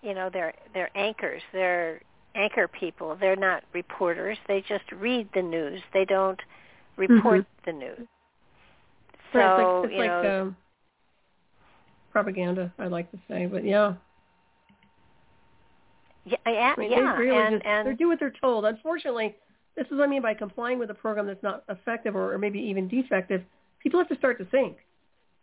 [0.03, 2.01] you know they're they're anchors they're
[2.35, 6.41] anchor people they're not reporters they just read the news they don't
[6.97, 7.71] report mm-hmm.
[7.71, 8.09] the news.
[9.33, 10.57] So right, it's like, it's you like know, um,
[12.13, 12.73] propaganda.
[12.79, 13.95] I'd like to say, but yeah.
[16.25, 17.17] Yeah, yeah, I mean, yeah.
[17.17, 18.65] Really and, just, and they do what they're told.
[18.65, 19.37] Unfortunately,
[19.77, 22.39] this is what I mean by complying with a program that's not effective or, or
[22.39, 23.43] maybe even defective.
[23.83, 24.79] People have to start to think.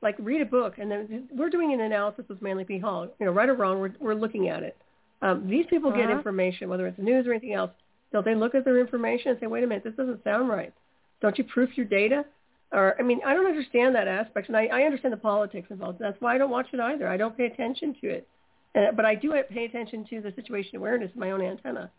[0.02, 2.78] Like read a book, and then we're doing an analysis with Manly P.
[2.78, 3.08] Hall.
[3.20, 4.76] You know, right or wrong, we're we're looking at it.
[5.22, 6.02] Um, these people uh-huh.
[6.02, 7.72] get information, whether it's news or anything else.
[8.12, 10.74] Don't they look at their information and say, "Wait a minute, this doesn't sound right"?
[11.22, 12.26] Don't you proof your data?
[12.74, 16.00] Or I mean, I don't understand that aspect, and I, I understand the politics involved.
[16.00, 17.08] That's why I don't watch it either.
[17.08, 18.28] I don't pay attention to it,
[18.76, 21.92] uh, but I do pay attention to the situation awareness of my own antenna,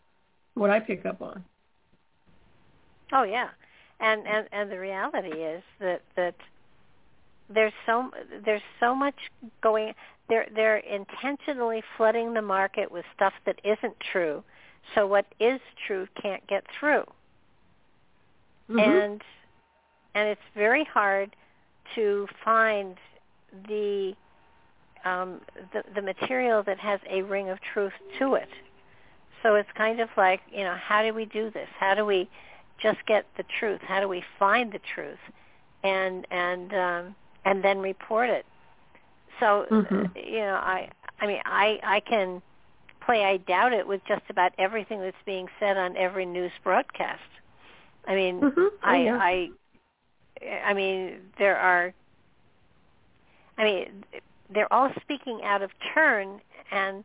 [0.53, 1.43] what I pick up on.
[3.11, 3.49] Oh yeah,
[3.99, 6.35] and and and the reality is that that
[7.49, 8.11] there's so
[8.43, 9.15] there's so much
[9.61, 9.93] going.
[10.27, 14.43] They're they're intentionally flooding the market with stuff that isn't true,
[14.95, 17.05] so what is true can't get through
[18.69, 18.79] mm-hmm.
[18.79, 19.21] and
[20.13, 21.35] and it's very hard
[21.95, 22.95] to find
[23.67, 24.13] the
[25.03, 25.41] um,
[25.73, 28.49] the, the material that has a ring of truth to it.
[29.43, 31.67] So it's kind of like, you know, how do we do this?
[31.79, 32.27] How do we
[32.81, 33.81] just get the truth?
[33.81, 35.19] How do we find the truth,
[35.83, 37.15] and and um,
[37.45, 38.45] and then report it?
[39.39, 40.17] So mm-hmm.
[40.17, 40.89] you know, I
[41.19, 42.41] I mean, I I can
[43.05, 47.21] play I doubt it with just about everything that's being said on every news broadcast.
[48.07, 48.59] I mean, mm-hmm.
[48.61, 49.17] oh, I, yeah.
[49.17, 49.49] I,
[50.63, 51.93] I mean, there are.
[53.57, 54.03] I mean,
[54.53, 56.41] they're all speaking out of turn,
[56.71, 57.03] and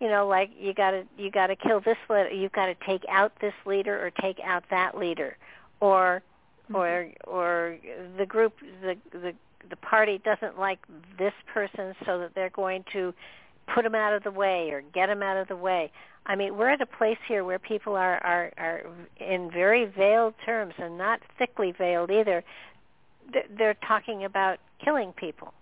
[0.00, 2.74] you know, like you got to you got to kill this leader, you've got to
[2.86, 5.36] take out this leader or take out that leader,
[5.80, 6.22] or
[6.70, 6.76] mm-hmm.
[6.76, 7.76] or or
[8.18, 9.32] the group the the
[9.68, 10.78] the party doesn't like
[11.18, 13.14] this person, so that they're going to
[13.74, 15.90] put him out of the way or get him out of the way.
[16.26, 18.82] I mean, we're at a place here where people are, are, are
[19.18, 22.42] in very veiled terms and not thickly veiled either.
[23.56, 25.52] They're talking about killing people.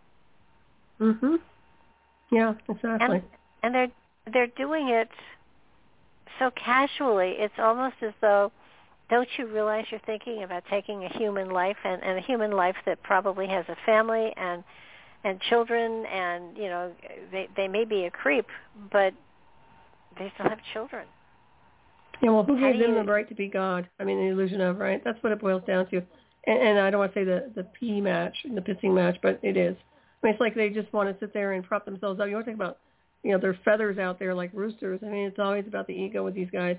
[1.00, 1.40] Mhm.
[2.30, 3.16] Yeah, exactly.
[3.16, 3.22] And,
[3.62, 3.90] and they're
[4.32, 5.08] they're doing it
[6.38, 7.34] so casually.
[7.38, 8.52] It's almost as though
[9.10, 12.76] don't you realize you're thinking about taking a human life and, and a human life
[12.86, 14.64] that probably has a family and
[15.24, 16.92] and children and you know
[17.30, 18.46] they they may be a creep
[18.90, 19.12] but
[20.18, 21.06] they still have children.
[22.22, 23.04] Yeah, well, who gave them you...
[23.04, 23.88] the right to be God?
[23.98, 25.02] I mean, the illusion of right.
[25.04, 25.96] That's what it boils down to.
[26.46, 29.40] And, and I don't want to say the the pee match, the pissing match, but
[29.42, 29.76] it is.
[30.22, 32.28] I mean, it's like they just want to sit there and prop themselves up.
[32.28, 32.78] You want to think about,
[33.24, 35.00] you know, their feathers out there like roosters.
[35.02, 36.76] I mean, it's always about the ego with these guys,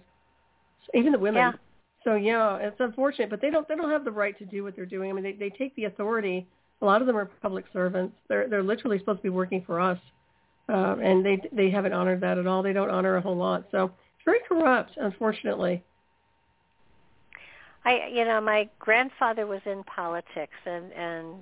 [0.93, 1.41] even the women.
[1.41, 1.51] Yeah.
[2.03, 4.75] So yeah, it's unfortunate, but they don't they don't have the right to do what
[4.75, 5.09] they're doing.
[5.09, 6.47] I mean, they they take the authority.
[6.81, 8.15] A lot of them are public servants.
[8.29, 9.99] They're they're literally supposed to be working for us
[10.67, 12.63] uh, and they they haven't honored that at all.
[12.63, 15.83] They don't honor a whole lot, so it's very corrupt, unfortunately.
[17.83, 21.35] I, you know, my grandfather was in politics, and and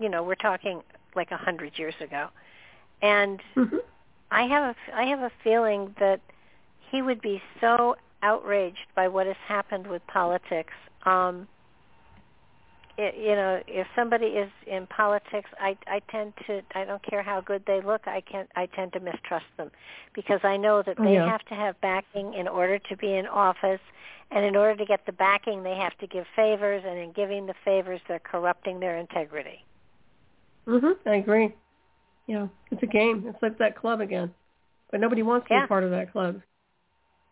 [0.00, 0.82] you know, we're talking
[1.14, 2.28] like a hundred years ago,
[3.02, 3.76] and mm-hmm.
[4.30, 6.20] I have a I have a feeling that
[6.90, 10.72] he would be so outraged by what has happened with politics.
[11.04, 11.46] Um,
[12.96, 17.22] it, you know, if somebody is in politics, I I tend to I don't care
[17.22, 19.70] how good they look, I can I tend to mistrust them
[20.14, 21.30] because I know that they yeah.
[21.30, 23.80] have to have backing in order to be in office,
[24.32, 27.46] and in order to get the backing, they have to give favors, and in giving
[27.46, 29.64] the favors, they're corrupting their integrity.
[30.66, 30.96] Mhm.
[31.06, 31.54] I agree.
[32.28, 33.24] Yeah, it's a game.
[33.26, 34.32] It's like that club again,
[34.90, 35.62] but nobody wants to yeah.
[35.62, 36.40] be part of that club.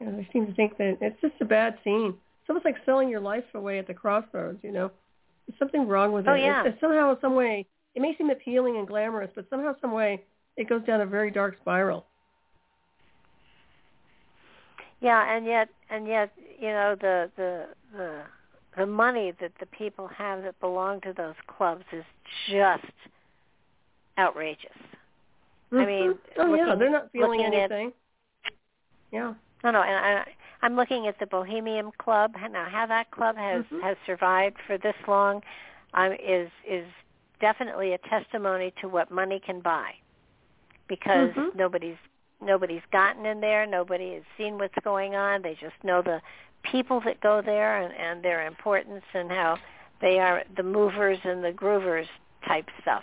[0.00, 2.14] You know, they seem to think that it's just a bad scene.
[2.40, 4.58] It's almost like selling your life away at the crossroads.
[4.62, 4.90] You know,
[5.46, 6.40] there's something wrong with oh, it.
[6.40, 6.62] Yeah.
[6.64, 10.22] It's, it's somehow, some way, it may seem appealing and glamorous, but somehow, some way,
[10.56, 12.06] it goes down a very dark spiral.
[15.00, 18.22] Yeah, and yet, and yet, you know, the the the
[18.78, 22.04] the money that the people have that belong to those clubs is
[22.50, 22.84] just
[24.18, 24.70] outrageous.
[25.72, 25.76] Mm-hmm.
[25.76, 27.88] I mean, oh looking, yeah, they're not feeling anything.
[28.44, 28.52] At,
[29.12, 29.34] yeah.
[29.64, 30.24] No, no, and I,
[30.62, 32.66] I'm looking at the Bohemian Club now.
[32.70, 33.80] How that club has mm-hmm.
[33.80, 35.42] has survived for this long
[35.94, 36.86] um, is is
[37.40, 39.90] definitely a testimony to what money can buy,
[40.88, 41.56] because mm-hmm.
[41.58, 41.96] nobody's
[42.40, 43.66] nobody's gotten in there.
[43.66, 45.42] Nobody has seen what's going on.
[45.42, 46.20] They just know the
[46.70, 49.58] people that go there and, and their importance and how
[50.00, 52.06] they are the movers and the groovers
[52.46, 53.02] type stuff.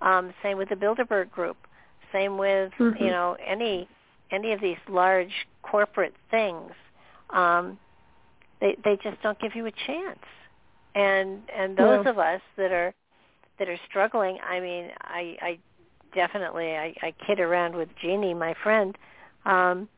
[0.00, 1.56] Um, same with the Bilderberg Group.
[2.12, 3.02] Same with mm-hmm.
[3.02, 3.88] you know any
[4.30, 6.72] any of these large corporate things.
[7.30, 7.78] Um,
[8.60, 10.24] they they just don't give you a chance.
[10.94, 12.10] And and those yeah.
[12.10, 12.94] of us that are
[13.58, 15.58] that are struggling, I mean, I I
[16.14, 18.96] definitely I, I kid around with Jeannie, my friend,
[19.44, 19.88] um,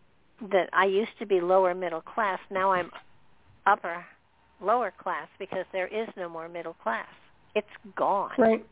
[0.50, 2.38] that I used to be lower middle class.
[2.50, 2.90] Now I'm
[3.66, 4.04] upper
[4.60, 7.08] lower class because there is no more middle class.
[7.54, 8.32] It's gone.
[8.38, 8.66] Right.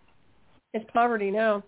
[0.74, 1.62] It's poverty now.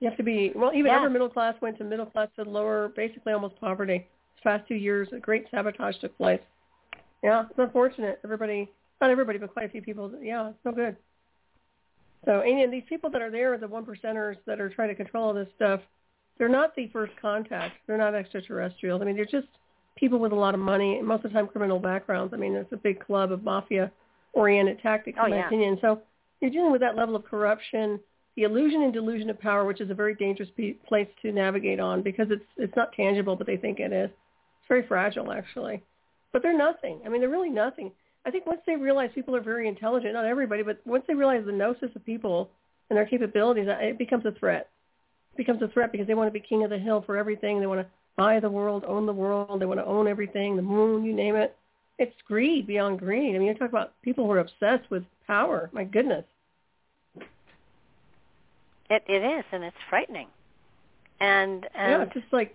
[0.00, 0.72] You have to be well.
[0.74, 0.98] Even yeah.
[0.98, 3.98] upper middle class went to middle class to lower, basically almost poverty.
[3.98, 6.40] These past two years, a great sabotage took place.
[7.22, 8.18] Yeah, it's unfortunate.
[8.24, 8.68] Everybody,
[9.00, 10.10] not everybody, but quite a few people.
[10.20, 10.96] Yeah, it's no good.
[12.24, 15.24] So, and these people that are there, the one percenters that are trying to control
[15.26, 15.80] all this stuff,
[16.38, 17.74] they're not the first contact.
[17.86, 19.02] They're not extraterrestrials.
[19.02, 19.48] I mean, they're just
[19.96, 22.32] people with a lot of money, and most of the time criminal backgrounds.
[22.32, 25.46] I mean, it's a big club of mafia-oriented tactics, oh, in my yeah.
[25.46, 25.78] opinion.
[25.80, 26.00] So
[26.40, 28.00] you're dealing with that level of corruption,
[28.36, 31.80] the illusion and delusion of power, which is a very dangerous pe- place to navigate
[31.80, 34.08] on because it's it's not tangible, but they think it is.
[34.08, 35.82] It's very fragile, actually.
[36.32, 37.00] But they're nothing.
[37.04, 37.92] I mean, they're really nothing.
[38.24, 41.44] I think once they realize people are very intelligent, not everybody, but once they realize
[41.44, 42.50] the gnosis of people
[42.88, 44.68] and their capabilities, uh, it becomes a threat.
[45.34, 47.60] It becomes a threat because they want to be king of the hill for everything.
[47.60, 47.86] They want to
[48.16, 49.60] buy the world, own the world.
[49.60, 51.56] They want to own everything, the moon, you name it.
[51.98, 53.34] It's greed beyond greed.
[53.34, 55.68] I mean, you talk about people who are obsessed with power.
[55.72, 56.24] My goodness.
[58.92, 60.28] It it is, and it's frightening.
[61.18, 62.54] And, and yeah, just like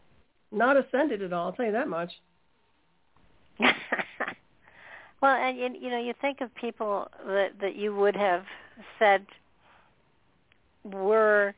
[0.52, 1.48] not ascended at all.
[1.48, 2.12] I'll tell you that much.
[3.60, 8.44] well, and you, you know, you think of people that that you would have
[9.00, 9.26] said
[10.84, 11.56] were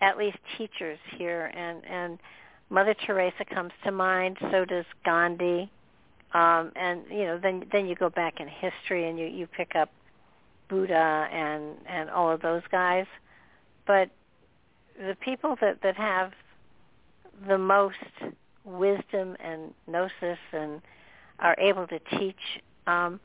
[0.00, 2.18] at least teachers here, and and
[2.70, 4.38] Mother Teresa comes to mind.
[4.50, 5.70] So does Gandhi,
[6.32, 9.76] um, and you know, then then you go back in history and you you pick
[9.76, 9.90] up
[10.70, 13.04] Buddha and and all of those guys
[13.86, 14.10] but
[14.98, 16.32] the people that that have
[17.48, 17.96] the most
[18.64, 20.80] wisdom and gnosis and
[21.38, 22.36] are able to teach
[22.86, 23.18] um,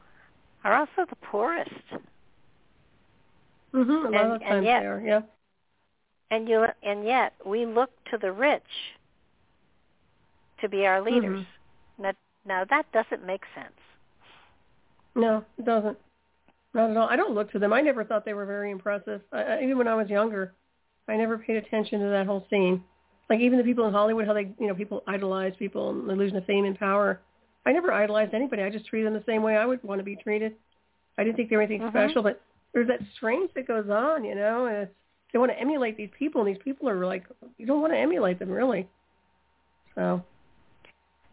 [0.64, 1.70] are also the poorest.
[3.74, 3.92] Mm-hmm.
[3.92, 5.22] A lot and, of times and yet, they are, yeah.
[6.32, 8.64] And you and yet we look to the rich
[10.62, 11.46] to be our leaders.
[11.98, 12.04] Mm-hmm.
[12.04, 12.14] Now,
[12.46, 13.74] now that doesn't make sense.
[15.16, 15.98] No, it doesn't.
[16.76, 17.08] Not at all.
[17.08, 17.72] I don't look to them.
[17.72, 19.22] I never thought they were very impressive.
[19.32, 20.54] I, even when I was younger,
[21.08, 22.84] I never paid attention to that whole scene.
[23.30, 26.14] Like even the people in Hollywood, how they, you know, people idolize people and the
[26.14, 27.22] illusion of fame and power.
[27.66, 28.62] I never idolized anybody.
[28.62, 30.54] I just treated them the same way I would want to be treated.
[31.18, 31.98] I didn't think they were anything mm-hmm.
[31.98, 32.42] special, but
[32.74, 34.90] there's that strange that goes on, you know, and
[35.32, 37.24] they want to emulate these people, and these people are like,
[37.58, 38.88] you don't want to emulate them, really.
[39.96, 40.22] So.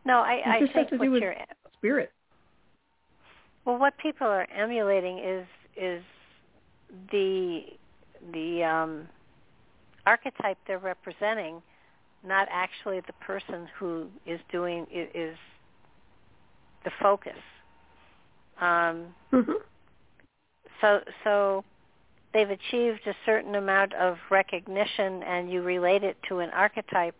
[0.04, 1.34] No, I, I think with you're,
[1.78, 2.12] spirit.
[3.64, 6.02] Well, what people are emulating is is
[7.10, 7.64] the
[8.32, 9.08] the um,
[10.06, 11.62] archetype they're representing,
[12.24, 15.36] not actually the person who is doing is
[16.84, 17.38] the focus.
[18.60, 19.52] Um, mm-hmm.
[20.80, 21.64] So so
[22.34, 27.14] they've achieved a certain amount of recognition and you relate it to an archetype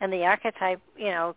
[0.00, 1.34] and the archetype you know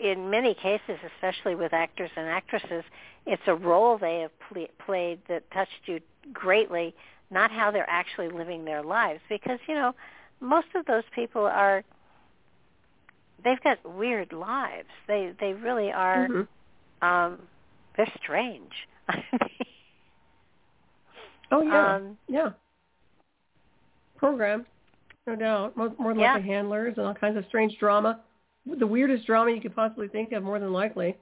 [0.00, 2.84] in many cases especially with actors and actresses
[3.26, 6.00] it's a role they have pl- played that touched you
[6.32, 6.94] greatly
[7.30, 9.94] not how they're actually living their lives because you know
[10.40, 11.82] most of those people are
[13.44, 17.06] they've got weird lives they they really are mm-hmm.
[17.06, 17.38] um
[17.96, 18.72] they're strange
[21.50, 22.50] Oh yeah, Um, yeah.
[24.16, 24.66] Programmed,
[25.26, 25.76] no doubt.
[25.76, 26.34] More, more than Yeah.
[26.34, 28.20] likely handlers and all kinds of strange drama.
[28.66, 31.16] The weirdest drama you could possibly think of, more than likely.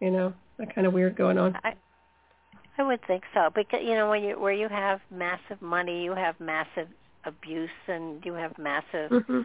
[0.00, 1.58] You know, that kind of weird going on.
[1.64, 1.74] I
[2.78, 6.12] I would think so because you know when you where you have massive money, you
[6.12, 6.88] have massive
[7.24, 9.42] abuse and you have massive hmm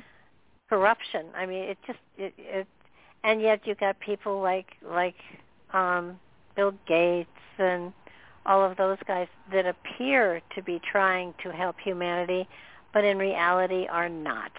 [0.70, 1.28] corruption.
[1.36, 2.68] I mean, it just it, it
[3.24, 5.16] and yet you got people like like
[5.74, 6.20] um
[6.56, 7.94] Bill Gates and
[8.46, 12.48] all of those guys that appear to be trying to help humanity,
[12.94, 14.52] but in reality are not.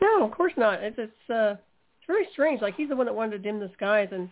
[0.00, 0.82] No, of course not.
[0.82, 2.60] It's it's uh, it's very strange.
[2.60, 4.28] Like he's the one that wanted to dim the skies, and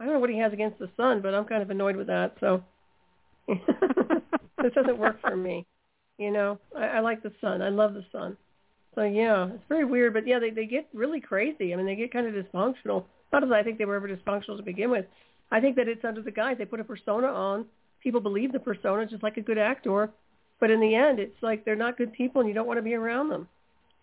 [0.00, 2.06] I don't know what he has against the sun, but I'm kind of annoyed with
[2.08, 2.34] that.
[2.40, 2.62] So
[3.48, 5.66] this doesn't work for me.
[6.18, 7.62] You know, I, I like the sun.
[7.62, 8.36] I love the sun.
[8.94, 10.14] So yeah, it's very weird.
[10.14, 11.72] But yeah, they they get really crazy.
[11.72, 13.04] I mean, they get kind of dysfunctional.
[13.32, 15.06] Not that I think they were ever dysfunctional to begin with.
[15.50, 17.66] I think that it's under the guise they put a persona on.
[18.02, 20.10] People believe the persona just like a good actor,
[20.60, 22.82] but in the end, it's like they're not good people, and you don't want to
[22.82, 23.48] be around them.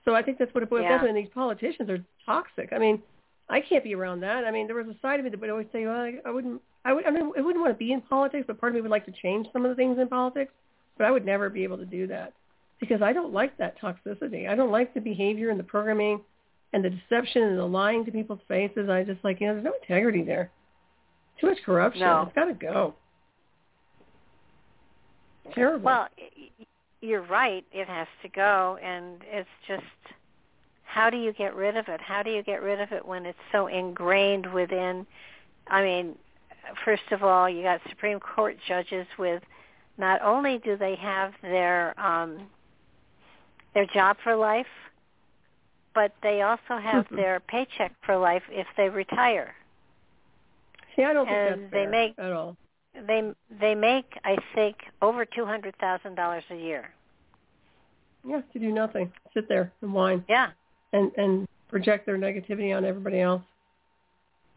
[0.05, 0.97] So I think that's what it boils Yeah.
[0.97, 1.07] down to.
[1.07, 2.71] And these politicians are toxic.
[2.73, 3.01] I mean,
[3.49, 4.45] I can't be around that.
[4.45, 6.31] I mean, there was a side of me that would always say, well, I, I
[6.31, 6.61] wouldn't.
[6.85, 7.05] I would.
[7.05, 9.05] I mean, I wouldn't want to be in politics, but part of me would like
[9.05, 10.53] to change some of the things in politics.
[10.97, 12.33] But I would never be able to do that
[12.79, 14.49] because I don't like that toxicity.
[14.49, 16.21] I don't like the behavior and the programming
[16.73, 18.89] and the deception and the lying to people's faces.
[18.89, 20.51] I just like, you know, there's no integrity there.
[21.41, 22.01] Too much corruption.
[22.01, 22.23] No.
[22.23, 22.95] It's got to go.
[25.53, 25.85] Terrible.
[25.85, 26.07] Well,
[27.01, 27.65] you're right.
[27.71, 29.83] It has to go, and it's just
[30.83, 32.01] how do you get rid of it?
[32.01, 35.05] How do you get rid of it when it's so ingrained within?
[35.67, 36.15] I mean,
[36.83, 39.43] first of all, you got Supreme Court judges with
[39.97, 42.47] not only do they have their um,
[43.73, 44.65] their job for life,
[45.93, 47.15] but they also have Mhm.
[47.17, 49.53] their paycheck for life if they retire.
[50.95, 52.57] See, I don't think and that's they fair make- at all.
[53.07, 56.91] They they make, I think, over two hundred thousand dollars a year.
[58.27, 60.23] Yeah, to do nothing, sit there and whine.
[60.27, 60.49] Yeah.
[60.93, 63.43] and and project their negativity on everybody else.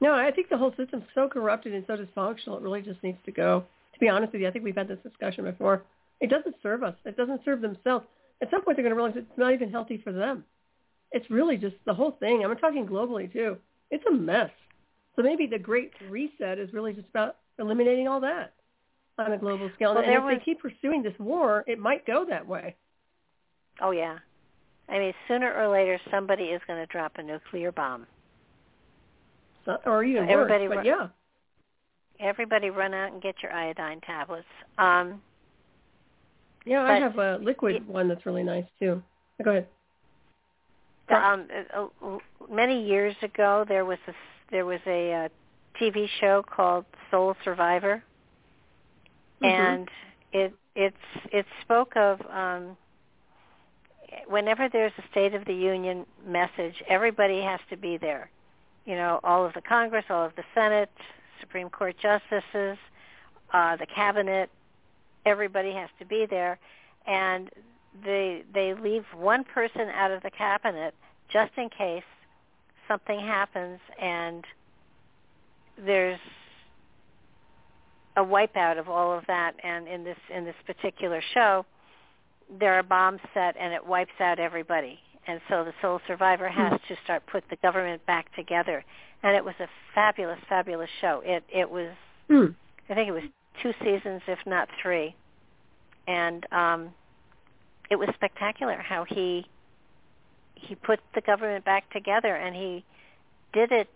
[0.00, 2.56] No, I think the whole system's so corrupted and so dysfunctional.
[2.56, 3.64] It really just needs to go.
[3.94, 5.82] To be honest with you, I think we've had this discussion before.
[6.20, 6.94] It doesn't serve us.
[7.04, 8.06] It doesn't serve themselves.
[8.40, 10.44] At some point, they're going to realize it's not even healthy for them.
[11.12, 12.44] It's really just the whole thing.
[12.44, 13.58] I'm talking globally too.
[13.90, 14.50] It's a mess.
[15.14, 18.54] So maybe the Great Reset is really just about eliminating all that
[19.18, 19.94] on a global scale.
[19.94, 22.76] Well, and if was- they keep pursuing this war, it might go that way.
[23.80, 24.18] Oh yeah.
[24.88, 28.06] I mean, sooner or later, somebody is going to drop a nuclear bomb.
[29.64, 30.78] So, or even Everybody worse.
[30.78, 31.08] But yeah.
[32.20, 34.46] Everybody, run out and get your iodine tablets.
[34.78, 35.22] Um,
[36.64, 39.02] Yeah, I have a liquid it- one that's really nice too.
[39.42, 39.66] Go ahead.
[41.08, 42.18] the, um, uh, uh,
[42.48, 44.12] many years ago, there was a
[44.50, 45.28] there was a uh,
[45.80, 48.02] TV show called Soul Survivor,
[49.40, 49.46] Mhm.
[49.46, 49.90] and
[50.32, 50.96] it it's
[51.30, 52.76] it spoke of um,
[54.26, 58.30] whenever there's a State of the Union message, everybody has to be there.
[58.84, 60.90] You know, all of the Congress, all of the Senate,
[61.40, 62.78] Supreme Court justices,
[63.52, 64.50] uh, the cabinet,
[65.24, 66.58] everybody has to be there,
[67.06, 67.50] and
[68.04, 70.94] they they leave one person out of the cabinet
[71.28, 72.04] just in case
[72.88, 74.44] something happens and
[75.84, 76.20] there's
[78.16, 81.64] a wipeout of all of that and in this in this particular show
[82.60, 84.98] there are bombs set and it wipes out everybody.
[85.26, 88.84] And so the sole survivor has to start put the government back together.
[89.22, 91.22] And it was a fabulous fabulous show.
[91.24, 91.90] It it was
[92.28, 92.46] Hmm.
[92.88, 93.24] i think it was
[93.62, 95.14] two seasons if not three.
[96.06, 96.90] And um
[97.90, 99.46] it was spectacular how he
[100.54, 102.84] he put the government back together and he
[103.52, 103.90] did it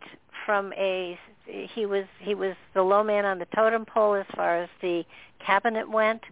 [0.47, 4.63] from a he was he was the low man on the totem pole as far
[4.63, 5.05] as the
[5.45, 6.23] cabinet went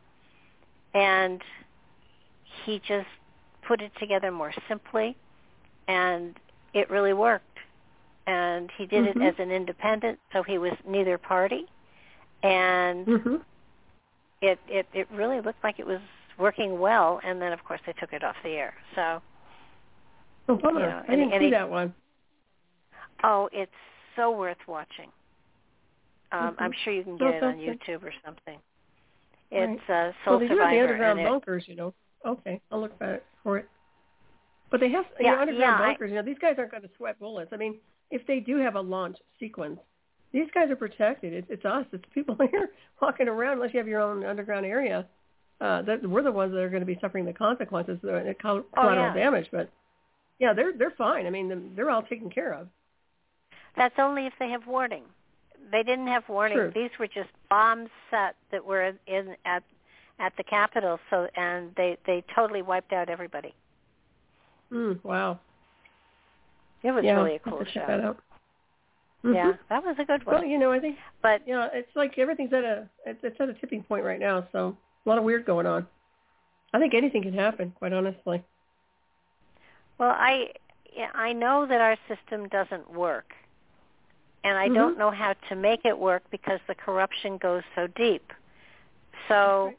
[0.95, 1.43] and
[2.65, 3.09] he just
[3.67, 5.17] put it together more simply
[5.89, 6.37] and
[6.73, 7.59] it really worked
[8.27, 9.17] and he did Mhm.
[9.17, 11.67] it as an independent so he was neither party
[12.43, 13.45] and Mhm.
[14.41, 16.01] it it it really looked like it was
[16.39, 19.21] working well and then of course they took it off the air so
[20.47, 20.81] Oh, bummer.
[20.81, 21.95] You know, I didn't see he- that one.
[23.25, 23.73] oh it's
[24.17, 25.11] so worth watching
[26.33, 26.75] um i'm Mhm.
[26.85, 28.59] sure you can get it on youtube or something
[29.51, 30.09] It's right.
[30.09, 30.63] uh, Soul well, Survivor.
[30.65, 31.95] have the underground bunkers, you know.
[32.25, 33.25] Okay, I'll look for it.
[33.45, 33.69] For it.
[34.71, 36.11] But they have you Yeah, know, underground yeah, I- bunkers.
[36.11, 37.53] You know, these guys aren't going to sweat bullets.
[37.53, 37.79] I mean,
[38.11, 39.79] if they do have a launch sequence,
[40.33, 41.33] these guys are protected.
[41.35, 41.87] It's, it's us.
[41.93, 42.71] It's people here
[43.01, 43.59] walking around.
[43.59, 45.07] Unless you have your own underground area,
[45.61, 48.65] uh, that we're the ones that are going to be suffering the consequences, the coll-
[48.77, 49.23] Oh, collateral yeah.
[49.25, 49.49] damage.
[49.53, 49.69] But
[50.41, 51.27] yeah, they're they're fine.
[51.27, 52.67] I mean, they're all taken care of.
[53.77, 55.05] That's only if they have warning.
[55.71, 56.71] They didn't have warning.
[56.75, 59.63] These were just bombs set that were in at
[60.21, 60.99] at the Capitol.
[61.11, 63.55] So and they they totally wiped out everybody.
[64.73, 65.41] Mm, wow.
[66.83, 67.97] It was yeah, really a cool have to check show.
[67.97, 68.19] that out.
[69.25, 70.37] Yeah, that was a good one.
[70.37, 73.55] Well, you know, I think but yeah, it's like everything's at a it's at a
[73.55, 74.47] tipping point right now.
[74.53, 75.87] So a lot of weird going on.
[76.75, 78.45] I think anything can happen, quite honestly.
[79.99, 80.53] well, I
[81.15, 83.33] I know that our system doesn't work,
[84.45, 84.75] and I Mhm.
[84.75, 88.33] don't know how to make it work because the corruption goes so deep.
[89.27, 89.75] So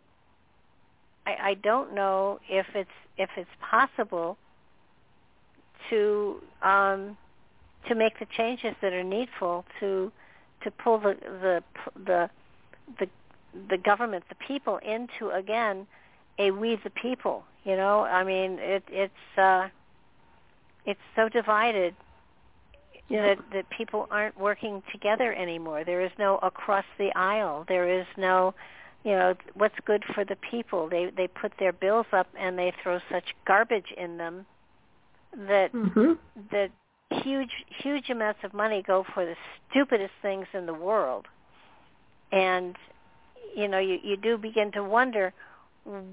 [1.26, 4.38] I, I don't know if it's if it's possible
[5.90, 7.18] to um,
[7.88, 10.12] to make the changes that are needful to
[10.62, 11.64] to pull the the
[12.06, 12.30] the
[13.00, 13.08] the,
[13.70, 15.88] the government, the people into again
[16.40, 17.46] a we the people.
[17.64, 19.70] You know, I mean, it, it's uh,
[20.86, 21.96] it's so divided
[23.07, 23.22] Yeah.
[23.36, 25.84] that that people aren't working together anymore.
[25.84, 27.64] There is no across the aisle.
[27.68, 28.56] There is no,
[29.03, 30.90] you know, what's good for the people.
[30.90, 34.45] They they put their bills up and they throw such garbage in them
[35.38, 36.18] that Mhm.
[36.52, 36.72] that
[37.11, 39.36] huge huge amounts of money go for the
[39.69, 41.27] stupidest things in the world.
[42.32, 42.76] And
[43.56, 45.32] you know, you you do begin to wonder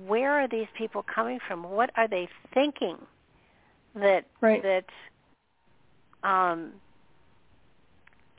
[0.07, 1.63] where are these people coming from?
[1.63, 2.99] What are they thinking
[3.95, 4.63] that Right.
[4.63, 4.85] that
[6.25, 6.73] um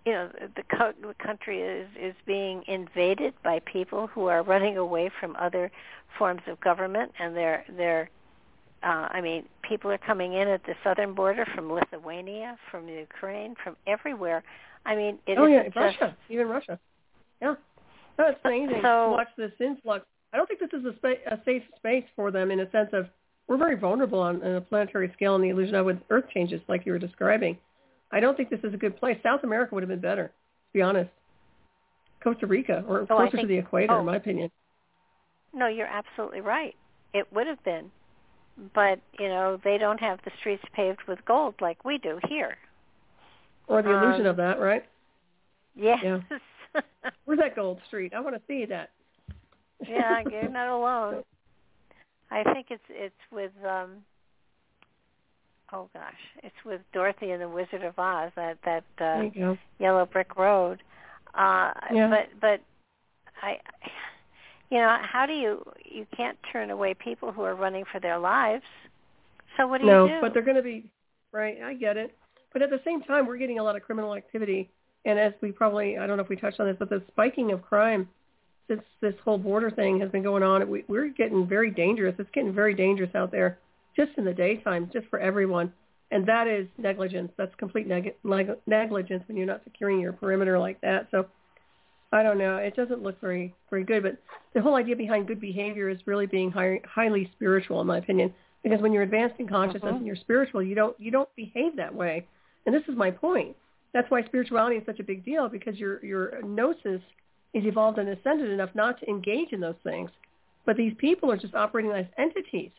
[0.06, 4.78] you know the, co- the country is is being invaded by people who are running
[4.78, 5.72] away from other
[6.18, 8.10] forms of government and they're they're
[8.84, 13.56] uh, I mean, people are coming in at the southern border from Lithuania, from Ukraine,
[13.64, 14.44] from everywhere.
[14.86, 16.78] I mean, it oh yeah, isn't Russia, even Russia.
[17.42, 17.56] Yeah.
[18.20, 20.06] No, it's amazing So- to watch this influx.
[20.34, 22.90] I don't think this is a, spa- a safe space for them in a sense
[22.92, 23.08] of
[23.48, 26.60] we're very vulnerable on, on a planetary scale in the illusion of with Earth changes,
[26.68, 27.58] like you were describing.
[28.14, 29.18] I don't think this is a good place.
[29.24, 31.10] South America would have been better, to be honest.
[32.24, 34.00] Costa Rica, or Oh, closer to the equator, oh.
[34.00, 34.50] in my opinion.
[35.54, 36.76] No, you're absolutely right.
[37.14, 37.92] It would have been,
[38.74, 42.58] but you know they don't have the streets paved with gold like we do here.
[43.68, 44.84] Or the illusion Um, of that, right?
[45.76, 46.00] Yes.
[46.04, 46.20] Yeah.
[47.26, 48.14] Where's that gold street?
[48.16, 48.90] I want to see that.
[49.88, 51.24] yeah, you're not alone.
[52.32, 53.98] I think it's it's with um
[55.72, 56.14] oh gosh,
[56.44, 59.58] it's with Dorothy and the Wizard of Oz that that uh there you go.
[59.80, 60.82] yellow brick road.
[61.34, 62.10] Uh Yeah.
[62.10, 62.62] but but
[63.42, 63.58] I
[64.70, 68.18] you know, how do you you can't turn away people who are running for their
[68.18, 68.64] lives.
[69.56, 70.16] So what do no, you do?
[70.16, 70.90] No, but they're going to be
[71.32, 71.58] right.
[71.64, 72.16] I get it,
[72.52, 74.70] but at the same time, we're getting a lot of criminal activity,
[75.06, 77.52] and as we probably, I don't know if we touched on this, but the spiking
[77.52, 78.08] of crime
[78.68, 82.16] since this whole border thing has been going on, we, we're getting very dangerous.
[82.18, 83.60] It's getting very dangerous out there,
[83.96, 85.72] just in the daytime, just for everyone,
[86.12, 87.32] and that is negligence.
[87.38, 91.08] That's complete neg- neg- negligence when you're not securing your perimeter like that.
[91.12, 91.28] So.
[92.12, 92.58] I don't know.
[92.58, 94.18] It doesn't look very very good, but
[94.54, 98.32] the whole idea behind good behavior is really being high, highly spiritual, in my opinion
[98.64, 99.98] because when you're advanced in consciousness Mhm.
[99.98, 102.26] and you're spiritual, you don't you don't behave that way.
[102.66, 103.56] And this is my point.
[103.92, 107.02] That's why spirituality is such a big deal because your your gnosis
[107.54, 110.10] is evolved and ascended enough not to engage in those things.
[110.66, 112.72] But these people are just operating as entities.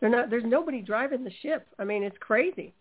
[0.00, 0.30] They're not.
[0.30, 1.66] There's nobody driving the ship.
[1.78, 2.72] I mean, it's crazy.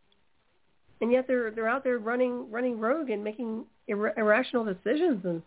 [1.02, 5.24] And yet they're they're out there running running rogue and making ir- irrational decisions.
[5.26, 5.42] And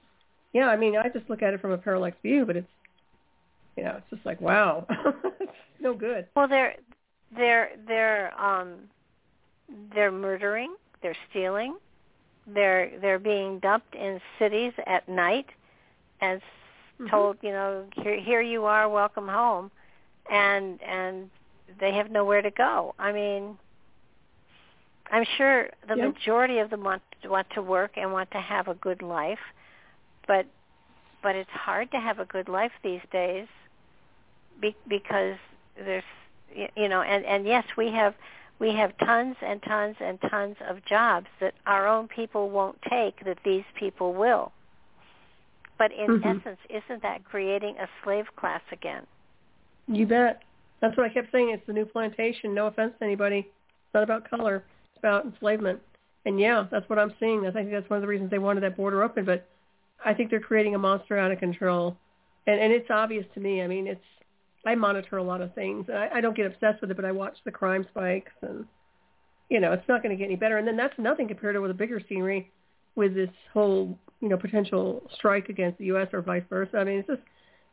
[0.53, 2.69] yeah, I mean, I just look at it from a parallax view, but it's
[3.77, 4.87] you know, it's just like wow,
[5.41, 6.27] it's no good.
[6.37, 6.75] Well, they're
[7.37, 8.75] they're they're um
[9.95, 11.77] they're murdering, they're stealing,
[12.47, 15.47] they're they're being dumped in cities at night,
[16.21, 16.41] and
[17.01, 17.11] Mhm.
[17.11, 19.71] told you know here here you are, welcome home,
[20.31, 21.31] and and
[21.81, 22.95] they have nowhere to go.
[22.99, 23.59] I mean,
[25.11, 26.07] I'm sure the Yeah.
[26.07, 29.39] majority of them want want to work and want to have a good life,
[30.27, 30.47] but
[31.23, 33.47] but it's hard to have a good life these days
[34.61, 35.37] be, because
[35.77, 36.05] there's
[36.77, 38.15] you know and and yes we have
[38.59, 43.25] we have tons and tons and tons of jobs that our own people won't take
[43.25, 44.53] that these people will
[45.79, 46.23] but in Mhm.
[46.23, 49.07] essence isn't that creating a slave class again
[49.89, 50.43] You bet.
[50.83, 51.49] That's what I kept saying.
[51.51, 52.55] It's the new plantation.
[52.55, 53.39] No offense to anybody.
[53.39, 54.65] It's not about color.
[54.91, 55.81] It's about enslavement.
[56.27, 57.47] And yeah, that's what I'm seeing.
[57.47, 59.25] I think that's one of the reasons they wanted that border open.
[59.25, 59.49] But
[60.05, 61.97] I think they're creating a monster out of control.
[62.47, 63.63] and and it's obvious to me.
[63.63, 64.05] I mean, it's
[64.65, 65.87] I monitor a lot of things.
[65.89, 68.67] I, I don't get obsessed with it, but I watch the crime spikes, and
[69.49, 70.59] you know, it's not going to get any better.
[70.59, 72.51] And then that's nothing compared to with a bigger scenery
[72.95, 76.09] with this whole you know potential strike against the U.S.
[76.13, 76.79] or vice versa.
[76.79, 77.23] I mean, it's just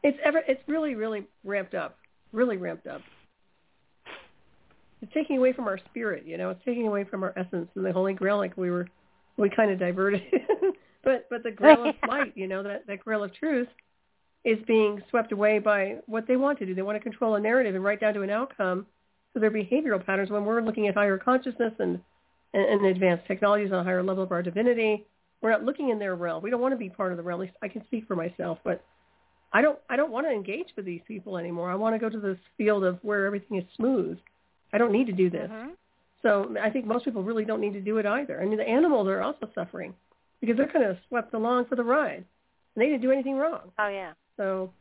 [0.04, 1.98] it's ever it's really really ramped up,
[2.32, 3.02] really ramped up.
[5.02, 6.50] It's taking away from our spirit, you know.
[6.50, 8.88] It's taking away from our essence and the Holy Grail, like we were,
[9.38, 10.24] we kind of diverted.
[11.04, 13.70] but but the Grail of light, you know, that that Grail of truth,
[14.44, 16.76] is being swept away by what they want to do.
[16.76, 18.86] They want to control a narrative and write down to an outcome
[19.32, 20.30] for their behavioral patterns.
[20.30, 22.00] When we're looking at higher consciousness and
[22.54, 25.06] and, and advanced technologies on a higher level of our divinity,
[25.42, 26.44] we're not looking in their realm.
[26.44, 27.42] We don't want to be part of the realm.
[27.42, 28.84] At least I can speak for myself, but
[29.52, 31.72] I don't I don't want to engage with these people anymore.
[31.72, 34.18] I want to go to this field of where everything is smooth.
[34.72, 35.50] I don't need to do this.
[35.50, 35.70] Mm-hmm.
[36.22, 38.42] So I think most people really don't need to do it either.
[38.42, 39.94] I mean, the animals are also suffering
[40.42, 42.26] because they're kind of swept along for the ride,
[42.76, 43.72] and they didn't do anything wrong.
[43.80, 44.14] Oh yeah.
[44.38, 44.72] So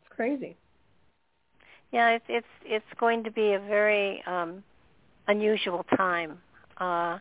[0.00, 0.56] it's crazy.
[1.92, 4.62] Yeah, it's it's it's going to be a very um,
[5.28, 6.38] unusual time.
[6.78, 7.18] Uh,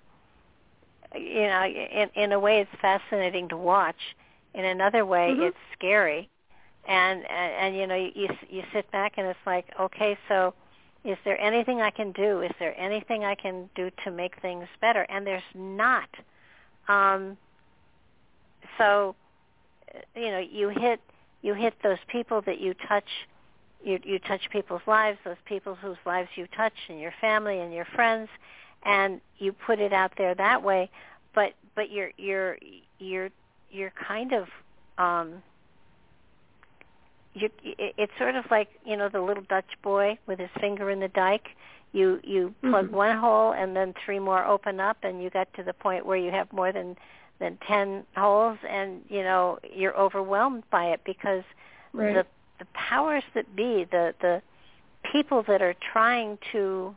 [1.15, 3.99] you know, in in a way, it's fascinating to watch.
[4.53, 5.43] In another way, mm-hmm.
[5.43, 6.29] it's scary.
[6.87, 10.53] And, and and you know, you you sit back and it's like, okay, so
[11.03, 12.41] is there anything I can do?
[12.41, 15.01] Is there anything I can do to make things better?
[15.09, 16.09] And there's not.
[16.87, 17.37] Um,
[18.77, 19.15] so,
[20.15, 20.99] you know, you hit
[21.41, 23.07] you hit those people that you touch.
[23.83, 27.73] You you touch people's lives, those people whose lives you touch, and your family and
[27.73, 28.29] your friends,
[28.83, 30.89] and you put it out there that way.
[31.33, 32.57] But but you're you're
[32.99, 33.29] you're
[33.71, 34.47] you're kind of
[34.99, 35.41] um,
[37.33, 40.99] you, it's sort of like you know the little Dutch boy with his finger in
[40.99, 41.47] the dike.
[41.93, 42.95] You you plug mm-hmm.
[42.95, 46.17] one hole and then three more open up, and you get to the point where
[46.17, 46.95] you have more than
[47.39, 51.43] than ten holes, and you know you're overwhelmed by it because
[51.93, 52.13] right.
[52.13, 52.25] the
[52.59, 54.41] the powers that be, the the
[55.11, 56.95] people that are trying to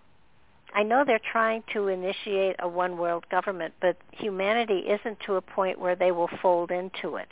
[0.75, 5.41] I know they're trying to initiate a one world government, but humanity isn't to a
[5.41, 7.29] point where they will fold into it.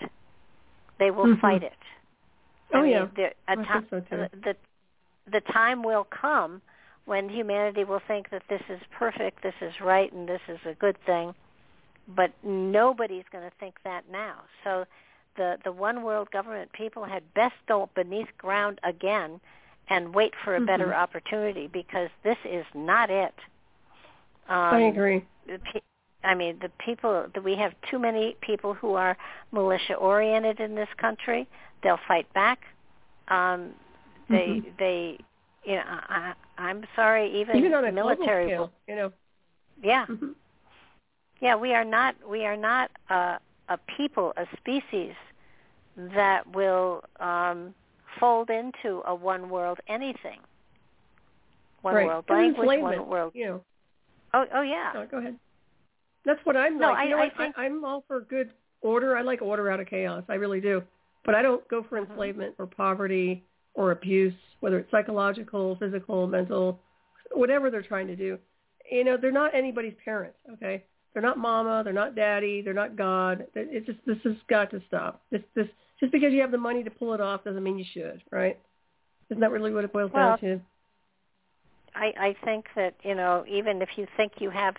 [1.00, 1.40] They will mm-hmm.
[1.40, 1.72] fight it.
[2.72, 4.26] Oh I mean, yeah, there, a I time, think so too.
[4.44, 4.56] the
[5.30, 6.60] the time will come
[7.04, 10.74] when humanity will think that this is perfect, this is right, and this is a
[10.74, 11.34] good thing.
[12.16, 14.40] But nobody's going to think that now.
[14.64, 14.84] So
[15.36, 19.40] the the one world government people had best go beneath ground again
[19.88, 20.66] and wait for a mm-hmm.
[20.66, 23.34] better opportunity because this is not it.
[24.48, 25.24] Um, I agree.
[25.46, 25.80] pe-
[26.24, 29.16] I mean, the people that we have too many people who are
[29.50, 31.48] militia oriented in this country.
[31.82, 32.60] They'll fight back.
[33.28, 33.70] Um,
[34.28, 34.68] they mm-hmm.
[34.78, 35.18] they
[35.64, 39.12] you know I, I'm sorry even, even on a military scale, you know.
[39.82, 40.28] yeah Mm-hmm.
[41.40, 43.38] yeah we are not we are not a,
[43.68, 45.14] a people a species
[45.96, 47.74] that will um,
[48.18, 50.40] fold into a one world anything
[51.82, 52.06] one right.
[52.06, 53.64] world language one world You know.
[54.34, 55.36] oh oh yeah Oh, go ahead.
[56.24, 56.98] That's what I'm No, like.
[56.98, 57.36] I- you know I what?
[57.36, 58.50] think- I, I'm all for good
[58.80, 59.16] order.
[59.16, 60.22] I like order out of chaos.
[60.28, 60.82] I really do.
[61.24, 62.10] But I don't go for Mhm.
[62.10, 63.44] enslavement or poverty
[63.74, 66.80] or abuse, whether it's psychological, physical, mental,
[67.32, 68.38] whatever they're trying to do.
[68.90, 70.38] You know, they're not anybody's parents.
[70.54, 71.82] Okay, they're not mama.
[71.84, 72.62] They're not daddy.
[72.62, 73.46] They're not God.
[73.54, 75.22] It just this has got to stop.
[75.30, 75.68] This this
[76.00, 78.58] just because you have the money to pull it off doesn't mean you should, right?
[79.30, 80.60] Isn't that really what it boils Well, down to?
[81.94, 84.76] I, I think that you know even if you think you have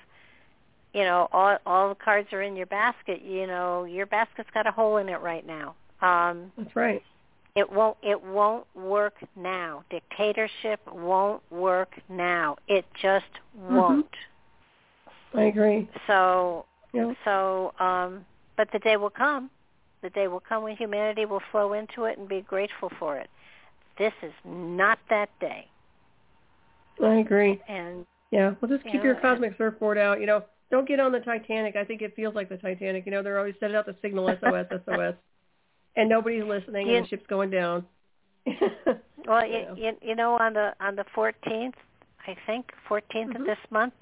[0.94, 4.68] you know all all the cards are in your basket you know your basket's got
[4.68, 7.02] a hole in it right now um That's right.
[7.56, 13.26] it won't it won't work now dictatorship won't work now it just
[13.58, 13.76] Mm-hmm.
[13.76, 14.16] won't
[15.36, 15.90] I agree.
[16.08, 17.14] so Yeah.
[17.26, 18.26] so um
[18.58, 19.50] but the day will come
[20.02, 23.30] the day will come when humanity will flow into it and be grateful for it
[23.98, 25.68] this is not that day
[27.02, 27.62] I agree.
[27.68, 29.04] and Yeah, well, just keep Yeah.
[29.04, 30.20] your cosmic surfboard out.
[30.20, 31.76] You know, don't get on the Titanic.
[31.76, 33.06] I think it feels like the Titanic.
[33.06, 35.16] You know, they're always setting out the signal SOS, SOS,
[35.96, 37.86] and nobody's listening, You- and the ship's going down.
[39.26, 41.76] Well, you, you, you know, on the on the 14th,
[42.28, 43.40] I think 14th Mhm.
[43.40, 43.94] of this month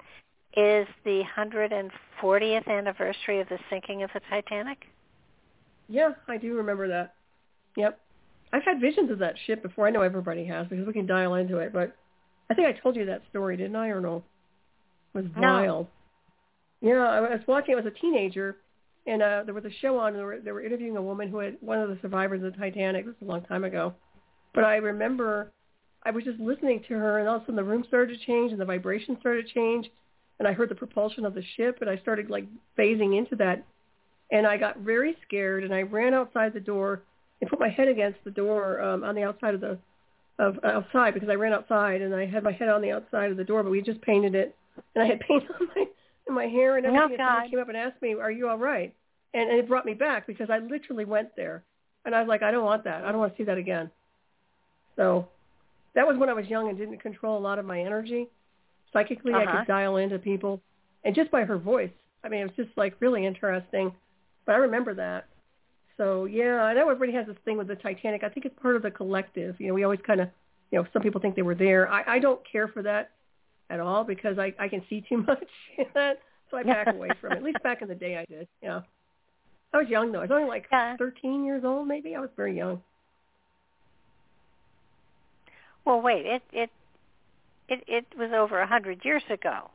[0.56, 4.88] is the 140th anniversary of the sinking of the Titanic.
[5.88, 7.14] yeah, I do remember that.
[7.76, 8.00] Yep,
[8.52, 9.86] I've had visions of that ship before.
[9.86, 11.72] I know everybody has because we can dial into it.
[11.72, 11.96] But
[12.50, 14.24] I think I told you that story, didn't I, or no?
[15.14, 15.52] It was No.
[15.52, 15.86] wild.
[16.80, 17.74] Yeah, I was watching.
[17.74, 18.56] I was a teenager,
[19.06, 20.08] and uh, there was a show on.
[20.08, 22.52] And they were, they were interviewing a woman who had one of the survivors of
[22.52, 23.06] the Titanic.
[23.06, 23.94] This was a long time ago,
[24.54, 25.52] but I remember
[26.04, 28.26] I was just listening to her, and all of a sudden the room started to
[28.26, 29.90] change, and the vibration started to change,
[30.38, 32.46] and I heard the propulsion of the ship, and I started like
[32.78, 33.64] phasing into that,
[34.30, 37.02] and I got very scared, and I ran outside the door,
[37.40, 39.78] and put my head against the door um, on the outside of the
[40.38, 43.36] of outside because I ran outside and I had my head on the outside of
[43.36, 44.56] the door, but we just painted it,
[44.94, 45.84] and I had paint on my
[46.32, 47.02] in my hair and everything.
[47.02, 48.94] Oh, and somebody came up and asked me, "Are you all right?"
[49.34, 51.62] And, and it brought me back because I literally went there,
[52.04, 53.04] and I was like, "I don't want that.
[53.04, 53.90] I don't want to see that again."
[54.96, 55.28] So
[55.94, 58.28] that was when I was young and didn't control a lot of my energy.
[58.92, 59.44] Psychically, Uh-huh.
[59.48, 60.60] I could dial into people,
[61.04, 61.90] and just by her voice,
[62.24, 63.92] I mean, it was just like really interesting.
[64.44, 65.26] But I remember that.
[65.96, 68.24] So yeah, I know everybody has this thing with the Titanic.
[68.24, 69.60] I think it's part of the collective.
[69.60, 70.28] You know, we always kind of,
[70.70, 71.88] you know, some people think they were there.
[71.88, 73.10] I, I don't care for that
[73.70, 75.44] at all because I, I can see too much
[75.78, 76.18] in that,
[76.50, 77.36] so I back away from it.
[77.36, 78.48] At least back in the day, I did.
[78.62, 78.80] Yeah,
[79.72, 80.18] I was young though.
[80.20, 80.96] I was only like Yeah.
[80.96, 82.14] 13 years old, maybe.
[82.14, 82.82] I was very young.
[85.84, 86.26] Well, wait.
[86.26, 86.70] It it
[87.68, 89.70] it it was over a hundred years ago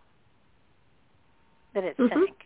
[1.73, 2.09] that it Mhm.
[2.09, 2.45] sank.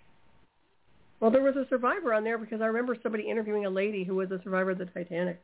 [1.19, 4.15] Well, there was a survivor on there because I remember somebody interviewing a lady who
[4.15, 5.39] was a survivor of the Titanic.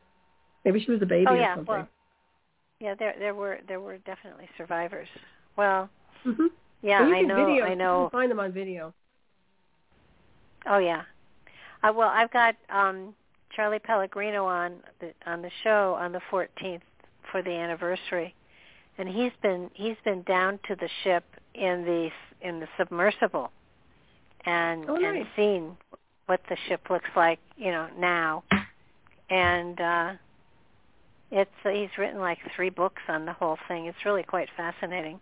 [0.65, 1.65] Maybe she was a baby oh or something.
[1.76, 1.88] Well,
[2.80, 2.95] yeah.
[2.95, 5.07] There there were there were definitely survivors.
[5.58, 5.90] Well,
[6.24, 6.48] hmm
[6.82, 7.08] yeah.
[7.08, 7.46] you I know.
[7.46, 7.66] video.
[7.66, 8.10] I You know.
[8.12, 8.94] can find them on video.
[10.66, 11.04] Oh yeah.
[11.84, 13.14] Uh, well, I've got um
[13.56, 16.82] Charlie Pellegrino on the on the show on the 14th
[17.32, 18.34] for the anniversary,
[18.98, 21.24] and he's been he's been down to the ship
[21.56, 22.10] in the
[22.48, 23.52] in the submersible,
[24.46, 25.78] and Oh, and seen
[26.28, 28.44] what the ship looks like, you know, now,
[29.30, 30.14] and uh
[31.32, 33.86] it's uh, he's written like three books on the whole thing.
[33.88, 35.20] It's really quite fascinating.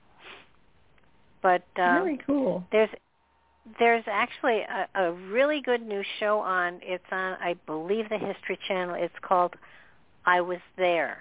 [1.46, 2.64] But um, Very cool.
[2.72, 2.90] there's
[3.78, 6.80] there's actually a, a really good new show on.
[6.82, 8.96] It's on, I believe, the History Channel.
[8.98, 9.54] It's called
[10.26, 11.20] "I Was There."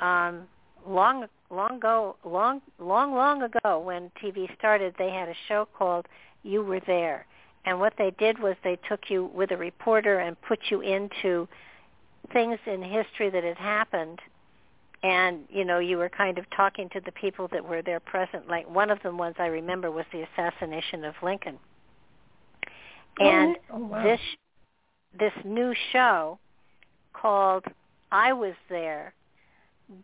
[0.00, 0.48] Um,
[0.84, 6.08] long, long ago, long, long, long ago, when TV started, they had a show called
[6.42, 7.24] "You Were There,"
[7.66, 11.46] and what they did was they took you with a reporter and put you into
[12.32, 14.18] things in history that had happened
[15.02, 18.48] and you know you were kind of talking to the people that were there present
[18.48, 21.58] like one of the ones i remember was the assassination of lincoln
[23.18, 24.02] and oh, wow.
[24.02, 24.20] this
[25.18, 26.38] this new show
[27.14, 27.64] called
[28.12, 29.14] i was there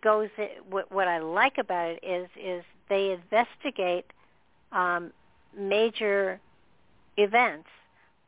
[0.03, 0.29] goes
[0.69, 4.07] what what i like about it is is they investigate
[4.73, 5.13] um
[5.57, 6.41] major
[7.19, 7.69] events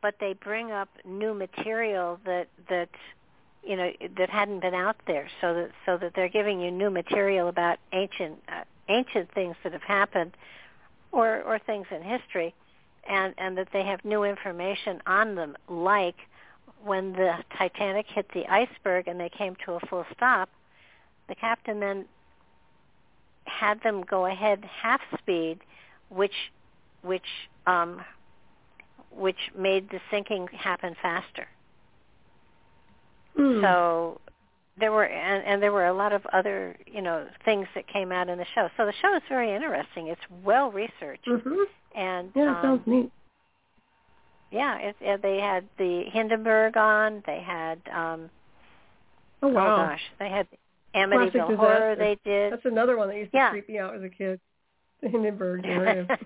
[0.01, 2.89] but they bring up new material that that
[3.69, 6.89] you know that hadn't been out there so that so that they're giving you new
[6.90, 10.35] material about ancient uh, ancient things that have happened
[11.12, 12.55] or or things in history
[13.09, 16.16] and and that they have new information on them like
[16.82, 20.49] when the Titanic hit the iceberg and they came to a full stop
[21.28, 22.07] the captain then
[23.45, 25.59] had them go ahead half speed
[26.09, 26.51] which
[27.03, 28.01] which um
[29.11, 31.47] which made the sinking happen faster
[33.39, 33.60] Hmm.
[33.62, 34.20] so
[34.81, 38.10] there were and, and there were a lot of other you know things that came
[38.12, 38.69] out in the show.
[38.77, 40.09] So the show is very interesting.
[40.09, 41.65] It's well researched Mhm.
[41.94, 43.10] and Yeah, um, sounds neat.
[44.51, 47.23] yeah, it, it, they had the Hindenburg on.
[47.27, 48.31] They had um
[49.43, 49.74] Oh wow.
[49.74, 50.48] oh gosh, they had
[50.97, 51.94] Amityville Classic Horror.
[51.94, 51.97] disaster.
[51.97, 52.52] They did.
[52.52, 53.51] That's another one that used to Yeah.
[53.51, 54.40] creep me out as a kid.
[55.02, 55.65] The Hindenburg.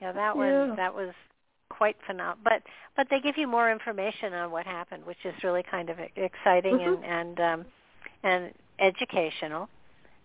[0.00, 0.74] Yeah, that one Yeah.
[0.76, 1.12] that was
[1.78, 2.38] quite phenomenal.
[2.44, 2.62] But
[2.96, 6.78] but they give you more information on what happened, which is really kind of exciting
[6.78, 6.88] Mhm.
[6.88, 7.66] and and um,
[8.24, 9.68] and educational.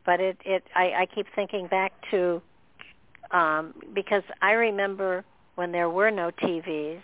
[0.05, 2.41] But it it I, I keep thinking back to
[3.31, 5.23] um, because I remember
[5.55, 7.03] when there were no TVs,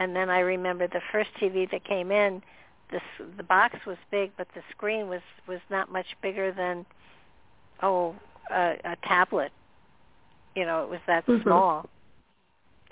[0.00, 2.42] and then I remember the first TV that came in.
[2.90, 3.00] The
[3.38, 6.84] the box was big, but the screen was was not much bigger than
[7.82, 8.14] oh
[8.50, 9.52] a, a tablet.
[10.56, 11.42] You know, it was that Mhm.
[11.42, 11.88] small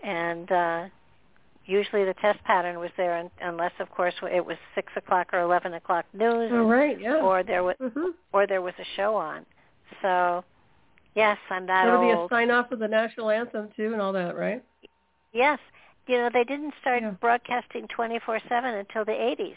[0.02, 0.84] and uh,
[1.66, 5.40] usually the test pattern was there, un- unless of course it was six o'clock or
[5.40, 7.00] eleven o'clock news, right.
[7.00, 7.16] Yeah.
[7.16, 8.12] or there was Mhm.
[8.32, 9.46] or there was a show on.
[10.00, 10.44] So,
[11.14, 11.92] yes, I'm that old.
[11.92, 14.62] There would be a sign off of the national anthem too, and all that, right?
[15.32, 15.58] Yes,
[16.06, 17.10] you know they didn't start Yeah.
[17.12, 19.56] broadcasting twenty four seven until the eighties.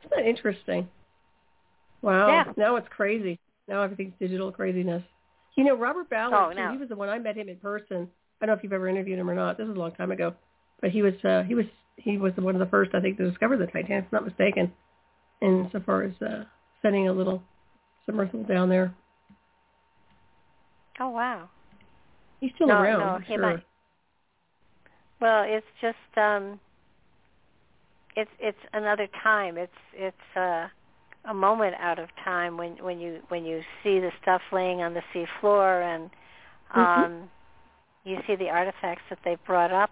[0.00, 0.88] Isn't that interesting?
[2.02, 2.28] Wow.
[2.28, 2.52] Yeah.
[2.56, 3.38] Now it's crazy.
[3.68, 5.02] Now everything's digital craziness.
[5.56, 6.70] You know, Robert Ballard, Oh, no.
[6.72, 8.10] he was the one I met him in person.
[8.40, 9.56] I don't know if you've ever interviewed him or not.
[9.58, 10.34] This was a long time ago.
[10.80, 13.28] But he was uh he was he was one of the first I think to
[13.28, 14.72] discover the Titanic, if I'm not mistaken.
[15.40, 16.44] And so far as uh
[16.82, 17.42] sending a little
[18.04, 18.94] submersible down there.
[21.00, 21.48] Oh wow.
[22.40, 23.42] He's still No, around, no, I'm he sure.
[23.42, 23.62] might-
[25.20, 26.60] Well, it's just um
[28.16, 29.56] it's it's another time.
[29.56, 30.68] It's it's uh
[31.28, 34.94] a moment out of time when when you when you see the stuff laying on
[34.94, 36.10] the sea floor and
[36.74, 37.28] um Mhm.
[38.06, 39.90] You see the artifacts that they brought up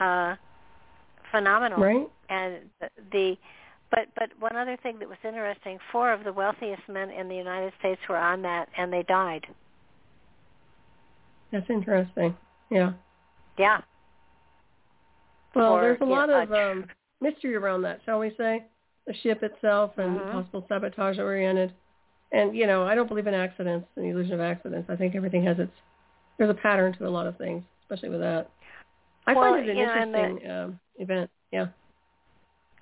[0.00, 0.34] uh
[1.30, 1.78] phenomenal.
[1.80, 2.08] Right.
[2.28, 3.36] And the, the
[3.90, 7.36] but but one other thing that was interesting, four of the wealthiest men in the
[7.36, 9.46] United States were on that and they died.
[11.50, 12.36] That's interesting.
[12.70, 12.92] Yeah.
[13.58, 13.80] Yeah.
[15.54, 16.84] Well, Or, there's a lot of a um,
[17.20, 18.64] mystery around that, shall we say?
[19.06, 20.32] The ship itself and Mhm.
[20.32, 21.72] possible sabotage oriented.
[22.30, 24.90] And, you know, I don't believe in accidents, the illusion of accidents.
[24.90, 25.72] I think everything has its,
[26.38, 28.48] there's a pattern to a lot of things, especially with that.
[29.26, 31.30] I Well, find it an know, and the- interesting um, event.
[31.52, 31.66] Yeah.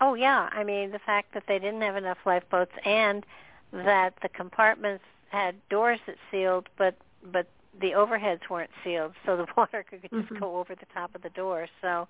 [0.00, 3.24] Oh yeah, I mean the fact that they didn't have enough lifeboats and
[3.72, 6.94] that the compartments had doors that sealed, but
[7.32, 7.46] but
[7.80, 10.38] the overheads weren't sealed, so the water could just Mhm.
[10.40, 11.66] go over the top of the door.
[11.80, 12.06] So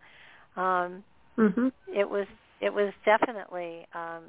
[0.56, 1.05] um,
[1.39, 1.73] Mhm.
[1.86, 2.27] it was
[2.60, 4.24] it was definitely um,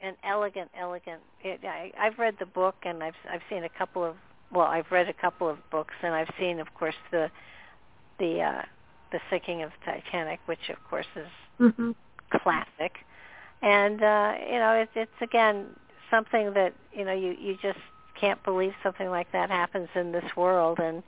[0.00, 1.20] an elegant, elegant.
[1.42, 4.16] It, I, I've read the book and I've I've seen a couple of
[4.52, 7.30] well, I've read a couple of books and I've seen, of course, the
[8.18, 8.62] the uh,
[9.12, 11.28] the sinking of Titanic, which of course is
[11.60, 11.94] Mhm.
[12.30, 12.92] classic.
[13.62, 15.66] And uh, you know, it's it's again
[16.10, 17.78] something that you know you you just
[18.20, 20.78] can't believe something like that happens in this world.
[20.80, 21.02] And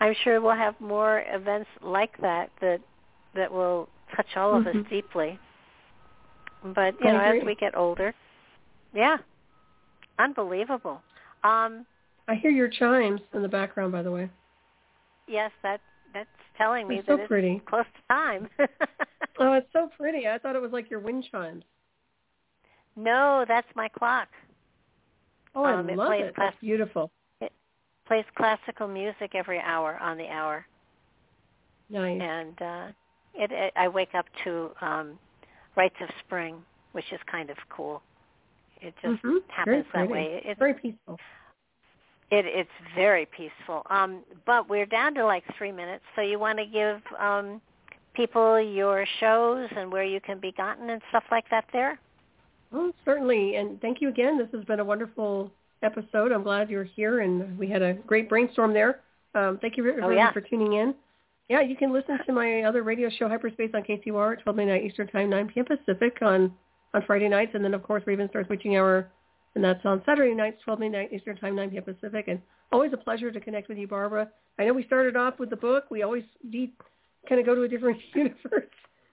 [0.00, 2.80] I'm sure we'll have more events like that that
[3.34, 4.82] that will touch all of Mhm.
[4.84, 5.38] us deeply.
[6.62, 8.14] But you I know, as we get older,
[8.92, 9.18] yeah,
[10.18, 11.02] unbelievable.
[11.44, 11.86] Um,
[12.28, 14.28] I hear your chimes in the background, by the way.
[15.26, 15.80] yes, that
[16.14, 17.60] that's telling me so that it's pretty.
[17.66, 18.48] close to time.
[19.40, 20.26] Oh, it's so pretty.
[20.26, 21.62] I thought it was like your wind chimes.
[22.96, 24.26] no, that's my clock.
[25.54, 26.34] Oh, I Um, it love plays it.
[26.34, 27.12] class- That's beautiful.
[27.40, 27.52] It
[28.04, 30.66] plays classical music every hour on the hour.
[31.88, 32.20] Nice.
[32.20, 32.86] and uh,
[33.34, 35.18] it, it I wake up to um,
[35.76, 36.56] Rites of Spring,
[36.92, 38.02] which is kind of cool.
[38.80, 39.38] It just Mhm.
[39.48, 40.12] happens Very that pretty.
[40.12, 40.42] way.
[40.44, 41.18] It's Very peaceful.
[42.30, 43.82] It, it's very peaceful.
[43.90, 47.60] Um, but we're down to like three minutes, so you want to give um,
[48.14, 51.64] people your shows and where you can be gotten and stuff like that.
[51.72, 51.98] There.
[52.72, 53.56] Oh, certainly.
[53.56, 54.38] And thank you again.
[54.38, 55.50] This has been a wonderful
[55.82, 56.32] episode.
[56.32, 59.00] I'm glad you're here, and we had a great brainstorm there.
[59.34, 60.32] Um, thank you everybody yeah.
[60.32, 60.94] for tuning in.
[61.48, 64.84] Yeah, you can listen to my other radio show, Hyperspace, on KCUR at 12 midnight
[64.84, 65.64] Eastern Time, 9 p.m.
[65.64, 66.52] Pacific on,
[66.92, 67.52] on Friday nights.
[67.54, 69.10] And then, of course, Raven starts Switching hour,
[69.58, 71.82] and that's on Saturday nights, 12 midnight Eastern Time, 9 p.m.
[71.82, 72.28] Pacific.
[72.28, 72.40] And
[72.70, 74.28] always a pleasure to connect with you, Barbara.
[74.56, 75.86] I know we started off with the book.
[75.90, 76.22] We always
[76.52, 76.80] deep,
[77.28, 78.70] kind of go to a different universe,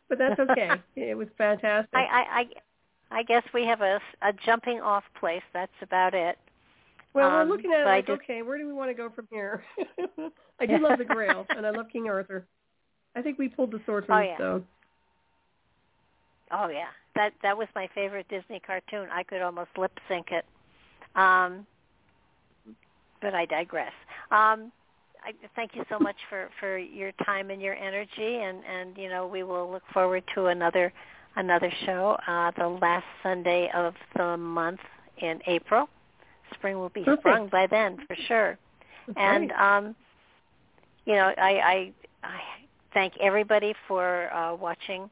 [0.07, 0.69] but that's okay.
[0.95, 1.89] it was fantastic.
[1.95, 2.45] I, I I
[3.19, 5.41] I guess we have a, a jumping off place.
[5.51, 6.37] That's about it.
[7.15, 9.09] Well, Um, we're looking at it like, just- okay, where do we want to go
[9.09, 9.63] from here?
[10.59, 12.45] I do love the Grail, and I love King Arthur.
[13.15, 14.65] I think we pulled the sword from Oh, the stone.
[16.51, 19.07] Oh yeah, that that was my favorite Disney cartoon.
[19.11, 20.45] I could almost lip sync it.
[21.15, 21.65] Um,
[23.21, 23.93] but I digress.
[24.31, 24.71] Um,
[25.23, 29.09] I thank you so much for for your time and your energy, and and you
[29.09, 30.93] know we will look forward to another
[31.35, 34.79] another show uh, the last Sunday of the month
[35.17, 35.89] in April.
[36.53, 37.21] Spring will be Perfect.
[37.21, 38.57] sprung by then for sure.
[39.07, 39.77] That's and right.
[39.77, 39.95] um,
[41.05, 41.91] you know, I, I
[42.23, 42.39] I
[42.93, 45.09] thank everybody for uh, watching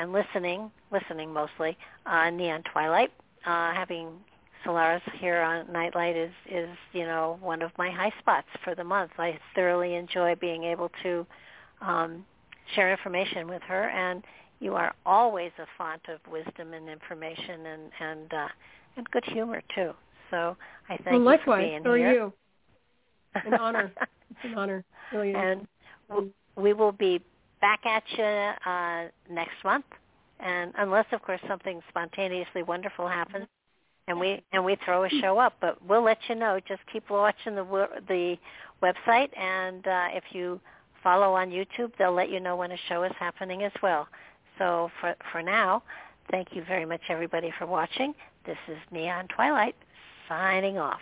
[0.00, 3.12] and listening, listening mostly on Neon Twilight.
[3.44, 4.08] Uh, having
[4.64, 8.84] Solaris here on Nightlight is is you know one of my high spots for the
[8.84, 9.12] month.
[9.18, 11.26] I thoroughly enjoy being able to
[11.82, 12.24] um,
[12.74, 14.24] share information with her, and
[14.58, 18.48] you are always a font of wisdom and information and and uh,
[18.96, 19.92] and good humor too.
[20.30, 20.56] So
[20.88, 22.32] I thank well, you for being so are you.
[23.34, 23.92] An honor.
[24.30, 24.84] It's an honor.
[25.12, 25.66] Really and
[26.56, 27.20] we will be
[27.60, 29.84] back at you uh, next month.
[30.40, 33.46] And unless, of course, something spontaneously wonderful happens,
[34.08, 36.58] and we and we throw a show up, but we'll let you know.
[36.66, 38.36] Just keep watching the the
[38.82, 40.58] website, and uh, if you
[41.02, 44.08] follow on YouTube, they'll let you know when a show is happening as well.
[44.58, 45.82] So for for now,
[46.30, 48.14] thank you very much, everybody, for watching.
[48.46, 49.76] This is Neon Twilight
[50.26, 51.00] signing off.